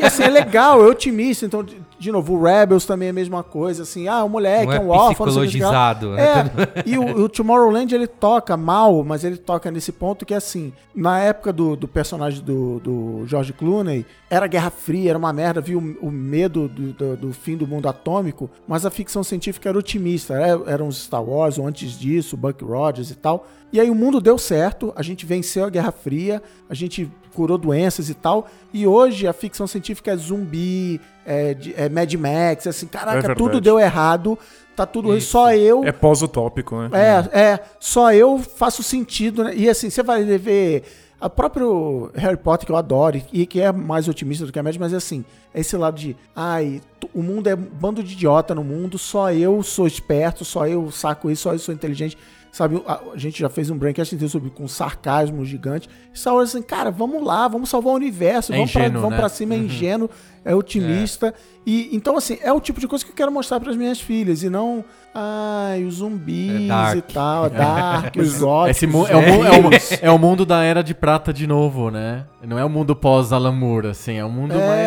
[0.06, 1.44] assim, é legal, é otimista.
[1.44, 1.66] Então,
[1.98, 3.82] de, novo, o Rebels também é a mesma coisa.
[3.82, 5.26] Assim, ah, o moleque Não é é um órfão.
[5.26, 6.10] não psicologizado.
[6.12, 6.22] né?
[6.22, 10.72] É, e o, o Tomorrowland ele toca mal, mas ele toca nesse ponto que assim,
[10.94, 15.60] na época do, do personagem do, do George Clooney, era Guerra Fria, era uma merda,
[15.60, 19.68] viu o, o medo do, do, do fim do mundo atômico, mas a ficção científica
[19.68, 23.46] era otimista, era, eram os Star Wars, ou antes disso, Buck Rogers e tal.
[23.72, 27.56] E aí o mundo deu certo, a gente venceu a Guerra Fria, a gente curou
[27.56, 32.88] doenças e tal, e hoje a ficção científica é zumbi, é, é Mad Max, assim,
[32.88, 33.38] caraca, verdade.
[33.38, 34.36] tudo deu errado,
[34.74, 35.30] tá tudo Isso.
[35.30, 36.90] só eu É pós-utópico, né?
[36.92, 39.54] é, é, só eu faço sentido, né?
[39.54, 40.82] E assim, você vai ver
[41.20, 44.62] a próprio Harry Potter, que eu adoro, e que é mais otimista do que a
[44.62, 45.24] média, mas é assim,
[45.54, 46.80] é esse lado de, ai,
[47.14, 50.90] o mundo é um bando de idiota no mundo, só eu sou esperto, só eu
[50.90, 52.18] saco isso, só eu sou inteligente.
[52.58, 52.82] Sabe?
[52.86, 55.88] A, a gente já fez um braincast inteiro sobre com sarcasmo gigante.
[56.14, 59.14] Star Wars assim, cara, vamos lá, vamos salvar o universo, É vamos, pra, ingênuo, vamos
[59.16, 59.20] né?
[59.20, 60.10] pra cima, é ingênuo,
[60.44, 61.32] é otimista.
[61.64, 64.42] E então, assim, é o tipo de coisa que eu quero mostrar pras minhas filhas,
[64.42, 64.84] e não.
[65.14, 69.70] Ai, os zumbis É e tal, é dark, os mu- é, o, é, o,
[70.02, 72.24] é o mundo da Era de Prata de novo, né?
[72.46, 74.14] Não é o mundo pós-Alan Moore, assim.
[74.14, 74.78] É um mundo É, mais,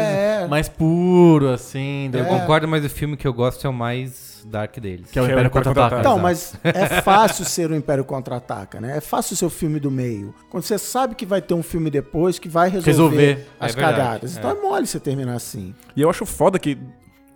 [0.43, 0.47] é.
[0.47, 2.09] mais puro, assim.
[2.13, 5.09] Eu concordo, mas o filme que eu gosto é o mais dark deles.
[5.11, 5.95] Que é o Que é o Império Império Contra-Ataca.
[5.95, 6.09] Contra-Ataca.
[6.09, 8.97] Então, mas é fácil ser o Império Contra-Ataca, né?
[8.97, 10.33] É fácil ser o filme do meio.
[10.49, 13.47] Quando você sabe que vai ter um filme depois que vai resolver, Resolver.
[13.59, 14.37] as É cagadas.
[14.37, 14.53] Então é.
[14.53, 15.73] é mole você terminar assim.
[15.95, 16.77] E eu acho foda que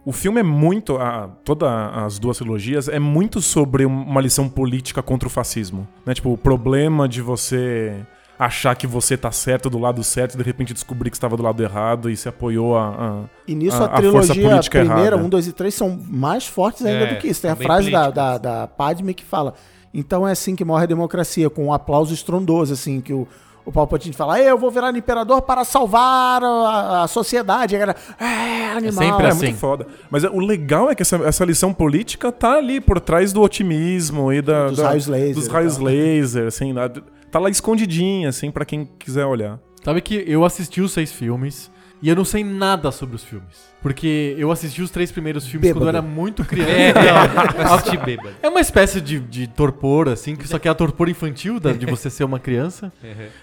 [0.06, 0.98] o filme é muito.
[0.98, 5.88] A, todas as duas trilogias é muito sobre um- uma lição política contra o fascismo.
[6.06, 6.14] Né?
[6.14, 8.06] Tipo, o problema de você
[8.38, 11.44] achar que você tá certo do lado certo e de repente descobrir que estava do
[11.44, 12.90] lado errado e se apoiou a.
[12.90, 15.24] a- E nisso A- a, a força trilogia política primeira, errada.
[15.24, 17.42] 1, 2 e 3 são mais fortes ainda É, do que isso.
[17.42, 19.54] Tem a frase da, da, da Padme que fala:
[19.94, 23.28] Então é assim que morre a democracia, com um aplauso estrondoso, assim, que o.
[23.68, 27.74] O Palpatine fala, eu vou virar imperador para salvar a, a sociedade.
[27.74, 29.04] E a galera, é, animal.
[29.04, 29.46] sempre É assim.
[29.48, 29.88] muito foda.
[30.12, 33.42] Mas é- o legal é que essa, essa lição política tá ali por trás do
[33.42, 35.86] otimismo e da, Dos da- raios laser Dos raios tal.
[35.86, 36.74] laser, assim.
[36.74, 36.88] lá-
[37.36, 39.60] Tá lá escondidinha, assim, pra quem quiser olhar.
[39.84, 41.70] Sabe que eu assisti os seis filmes
[42.02, 43.76] e eu não sei nada sobre os filmes.
[43.82, 45.98] Porque eu assisti os três primeiros filmes quando eu Bêbado.
[45.98, 46.72] era muito criança.
[46.98, 48.30] É, assisti bêbado.
[48.42, 51.74] É uma espécie de, de torpor, assim, que só que é a torpor infantil da-
[51.74, 52.90] de você ser uma criança.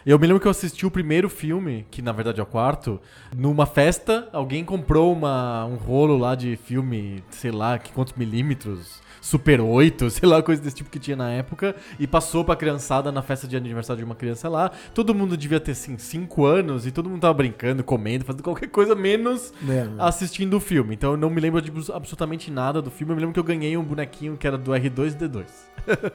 [0.07, 2.99] Eu me lembro que eu assisti o primeiro filme, que na verdade é o quarto,
[3.37, 9.03] numa festa, alguém comprou uma, um rolo lá de filme, sei lá, que quantos milímetros,
[9.23, 13.11] Super 8, sei lá, coisa desse tipo que tinha na época, e passou pra criançada
[13.13, 14.71] na festa de aniversário de uma criança lá.
[14.93, 18.69] Todo mundo devia ter, assim, 5 anos, e todo mundo tava brincando, comendo, fazendo qualquer
[18.69, 20.95] coisa, menos É, assistindo o filme.
[20.95, 23.13] Então eu não me lembro de abs- absolutamente nada do filme.
[23.13, 25.45] Eu me lembro que eu ganhei um bonequinho que era do R2 e D2.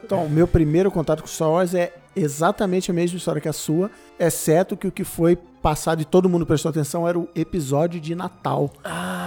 [0.03, 3.53] Então, o meu primeiro contato com Star Wars é exatamente a mesma história que a
[3.53, 3.89] sua,
[4.19, 8.15] exceto que o que foi passado e todo mundo prestou atenção era o episódio de
[8.15, 8.71] Natal.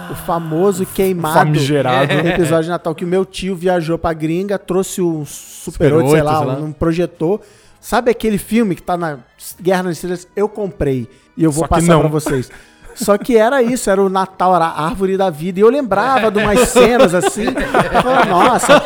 [0.09, 2.13] o famoso queimado Famigerado.
[2.27, 6.09] episódio de Natal que o meu tio viajou pra gringa, trouxe o Super Super 8,
[6.09, 6.53] sei 8, lá, sei lá.
[6.55, 7.41] um projetor.
[7.79, 9.19] Sabe aquele filme que tá na
[9.59, 10.27] Guerra nas Estrelas?
[10.35, 12.49] Eu comprei e eu vou Só passar pra vocês.
[13.03, 15.59] Só que era isso, era o Natal, era a árvore da vida.
[15.59, 17.45] E eu lembrava de umas cenas assim.
[17.45, 18.83] eu falava, Nossa,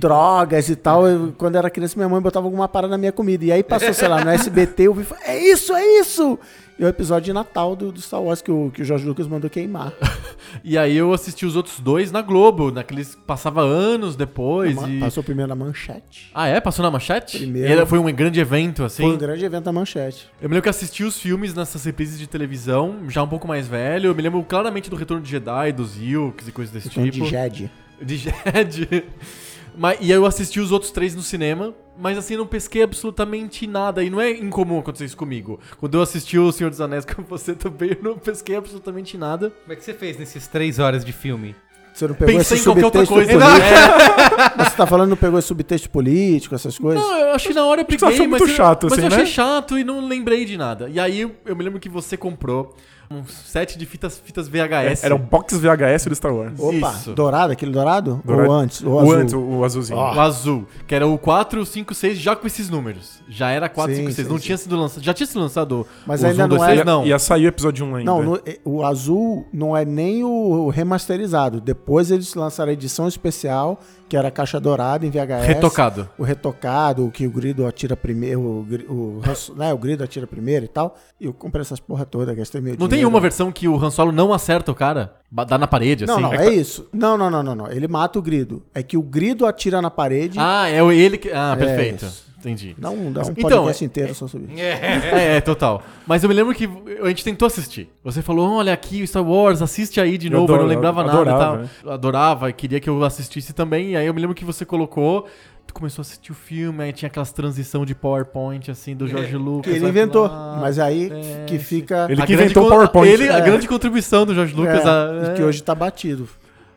[0.00, 1.06] drogas e tal.
[1.06, 3.44] Eu, quando era criança, minha mãe botava alguma parada na minha comida.
[3.44, 6.38] E aí passou, sei lá, no SBT, eu vi e falei, é isso, é isso!
[6.78, 9.26] E o episódio de Natal do, do Star Wars que o, que o Jorge Lucas
[9.26, 9.92] mandou queimar.
[10.64, 14.76] E aí eu assisti os outros dois na Globo, naqueles passava anos depois.
[14.86, 16.30] E- Passou primeiro na manchete.
[16.34, 16.60] Ah, é?
[16.60, 17.38] Passou na manchete?
[17.38, 17.68] Primeiro.
[17.68, 19.02] E era- foi um grande evento, assim.
[19.02, 20.28] Foi um grande evento na manchete.
[20.42, 23.66] Eu me lembro que assisti os filmes nessas reprises de televisão, já um pouco mais
[23.66, 24.08] velho.
[24.10, 27.24] Eu me lembro claramente do Retorno de Jedi, dos Ewoks e coisas desse Então, tipo.
[27.24, 27.70] de Jed.
[28.02, 29.04] De Jedi.
[29.76, 33.66] Mas, e aí eu assisti os outros três no cinema, mas assim, não pesquei absolutamente
[33.66, 34.02] nada.
[34.04, 35.58] E não é incomum acontecer isso comigo.
[35.78, 39.50] Quando eu assisti o Senhor dos Anéis com você também, eu não pesquei absolutamente nada.
[39.62, 41.54] Como é que você fez nesses três horas de filme?
[41.94, 43.46] Você não pegou Pensei esse em qualquer outra subtexto coisa.
[43.46, 44.60] político?
[44.60, 47.02] É, Você tá falando que não pegou esse subtexto político, essas coisas?
[47.02, 49.18] não, eu achei na hora eu peguei, mas, muito eu- chato, mas assim, eu achei
[49.20, 49.26] né?
[49.26, 50.88] chato e não lembrei de nada.
[50.88, 52.74] E aí eu me lembro que você comprou
[53.18, 55.04] um set de fitas, fitas VHS.
[55.04, 56.58] Era o box VHS do Star Wars.
[56.58, 57.12] Opa, Isso.
[57.14, 58.20] dourado, aquele dourado?
[58.24, 58.48] Dourado.
[58.50, 58.82] Ou antes?
[58.82, 59.14] Ou O azul?
[59.14, 59.98] antes, o, o azulzinho.
[59.98, 63.20] O azul, que era o 4, 5, 6, já com esses números.
[63.28, 64.26] Já era 4, Sim, 5, 6.
[64.26, 64.44] sim, Não sim.
[64.46, 65.02] tinha sido lançado.
[65.04, 66.80] Já tinha sido lançado Mas os ainda 1, 2, não 3?
[66.80, 67.06] era- Não.
[67.06, 68.10] Ia sair o episódio 1 ainda.
[68.10, 71.60] Não, no- o azul não é nem o remasterizado.
[71.60, 73.80] Depois eles lançaram a edição especial,
[74.12, 75.46] que era a caixa dourada em VHS.
[75.46, 76.06] Retocado.
[76.18, 80.26] O retocado, o que o grido atira primeiro, o, o, Han- né, o grido atira
[80.26, 80.98] primeiro e tal.
[81.18, 83.08] E eu comprei essas porra toda, gastei meu Não tem dinheiro.
[83.08, 85.14] uma versão que o Han Solo não acerta o cara?
[85.30, 86.22] Dá na parede, Não, assim?
[86.24, 86.86] não, é isso.
[86.92, 87.72] Não, não, não, não, não.
[87.72, 88.62] Ele mata o grido.
[88.74, 90.38] É que o grido atira na parede.
[90.38, 91.30] Ah, é o- ele que...
[91.32, 92.04] Ah, É perfeito.
[92.04, 92.26] isso.
[92.42, 92.74] Entendi.
[92.76, 93.34] Dá um, dá um Então,
[93.64, 94.60] podcast é- inteiro só sobre isso.
[94.62, 95.80] É, é, total.
[96.06, 96.68] Mas eu me lembro que
[97.02, 97.88] a gente tentou assistir.
[98.02, 100.44] Você falou, olha aqui o Star Wars, assiste aí de Eu novo.
[100.52, 101.56] Eu, não adoro- lembrava nada adorava, e tal.
[101.58, 101.68] né?
[101.84, 103.90] Eu adorava e queria que eu assistisse também.
[103.92, 105.26] E aí eu me lembro que você colocou...
[105.64, 109.36] Tu começou a assistir o filme, aí tinha aquelas transição de PowerPoint, assim, do Jorge
[109.36, 109.72] Lucas.
[109.72, 110.26] Que ele inventou.
[110.26, 110.58] lá.
[110.60, 112.06] Mas aí é, que fica.
[112.10, 113.08] Ele A que grande inventou o PowerPoint.
[113.08, 113.40] Ele, A É.
[113.40, 114.84] grande contribuição do Jorge Lucas.
[114.84, 116.28] É, a- e que hoje tá batido.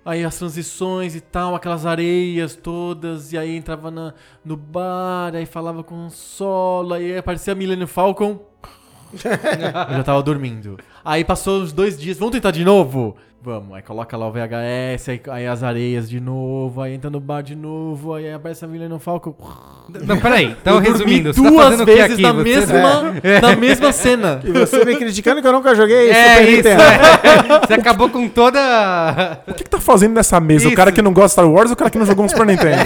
[0.05, 4.13] Aí as transições e tal, aquelas areias todas, e aí entrava na,
[4.45, 8.39] no bar, aí falava com o solo, aí aparecia a Millennium Falcon.
[9.89, 10.77] Eu já tava dormindo.
[11.03, 13.17] Aí passou os dois dias, vamos tentar de novo?
[13.45, 17.19] Vamos, aí coloca lá o VHS, aí, aí as areias de novo, aí entra no
[17.19, 19.35] bar de novo, aí aparece a Millennium Falcon.
[20.03, 20.55] Não, peraí.
[20.59, 22.21] Então, eu resumindo, você tá duas que vezes aqui?
[22.23, 24.39] na, Você- mesma, na mesma cena.
[24.43, 26.55] E você me criticando que eu nunca joguei É Super isso.
[26.57, 26.81] Nintendo.
[27.67, 29.39] Você acabou com toda.
[29.47, 30.65] O que, que tá fazendo nessa mesa?
[30.65, 30.73] Isso.
[30.73, 32.29] O cara que não gosta de Star Wars ou o cara que não jogou um
[32.29, 32.81] Super Nintendo?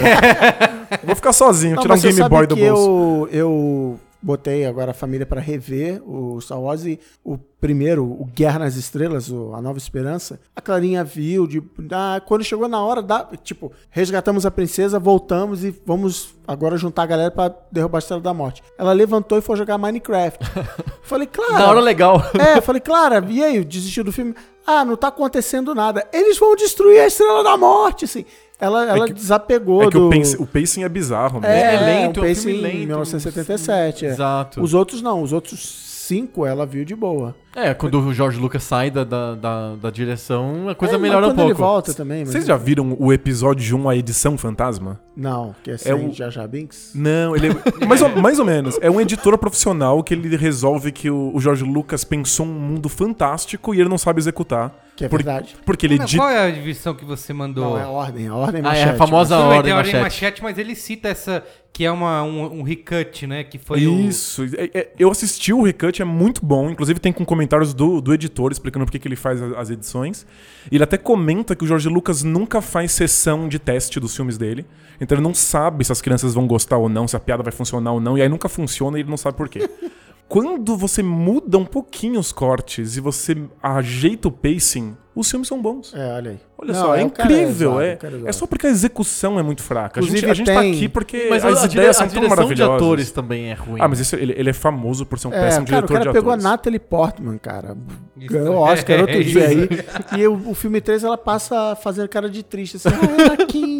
[0.90, 3.28] Eu Vou ficar sozinho, Não, tirar um Game Boy do bolso.
[3.32, 8.24] eu, eu botei agora a família pra rever o Star Wars e o primeiro, o
[8.24, 11.62] Guerra nas Estrelas, o A Nova Esperança, a Clarinha viu, de,
[11.92, 17.02] ah, quando chegou na hora, da, tipo, resgatamos a princesa, voltamos e vamos agora juntar
[17.02, 18.62] a galera pra derrubar a Estrela da Morte.
[18.78, 20.38] Ela levantou e foi jogar Minecraft.
[21.02, 21.52] Falei, claro.
[21.52, 22.22] Na hora legal.
[22.38, 24.34] É, falei, Clara, e aí, desistiu do filme?
[24.66, 26.06] Ah, não tá acontecendo nada.
[26.12, 28.24] Eles vão destruir a Estrela da Morte, assim.
[28.60, 30.06] Ela, ela que- desapegou É que do...
[30.08, 31.74] o, pacing, o pacing é bizarro, É, né?
[31.74, 32.86] É lento, um é um pacing filme em lento.
[32.88, 34.08] 1977, é.
[34.10, 34.62] Exato.
[34.62, 37.36] Os outros não, os outros cinco ela viu de boa.
[37.54, 41.26] É, quando o George Lucas sai da, da, da, da direção, a coisa É, melhora
[41.28, 41.50] um pouco.
[41.50, 42.24] ele volta também.
[42.24, 45.00] Vocês já viram o episódio 1, a edição fantasma?
[45.16, 46.92] Não, que é sem o- Jar Binks?
[46.96, 47.54] Não, ele é,
[47.86, 48.76] mais, ou, mais ou menos.
[48.80, 52.88] É um editor profissional que ele resolve que o, o Jorge Lucas pensou um mundo
[52.88, 54.72] fantástico e ele não sabe executar.
[55.00, 55.56] Que é Por- verdade.
[55.64, 56.22] Porque ele Mas edita.
[56.22, 57.70] Qual é a divisão que você mandou?
[57.70, 59.76] Não, é a ordem, a ordem Ah, é a famosa Tudo bem, ordem tem a
[59.78, 61.42] ordem manchete, mas ele cita essa
[61.72, 63.42] que é uma, um, um recut, né?
[63.42, 63.98] Que foi o.
[64.00, 64.44] Isso.
[64.58, 66.68] É- é- eu assisti o Recut, é muito bom.
[66.68, 69.70] Inclusive tem com comentários do, do editor explicando por que que ele faz a- as
[69.70, 70.26] edições.
[70.70, 74.36] E ele até comenta que o Jorge Lucas nunca faz sessão de teste dos filmes
[74.36, 74.66] dele.
[75.00, 77.52] Então ele não sabe se as crianças vão gostar ou não, se a piada vai
[77.52, 78.18] funcionar ou não.
[78.18, 79.60] E aí nunca funciona e ele não sabe por quê.
[80.30, 85.60] Quando você muda um pouquinho os cortes e você ajeita o pacing, os filmes são
[85.60, 85.92] bons.
[85.92, 86.38] É, olha aí.
[86.56, 87.80] Olha Não, só, é o cara incrível.
[87.80, 89.98] é, o cara é é só porque a execução é muito fraca.
[89.98, 92.08] A gente, Inclusive a gente tá tem- aqui porque Mas as a, ideias a são
[92.08, 92.76] tão direção de maravilhosas.
[92.76, 93.80] atores também é ruim.
[93.80, 95.92] Ah, mas isso, ele, ele é famoso por ser um É, péssimo cara, o diretor
[95.94, 96.44] cara de pegou a atores.
[96.44, 97.76] Natalie Portman, cara.
[98.16, 99.68] Ganhou o Oscar outro É, dia aí.
[100.16, 103.79] E o, o filme 3 ela passa fazendo cara de triste, assim, ah, Anakin,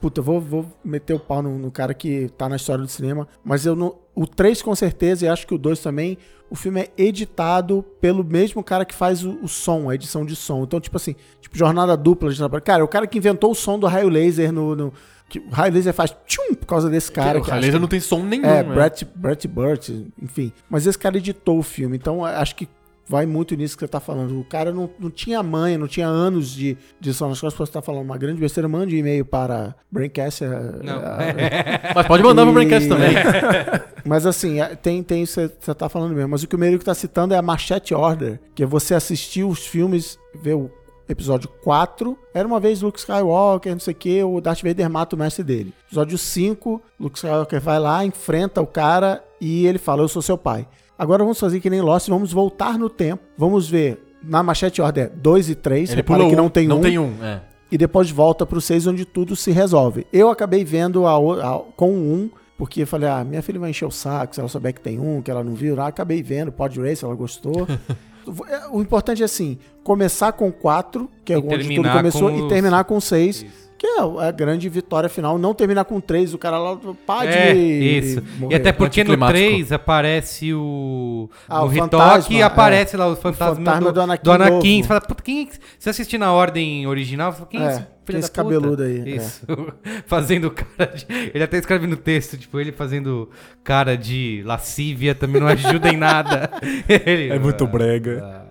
[0.00, 2.90] Puta, eu vou, vou meter o pau no, no cara que tá na história do
[2.90, 3.96] cinema, mas eu não.
[4.14, 6.16] O 3 com certeza, e acho que o 2 também,
[6.50, 10.34] o filme é editado pelo mesmo cara que faz o, o som, a edição de
[10.36, 10.62] som.
[10.62, 12.62] Então, tipo assim, tipo, jornada dupla de trabalho.
[12.62, 14.74] Cara, o cara que inventou o som do raio laser no.
[14.76, 14.92] no-
[15.28, 17.40] que o raio laser faz tchum por causa desse cara.
[17.40, 18.74] o que Laser não tem som nenhum, é, né?
[18.74, 19.90] Brett, Brett Burt,
[20.22, 20.52] enfim.
[20.70, 22.68] Mas esse cara editou o filme, então acho que
[23.08, 24.38] vai muito nisso que você tá falando.
[24.40, 27.72] O cara não, não tinha manha, não tinha anos de, de som nas costas você
[27.72, 28.68] tá falando uma grande besteira.
[28.68, 30.44] Mande e-mail para Braincast.
[30.44, 30.94] é, Não.
[31.20, 33.14] é, Mas pode mandar pro E- Braincast também.
[34.04, 36.28] mas assim, é, tem, tem isso que você tá falando mesmo.
[36.30, 39.44] Mas o que o Merico tá citando é a Machete Order, que é você assistir
[39.44, 40.70] os filmes, ver o
[41.08, 45.14] episódio 4, era uma vez Luke Skywalker, não sei o que, o Darth Vader mata
[45.14, 45.72] o mestre dele.
[45.86, 50.36] Episódio 5, Luke Skywalker vai lá, enfrenta o cara e ele fala, eu sou seu
[50.36, 50.66] pai.
[50.98, 55.10] Agora vamos fazer que nem Lost, vamos voltar no tempo, vamos ver na Machete Order
[55.14, 57.40] 2 e 3, Ele pulou que um, não tem não um, tem um, é.
[57.70, 60.06] e depois volta pro 6 onde tudo se resolve.
[60.12, 63.84] Eu acabei vendo a, a- com um, porque eu falei, ah, minha filha vai encher
[63.86, 65.80] o saco se ela souber que tem um, que ela não viu.
[65.80, 67.66] Ah, acabei vendo, Pod Race, ela gostou.
[68.48, 72.36] É, o importante é assim, começar com 4, que é E onde tudo começou, com
[72.36, 73.46] e os- terminar com 6.
[73.78, 77.32] Que é a grande vitória final, não terminar com 3, o cara lá, pá de
[77.32, 78.22] É, isso.
[78.48, 79.38] E até porque no Anticlimático.
[79.38, 81.28] 3 aparece o.
[81.46, 84.52] Ah, o retoque fantasma, aparece lá o fantasma, fantasma do, do Anakin do Anakin.
[84.54, 84.62] novo.
[84.82, 85.58] Você fala, puta, quem é que.
[85.78, 88.18] Se assistir na ordem original, você fala, quem é, É, esse filho quem é da
[88.20, 88.42] esse puta?
[88.42, 89.08] cabeludo aí, é.
[89.16, 89.46] Isso.
[90.06, 91.06] fazendo cara de.
[91.34, 93.28] Ele até escreve no texto, tipo, ele fazendo
[93.62, 96.50] cara de lascívia também não ajuda em nada.
[96.88, 98.45] Ele- É muito brega.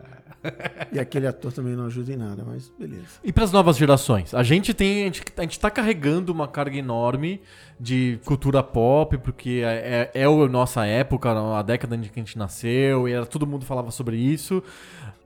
[0.91, 3.19] E aquele ator também não ajuda em nada, mas beleza.
[3.23, 4.33] E pras novas gerações?
[4.33, 5.03] A gente tem.
[5.03, 7.41] A gente, a gente tá carregando uma carga enorme
[7.79, 12.23] de cultura pop, porque é, é, é a nossa época, a década em que a
[12.23, 14.63] gente nasceu, e era, todo mundo falava sobre isso.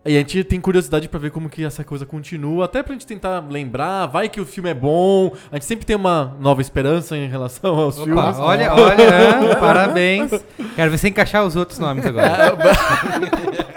[0.05, 3.05] E a gente tem curiosidade pra ver como que essa coisa continua, até pra gente
[3.05, 5.33] tentar lembrar, vai que o filme é bom.
[5.51, 8.39] A gente sempre tem uma nova esperança em relação aos Opa, filmes.
[8.39, 10.31] olha, olha, parabéns.
[10.75, 12.57] Quero ver você encaixar os outros nomes agora.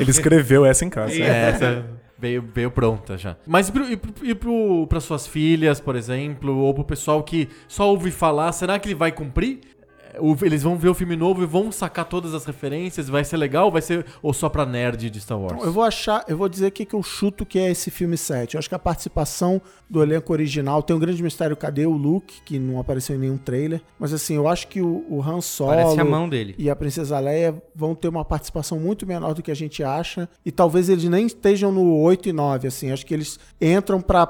[0.00, 1.14] Ele escreveu essa em casa.
[1.14, 1.84] É, essa
[2.18, 3.36] veio, veio pronta já.
[3.46, 4.34] Mas e, pro, e, pro, e
[4.86, 8.94] pro, suas filhas, por exemplo, ou pro pessoal que só ouve falar, será que ele
[8.94, 9.60] vai cumprir?
[10.20, 13.08] O- Eles vão ver o filme novo e vão sacar todas as referências?
[13.08, 13.70] Vai ser legal?
[13.70, 15.52] Vai ser ou só pra nerd de Star Wars?
[15.54, 17.90] Então, eu vou achar, eu vou dizer o que que eu chuto que é esse
[17.90, 18.54] filme 7.
[18.54, 21.56] Eu acho que a participação do elenco original tem um grande mistério.
[21.56, 23.80] Cadê o Luke, que não apareceu em nenhum trailer?
[23.98, 26.54] Mas assim, eu acho que o, o Han Solo Parece a mão dele.
[26.58, 30.28] e a Princesa Leia vão ter uma participação muito menor do que a gente acha.
[30.44, 32.90] E talvez eles nem estejam no 8 e 9, assim.
[32.90, 34.26] Acho que eles entram pra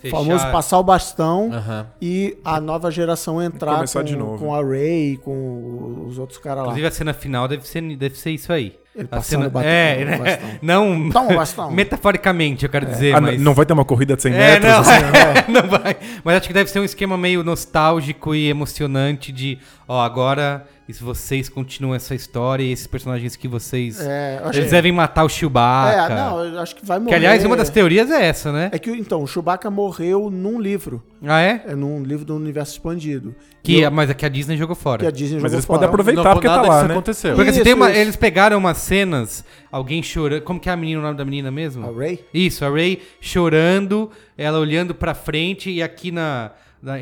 [0.00, 0.16] Fechar.
[0.16, 1.86] famoso passar o bastão Aham.
[2.00, 4.38] e a nova geração entrar com, de novo.
[4.38, 6.62] com a Rey, com os outros caras lá.
[6.64, 8.78] Inclusive a cena final deve ser, deve ser isso aí.
[8.96, 10.18] Ele A passando cena- o bastão, é, o né?
[10.18, 10.48] bastão.
[10.62, 11.70] Não Toma o bastão.
[11.72, 13.40] metaforicamente, eu quero dizer, Ah, mas...
[13.40, 14.70] Não vai ter uma corrida de 100 É, metros?
[14.72, 14.94] não, assim?
[15.52, 15.96] não vai.
[16.24, 21.02] Mas acho que deve ser um esquema meio nostálgico e emocionante de, ó, agora se
[21.02, 24.00] vocês continuam essa história e esses personagens que vocês...
[24.00, 26.12] É, acho eles devem matar o Chewbacca.
[26.12, 27.10] É, não, eu acho que vai morrer.
[27.10, 28.70] que, aliás, uma das teorias é essa, né?
[28.72, 31.02] É que, então, o Chewbacca morreu num livro.
[31.22, 31.62] Ah, é?
[31.68, 33.34] É num livro do universo expandido.
[33.62, 35.00] Que, E eu- Mas é que a Disney jogou fora.
[35.00, 35.78] que a Disney Mas jogou eles fora.
[35.80, 36.94] podem aproveitar Não, porque tá nada lá, disso né?
[36.94, 37.34] aconteceu.
[37.34, 40.42] Porque assim, Isso, tem uma, eles pegaram umas cenas, alguém chorando.
[40.42, 41.86] Como que é a menina, o nome da menina mesmo?
[41.86, 42.24] A Rey?
[42.32, 46.50] Isso, a Ray chorando, ela olhando pra frente e aqui na-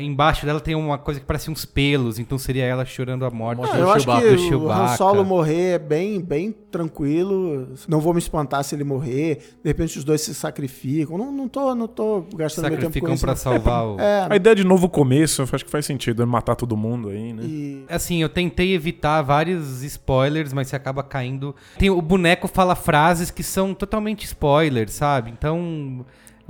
[0.01, 3.61] embaixo dela tem uma coisa que parece uns pelos, então seria ela chorando a morte.
[3.63, 4.71] Ah, do eu acho Chewbacca, que do o.
[4.71, 7.69] Han Solo morrer é bem, bem tranquilo.
[7.87, 9.35] Não vou me espantar se ele morrer.
[9.63, 11.17] De repente os dois se sacrificam.
[11.17, 13.21] Não, não, tô, não tô gastando meu tempo com Sacrificam isso.
[13.21, 13.37] pra não.
[13.37, 13.99] salvar o.
[14.09, 17.09] É, A ideia de novo começo, eu acho que faz sentido, é matar todo mundo
[17.09, 17.43] aí, né?
[17.43, 17.85] e...
[17.89, 21.55] Assim, eu tentei evitar vários spoilers, mas você acaba caindo.
[21.77, 25.31] Tem, o boneco fala frases que são totalmente spoilers, sabe?
[25.31, 26.05] Então.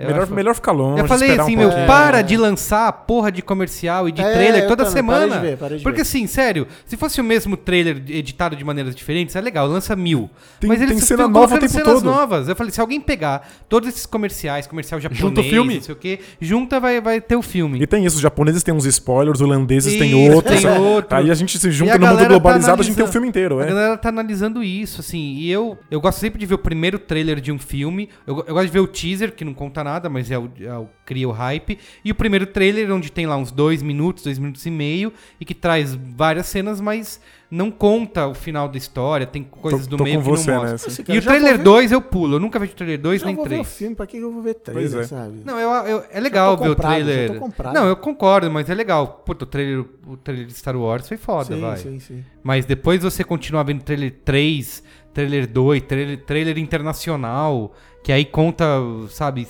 [0.08, 1.88] Melhor, acho- melhor ficar longe, Eu falei assim, um meu, pouquinho.
[1.88, 5.28] para de lançar a porra de comercial e de É, trailer toda também, semana.
[5.28, 6.02] parei de ver, parei de Porque ver.
[6.04, 10.30] assim, sério, se fosse o mesmo trailer editado de maneiras diferentes, é legal, lança mil.
[10.60, 12.04] Tem- Mas eles tem cena nova o tempo cenas todo.
[12.06, 12.48] novas.
[12.48, 15.76] Eu falei, se alguém pegar todos esses comerciais, comercial japonês, Junta o filme.
[15.76, 17.82] não sei o quê, junta, vai, vai ter o filme.
[17.82, 20.62] E tem isso, os japoneses têm uns spoilers, os holandeses têm outros.
[20.62, 21.18] tem outro.
[21.18, 23.28] Aí a gente se junta a no mundo tá globalizado, a gente tem o filme
[23.28, 23.68] inteiro, A é.
[23.68, 27.40] galera tá analisando isso, assim, e eu, eu gosto sempre de ver o primeiro trailer
[27.42, 28.10] de um filme.
[28.26, 30.78] Eu, eu gosto de ver o teaser, que não conta nada, mas é o, é
[30.78, 31.80] o- cria o hype.
[32.06, 35.46] E o primeiro trailer, onde tem lá uns dois minutos, dois minutos e meio, e
[35.46, 37.20] que traz várias cenas, mas
[37.52, 40.58] não conta o final da história, tem coisas Tô- do tô meio que você não
[40.58, 40.72] mostra.
[40.74, 40.88] nessa.
[40.90, 43.26] Esse E o trailer vou ver- 2 eu pulo, eu nunca vejo trailer 2 Já
[43.26, 43.76] nem vou ver o 3.
[43.76, 45.04] filme, pra que eu vou ver Pois trailer, é.
[45.08, 45.42] sabe?
[45.44, 47.42] Não, eu, eu- é legal ver comprado, o trailer.
[47.74, 49.24] Não, eu concordo, mas é legal.
[49.26, 51.78] Puta, o trailer, o trailer de Star Wars foi foda, sim, vai.
[51.78, 52.24] sim, sim.
[52.44, 54.84] Mas depois você continua vendo trailer 3,
[55.14, 57.72] trailer 2, trailer, trailer internacional,
[58.04, 58.66] que aí conta,
[59.10, 59.48] sabe,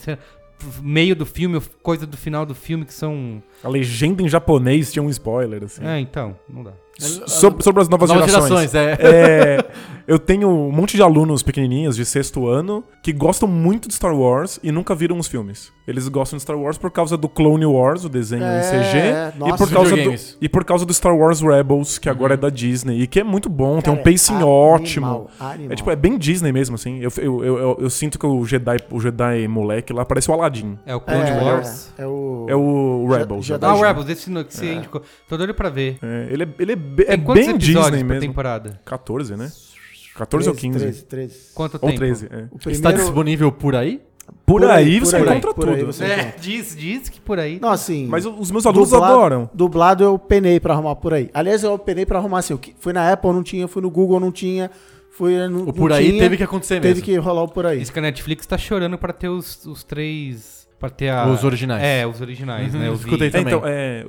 [0.81, 3.41] meio do filme, coisa do final do filme que são.
[3.63, 5.85] A legenda em japonês tinha um spoiler, assim.
[5.85, 6.71] É, então, não dá.
[7.27, 8.71] Sobre, sobre as novas, Novas gerações.
[8.71, 8.97] gerações, é.
[9.01, 9.71] É,
[10.05, 14.13] eu tenho um monte de alunos pequenininhos de sexto ano que gostam muito de Star
[14.13, 15.71] Wars e nunca viram os filmes.
[15.89, 18.97] Eles gostam de Star Wars por causa do Clone Wars, o desenho É, em CG,
[18.97, 22.35] é, e, nossa, por causa do, e por causa do Star Wars Rebels, que agora
[22.35, 25.05] é da Disney, e que é muito bom, tem um Cara, pacing animal, ótimo.
[25.39, 25.71] animal.
[25.71, 26.99] É tipo, é bem Disney mesmo, assim.
[26.99, 30.33] Eu, eu, eu, eu- eu sinto que o Jedi, o Jedi moleque lá parece o
[30.33, 30.77] Aladdin.
[30.85, 31.91] É o Clone é, Wars.
[31.97, 32.45] É o...
[32.47, 33.45] É o Je- Rebels.
[33.45, 33.71] Jedi- né?
[33.71, 35.01] Ah, o Rebels, esse no- que você indicou.
[35.27, 35.97] Tô doido pra ver.
[36.03, 36.75] É, ele é, ele é,
[37.13, 38.21] é bem episódios Disney mesmo.
[38.21, 38.79] temporada?
[38.85, 39.51] 14, né?
[40.15, 40.79] 14 ou 15.
[40.79, 41.35] 13, 13.
[41.55, 41.95] Quanto Ou tempo?
[41.97, 42.35] 13, é.
[42.51, 42.97] O Está primeiro...
[42.97, 44.01] disponível por aí?
[44.45, 45.85] Por, Por aí, aí, você por aí, encontra aí tudo.
[45.93, 47.59] você- É, diz, diz que por aí.
[47.61, 48.07] Não, assim...
[48.07, 49.49] Mas os meus alunos dublado- adoram.
[49.53, 51.29] Dublado eu penei pra arrumar por aí.
[51.33, 52.57] Aliás, eu penei pra arrumar assim.
[52.79, 53.67] Fui na Apple, não tinha.
[53.67, 54.71] Fui no Google, não tinha.
[55.11, 57.03] Fui no, O não por aí tinha, teve que acontecer Teve mesmo.
[57.05, 57.79] que rolar o por aí.
[57.79, 60.67] Diz que a Netflix tá chorando pra ter os, os três.
[60.79, 61.27] Pra ter a.
[61.27, 61.83] Os originais.
[61.83, 62.87] É, os originais, Uhum, né?
[62.87, 63.03] Eu vi.
[63.05, 63.47] escutei É, também.
[63.53, 64.05] então, é,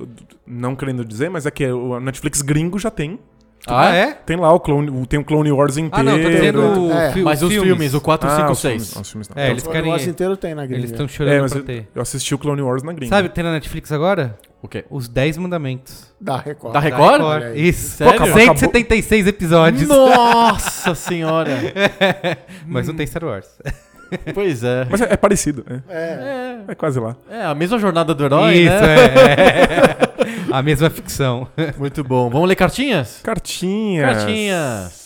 [0.47, 3.19] não querendo dizer, mas é que o Netflix gringo já tem.
[3.67, 4.13] Ah, é?
[4.25, 5.95] Tem lá o Clone, o- tem o Clone Wars inteiro.
[5.95, 8.71] Ah, não, tô dizendo É, fi- Mas os filmes, o 4, Ah, 5, os 6.
[8.73, 9.41] filmes- os filmes não.
[9.43, 9.83] É, eles o querem.
[9.85, 10.79] negócio inteiro tem na gringa.
[10.81, 11.87] Eles estão chorando É, mas pra eu, ter.
[11.93, 13.15] eu assisti o Clone Wars na gringa.
[13.15, 14.35] Sabe, tem na Netflix agora?
[14.63, 14.83] O quê?
[14.89, 16.11] Os 10 mandamentos.
[16.19, 16.73] Da Record.
[16.73, 17.21] Da Record?
[17.21, 17.67] Olha aí.
[17.69, 17.97] Isso.
[17.97, 18.13] Sério?
[18.15, 19.87] Acabou- 176 episódios.
[19.87, 21.51] Nossa senhora!
[22.67, 23.47] Mas não tem Star Wars.
[24.33, 24.85] pois é.
[24.89, 25.81] Mas é, é parecido, é.
[25.89, 26.57] É.
[26.69, 27.15] É quase lá.
[27.29, 29.05] É, a mesma jornada do herói, Isso, né?
[29.05, 30.10] é.
[30.51, 31.47] A mesma ficção.
[31.77, 32.29] Muito bom.
[32.29, 33.19] Vamos ler cartinhas?
[33.23, 34.15] Cartinhas.
[34.15, 35.01] Cartinhas.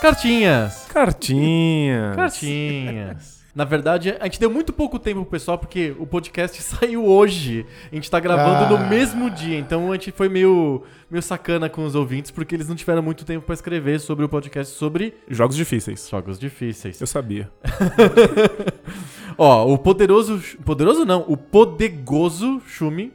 [0.00, 0.86] Cartinhas.
[0.88, 2.16] Cartinhas.
[2.16, 3.39] Cartinhas.
[3.60, 7.66] Na verdade, a gente deu muito pouco tempo pro pessoal, porque o podcast saiu hoje.
[7.92, 8.78] A gente tá gravando Ah.
[8.78, 12.66] no mesmo dia, então a gente foi meio, meio sacana com os ouvintes, porque eles
[12.70, 16.08] não tiveram muito tempo pra escrever sobre o podcast sobre Jogos difíceis.
[16.08, 16.98] jogos difíceis.
[17.02, 17.50] Eu sabia.
[19.36, 20.40] Ó, o poderoso.
[20.64, 23.12] Poderoso não, o podegoso Shumi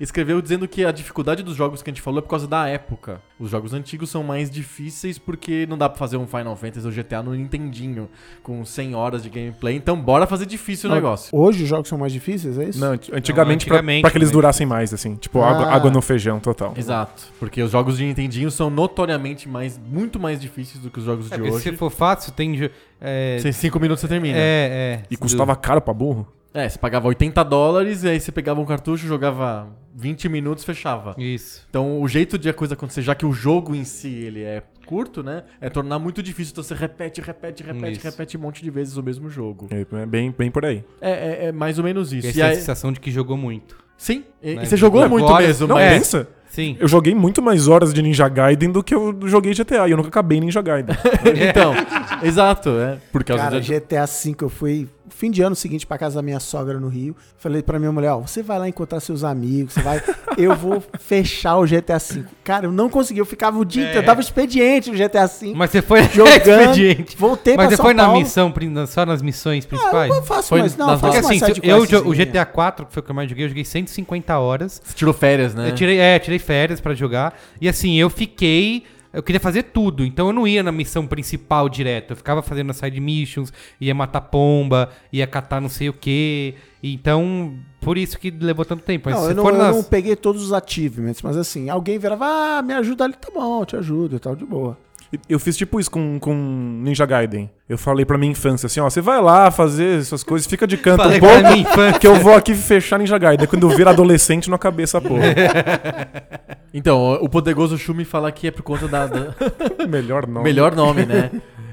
[0.00, 2.66] escreveu dizendo que a dificuldade dos jogos que a gente falou é por causa da
[2.68, 3.20] época.
[3.38, 6.92] Os jogos antigos são mais difíceis porque não dá pra fazer um Final Fantasy ou
[6.92, 8.08] GTA no Nintendinho
[8.42, 9.76] com 100 horas de gameplay.
[9.76, 11.30] Então bora fazer difícil o Não, negócio.
[11.32, 12.80] Hoje os jogos são mais difíceis, é isso?
[12.80, 15.16] Não, anti- antigamente, pra- antigamente pra, que eles durassem mais, assim.
[15.16, 15.50] Tipo, Ah.
[15.50, 16.74] água, água no feijão total.
[16.76, 21.04] Exato, porque os jogos de Nintendinho são notoriamente mais, muito mais difíceis do que os
[21.04, 21.70] jogos É, de porque hoje.
[21.70, 22.70] se for fácil, tem.
[23.00, 24.38] É, Em 5 minutos você termina.
[24.38, 25.02] é, é.
[25.10, 26.26] E custava caro pra burro?
[26.54, 31.14] É, você pagava 80 dólares e aí você pegava um cartucho, jogava 20 minutos, fechava.
[31.18, 31.66] Isso.
[31.68, 34.62] Então, o jeito de a coisa acontecer, já que o jogo em si ele é
[34.86, 35.42] curto, né?
[35.60, 36.52] É tornar muito difícil.
[36.52, 38.06] Então você repete, repete, repete, Isso.
[38.06, 39.66] repete um monte de vezes o mesmo jogo.
[39.70, 40.84] É é bem, bem por aí.
[41.00, 42.28] É, é- é mais ou menos isso.
[42.28, 43.76] E E a aí- sensação de que jogou muito.
[43.98, 44.64] sim, e, Né?
[44.64, 45.92] você jogou Levou muito mesmo, Não, mas...
[45.92, 46.28] pensa.
[46.48, 46.76] Sim.
[46.78, 49.88] Eu joguei muito mais horas de Ninja Gaiden do que eu joguei GTA.
[49.88, 50.94] E eu nunca acabei Ninja Gaiden.
[51.50, 51.74] Então,
[52.22, 52.98] exato, é.
[53.10, 53.74] Por causa Cara, de...
[53.74, 57.14] GTA V eu fui fim de ano seguinte pra casa da minha sogra no Rio.
[57.38, 60.02] Falei pra minha mulher, ó, você vai lá encontrar seus amigos, você vai,
[60.36, 62.24] eu vou fechar o GTA V.
[62.42, 63.84] Cara, eu não consegui, eu ficava o dia, É.
[63.86, 67.16] inteiro, eu dava expediente no GTA V, Mas você foi jogando, expediente.
[67.16, 68.18] voltei Mas pra você São foi na Paulo.
[68.20, 70.14] missão, prin- só nas missões Ah, principais?
[70.14, 71.78] eu faço Foi mais, não, nas faço assim, eu,
[72.08, 72.14] o.
[72.14, 74.80] GTA 4, que foi o que eu mais joguei, eu joguei 150 horas.
[74.84, 75.68] Você tirou férias, né?
[75.70, 77.38] Eu tirei, é, tirei férias pra jogar.
[77.60, 78.84] E assim, eu fiquei.
[79.14, 82.10] Eu queria fazer tudo, então eu não ia na missão principal direto.
[82.10, 86.54] Eu ficava fazendo as side missions, ia matar pomba, ia catar não sei o que.
[86.82, 89.08] Então, por isso que levou tanto tempo.
[89.08, 89.76] Mas Não, eu, não, for eu nas.
[89.76, 93.60] não peguei todos os achievements, mas assim, alguém virava, ah, me ajuda ali, tá bom,
[93.62, 94.76] eu te ajudo e tal, de boa.
[95.28, 96.34] Eu fiz tipo isso com, com
[96.82, 97.50] Ninja Gaiden.
[97.68, 100.76] Eu falei pra minha infância assim, ó, você vai lá fazer essas coisas, fica de
[100.76, 101.98] canto Falei um pra pouco, minha infância.
[101.98, 103.46] que eu vou aqui fechar Ninja Gaiden.
[103.46, 105.22] Quando eu vir adolescente, não acabei essa porra.
[106.76, 109.06] Então, o Poderoso Shumi fala que é por conta da...
[109.06, 109.34] da-
[109.88, 110.42] Melhor não.
[110.42, 111.30] Melhor nome, né?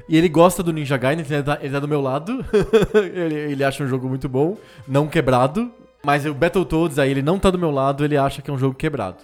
[0.08, 2.46] E ele gosta do Ninja Gaiden, ele tá, ele tá do meu lado.
[3.16, 4.58] ele, ele acha um jogo muito bom,
[4.88, 5.72] não quebrado.
[6.06, 8.58] Mas o Battletoads, aí ele não tá do meu lado, ele acha que é um
[8.60, 9.18] jogo quebrado.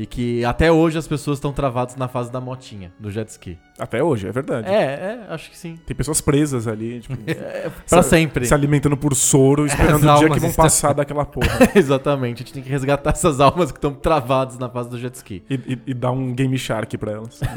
[0.00, 3.58] E que até hoje as pessoas estão travadas na fase da motinha, do jet ski.
[3.78, 4.66] Até hoje, é verdade.
[4.66, 5.78] É, é, acho que sim.
[5.84, 7.14] Tem pessoas presas ali, tipo,
[7.86, 8.46] Pra se- sempre.
[8.46, 11.70] se alimentando por soro, esperando As o dia que vão estão- passar daquela porra.
[11.74, 15.14] Exatamente, a gente tem que resgatar essas almas que estão travadas na fase do jet
[15.16, 15.42] ski.
[15.50, 17.38] E, e- e dar um Game Shark pra elas.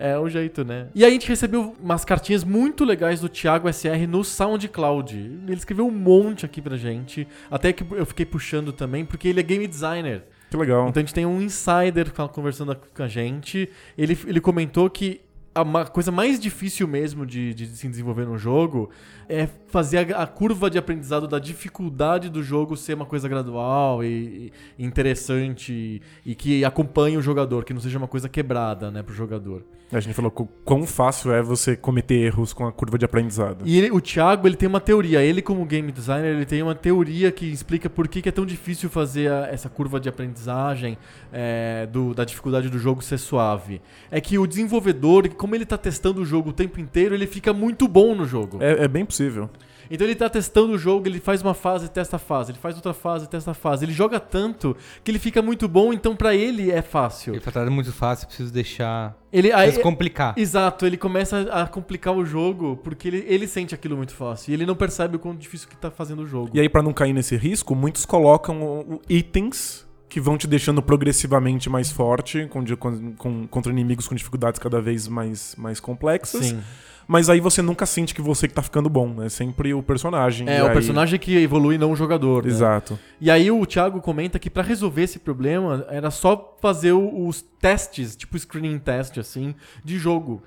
[0.00, 0.86] É, é o jeito, né?
[0.94, 5.16] E aí a gente recebeu umas cartinhas muito legais do Thiago SR no SoundCloud.
[5.16, 7.26] Ele escreveu um monte aqui pra gente.
[7.50, 10.22] Até que eu fiquei puxando também, porque ele é game designer.
[10.50, 10.88] Que legal.
[10.88, 13.68] Então a gente tem um insider conversando com a gente.
[13.96, 15.20] Ele, ele comentou que
[15.54, 18.90] a coisa mais difícil mesmo de, de se desenvolver num jogo
[19.28, 24.04] é fazer a, a curva de aprendizado da dificuldade do jogo ser uma coisa gradual
[24.04, 28.90] e, e interessante e, e que acompanhe o jogador, que não seja uma coisa quebrada,
[28.90, 29.64] né, pro jogador.
[29.90, 33.62] A gente falou qu- quão fácil é você cometer erros com a curva de aprendizado.
[33.64, 35.22] E ele- o Thiago, ele tem uma teoria.
[35.22, 38.44] Ele, como game designer, ele tem uma teoria que explica por que, que é tão
[38.44, 40.98] difícil fazer a- essa curva de aprendizagem
[41.32, 43.80] é, do- da dificuldade do jogo ser suave.
[44.10, 47.52] É que o desenvolvedor, como ele tá testando o jogo o tempo inteiro, ele fica
[47.54, 48.58] muito bom no jogo.
[48.62, 49.48] É, é bem possível.
[49.90, 52.76] Então ele tá testando o jogo, ele faz uma fase, testa a fase, ele faz
[52.76, 53.84] outra fase, testa a fase.
[53.84, 57.34] Ele joga tanto que ele fica muito bom, então pra ele é fácil.
[57.34, 59.16] Ele falou, tá muito fácil, preciso deixar.
[59.32, 60.34] Ele, aí, complicar.
[60.36, 64.50] Exato, ele começa a complicar o jogo porque ele, ele sente aquilo muito fácil.
[64.50, 66.50] E ele não percebe o quão difícil que tá fazendo o jogo.
[66.54, 69.87] E aí, pra não cair nesse risco, muitos colocam itens
[70.18, 74.80] que vão te deixando progressivamente mais forte com, com- com- contra inimigos com dificuldades cada
[74.80, 76.46] vez mais, mais complexas.
[76.46, 76.60] Sim.
[77.06, 79.22] Mas aí você nunca sente que você que tá ficando bom.
[79.22, 80.48] É sempre o personagem.
[80.48, 82.42] É, o aí- personagem que evolui, não o jogador.
[82.44, 82.50] né?
[82.50, 82.98] Exato.
[83.20, 88.14] E aí o Thiago comenta que pra resolver esse problema era só fazer os testes,
[88.16, 89.54] tipo screening test, assim,
[89.84, 90.42] de jogo.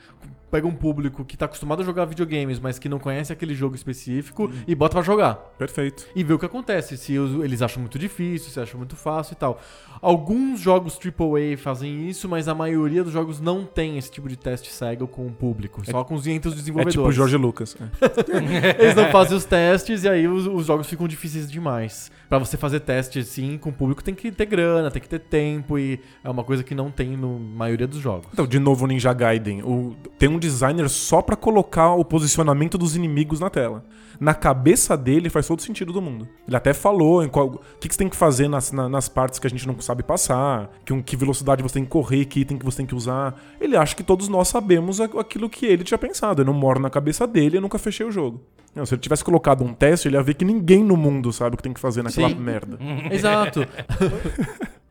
[0.52, 3.74] Pega um público que tá acostumado a jogar videogames, mas que não conhece aquele jogo
[3.76, 5.36] específico e bota pra jogar.
[5.58, 6.06] Perfeito.
[6.16, 9.36] E vê o que acontece, se eles acham muito difícil, se acham muito fácil e
[9.38, 9.60] tal.
[10.02, 14.36] Alguns jogos AAA fazem isso, mas a maioria dos jogos não tem esse tipo de
[14.36, 16.94] teste cego com o público, só com os entre os É desenvolvedores.
[16.96, 17.76] tipo o Jorge Lucas.
[17.80, 18.82] É.
[18.84, 22.12] Eles não fazem os testes e aí os, os jogos ficam difíceis demais.
[22.28, 25.20] Pra você fazer teste assim com o público tem que ter grana, tem que ter
[25.20, 28.28] tempo e é uma coisa que não tem na maioria dos jogos.
[28.34, 29.62] Então, de novo, o Ninja Gaiden.
[29.64, 33.84] O- tem um designer só pra colocar o posicionamento dos inimigos na tela.
[34.20, 36.28] Na cabeça dele faz todo sentido do mundo.
[36.48, 39.10] Ele até falou em qual, o que, que você tem que fazer nas, na- nas
[39.10, 42.26] partes que a gente não sabe passar, que, um- que velocidade você tem que correr,
[42.26, 43.36] que item que você tem que usar.
[43.60, 46.42] Ele acha que todos nós sabemos aquilo que ele tinha pensado.
[46.42, 48.44] Eu não moro na cabeça dele, eu nunca fechei o jogo.
[48.76, 51.56] Não, se ele tivesse colocado um teste, ele ia ver que ninguém no mundo sabe
[51.56, 52.36] o que tem que fazer naquela Sim.
[52.36, 52.78] merda.
[53.12, 53.66] Exato.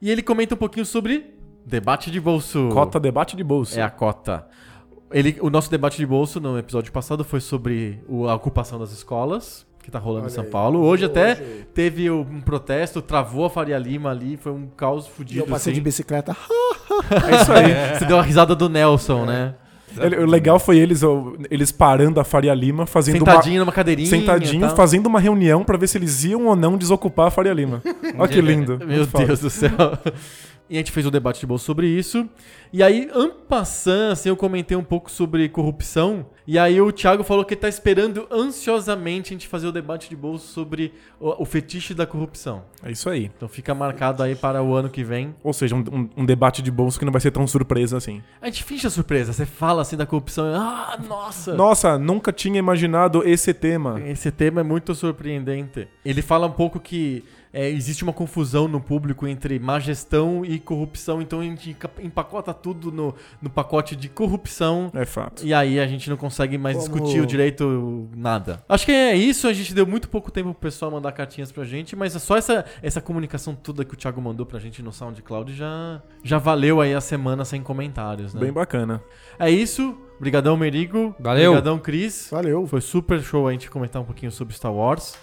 [0.02, 2.68] e ele comenta um pouquinho sobre debate de bolso.
[2.72, 3.78] Cota debate de bolsa.
[3.80, 4.46] É a cota.
[5.12, 8.92] Ele, o nosso debate de bolso no episódio passado foi sobre o- a ocupação das
[8.92, 10.80] escolas, que tá rolando em São Paulo.
[10.80, 11.34] Hoje até
[11.74, 15.40] teve um protesto, travou a Faria Lima ali, foi um caos E fudido.
[15.40, 15.84] eu passei de assim.
[15.84, 16.36] bicicleta.
[17.10, 17.98] É isso aí.
[17.98, 19.54] Você deu a risada do Nelson, né?
[19.98, 21.00] Ele- o legal foi eles,
[21.50, 24.08] eles parando a Faria Lima, fazendo Sentadinho uma, numa cadeirinha.
[24.08, 27.82] sentadinho, fazendo uma reunião pra ver se eles iam ou não desocupar a Faria Lima.
[28.18, 28.78] Olha que lindo.
[28.86, 29.04] Meu.
[29.06, 29.70] Deus do céu.
[30.70, 32.28] E a gente fez o debate de bolsa sobre isso.
[32.72, 36.24] E aí, en passant, assim, eu comentei um pouco sobre corrupção.
[36.46, 40.08] E aí o Thiago falou que ele tá esperando ansiosamente a gente fazer o debate
[40.08, 42.62] de bolsa sobre o, o fetiche da corrupção.
[42.84, 43.30] É isso aí.
[43.36, 45.34] Então fica marcado aí para o ano que vem.
[45.42, 48.22] Ou seja, um, um- um debate de bolso que não vai ser tão surpresa assim.
[48.40, 49.32] A gente finge a surpresa.
[49.32, 50.46] Você fala assim da corrupção.
[50.54, 51.54] Ah, nossa!
[51.54, 54.00] Nossa, nunca tinha imaginado esse tema.
[54.06, 55.88] Esse tema é muito surpreendente.
[56.04, 60.58] Ele fala um pouco que é, existe uma confusão no público entre má gestão e
[60.58, 64.90] corrupção, então a gente empacota tudo no, no pacote de corrupção.
[64.94, 65.44] É fato.
[65.44, 68.62] E aí a gente não consegue mais Como- discutir o direito nada.
[68.68, 71.64] Acho que é isso, a gente deu muito pouco tempo pro pessoal mandar cartinhas pra
[71.64, 74.92] gente, mas é só essa, essa comunicação toda que o Thiago mandou pra gente no
[74.92, 78.40] SoundCloud já, já valeu aí a semana sem comentários, né?
[78.40, 79.02] Bem bacana.
[79.38, 79.96] É isso.
[80.18, 81.14] Obrigadão, Merigo.
[81.18, 81.52] Valeu.
[81.52, 82.28] Obrigadão, Cris.
[82.30, 82.66] Valeu.
[82.66, 85.16] Foi super show a gente comentar um pouquinho sobre Star Wars.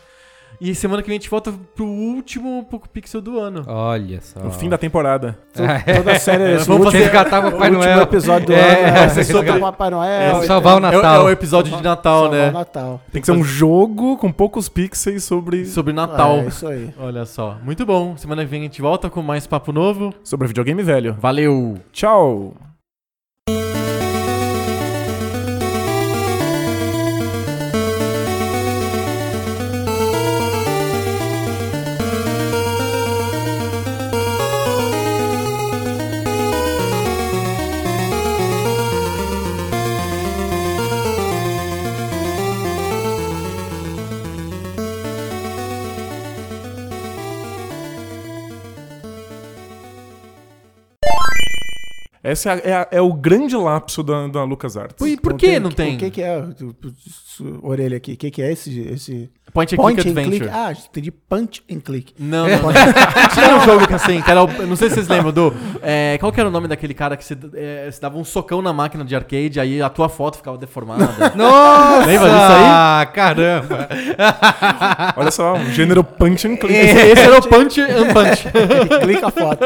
[0.60, 3.64] E semana que vem a gente volta pro último Poco Pixel do ano.
[3.68, 4.40] Olha só.
[4.40, 5.38] No fim da temporada.
[5.54, 8.02] Toda a série esse Vamos fazer- resgatar o Papai o último Noel.
[8.02, 8.60] episódio do É,
[8.90, 8.98] ano.
[8.98, 10.42] é É, sobre- Papai Noel.
[10.42, 10.92] É, salvar o tal.
[10.92, 11.22] É, o- Natal.
[11.22, 12.52] é o episódio de Natal, Salvar o né?
[12.52, 13.02] Natal.
[13.12, 16.38] Tem que ser um jogo com poucos pixels sobre, Sobre Natal.
[16.40, 16.94] É, isso aí.
[17.00, 17.58] Olha só.
[17.64, 18.18] Muito bom.
[18.18, 20.14] Semana que vem a gente volta com mais papo novo.
[20.24, 21.16] sobre videogame velho.
[21.20, 21.78] Valeu!
[21.94, 22.67] Tchau!
[52.32, 55.06] Esse é, é é o grande lapso da, da LucasArts.
[55.06, 55.96] E por que não tem?
[55.96, 56.44] O que, que é?
[57.62, 58.14] Orelha aqui.
[58.14, 58.80] O que, que é esse.
[58.80, 59.30] esse...
[59.58, 60.50] Point and Point Click and Adventure.
[60.50, 60.56] click?
[60.56, 61.10] Ah, entendi.
[61.12, 62.14] Punch and click.
[62.20, 62.72] Não, não.
[63.34, 65.52] Tinha um jogo que assim, que era o, não sei se vocês lembram do.
[65.82, 68.62] é, qual que era o nome daquele cara que se, é, se dava um socão
[68.62, 71.08] na máquina de arcade, aí a tua foto ficava deformada.
[71.36, 72.06] Nossa!
[72.06, 73.06] Lembra disso aí?
[73.08, 73.90] Caramba!
[75.18, 76.76] Olha só, um gênero punch and click.
[76.76, 78.44] esse, esse era o Punch and Punch.
[79.02, 79.60] Clica a foto.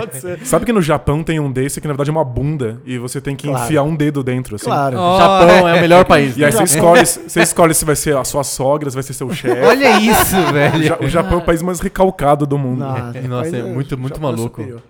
[0.00, 0.38] Pode ser.
[0.46, 3.20] Sabe que no Japão tem um desse que na verdade é uma bunda e você
[3.20, 3.64] tem que Claro.
[3.64, 4.64] enfiar um dedo dentro, assim.
[4.64, 4.96] Claro.
[4.98, 6.36] Ó, Japão é o melhor país.
[6.36, 6.56] E aí né?
[6.56, 9.60] você escolhe, você escolhe se vai ser a sua sogra, se vai ser seu chefe.
[9.62, 10.96] Olha isso, O velho.
[11.00, 12.78] O Japão é o país mais recalcado do mundo.
[12.80, 14.60] Nossa, Nossa, é muito- muito Japão maluco.
[14.62, 14.80] superior.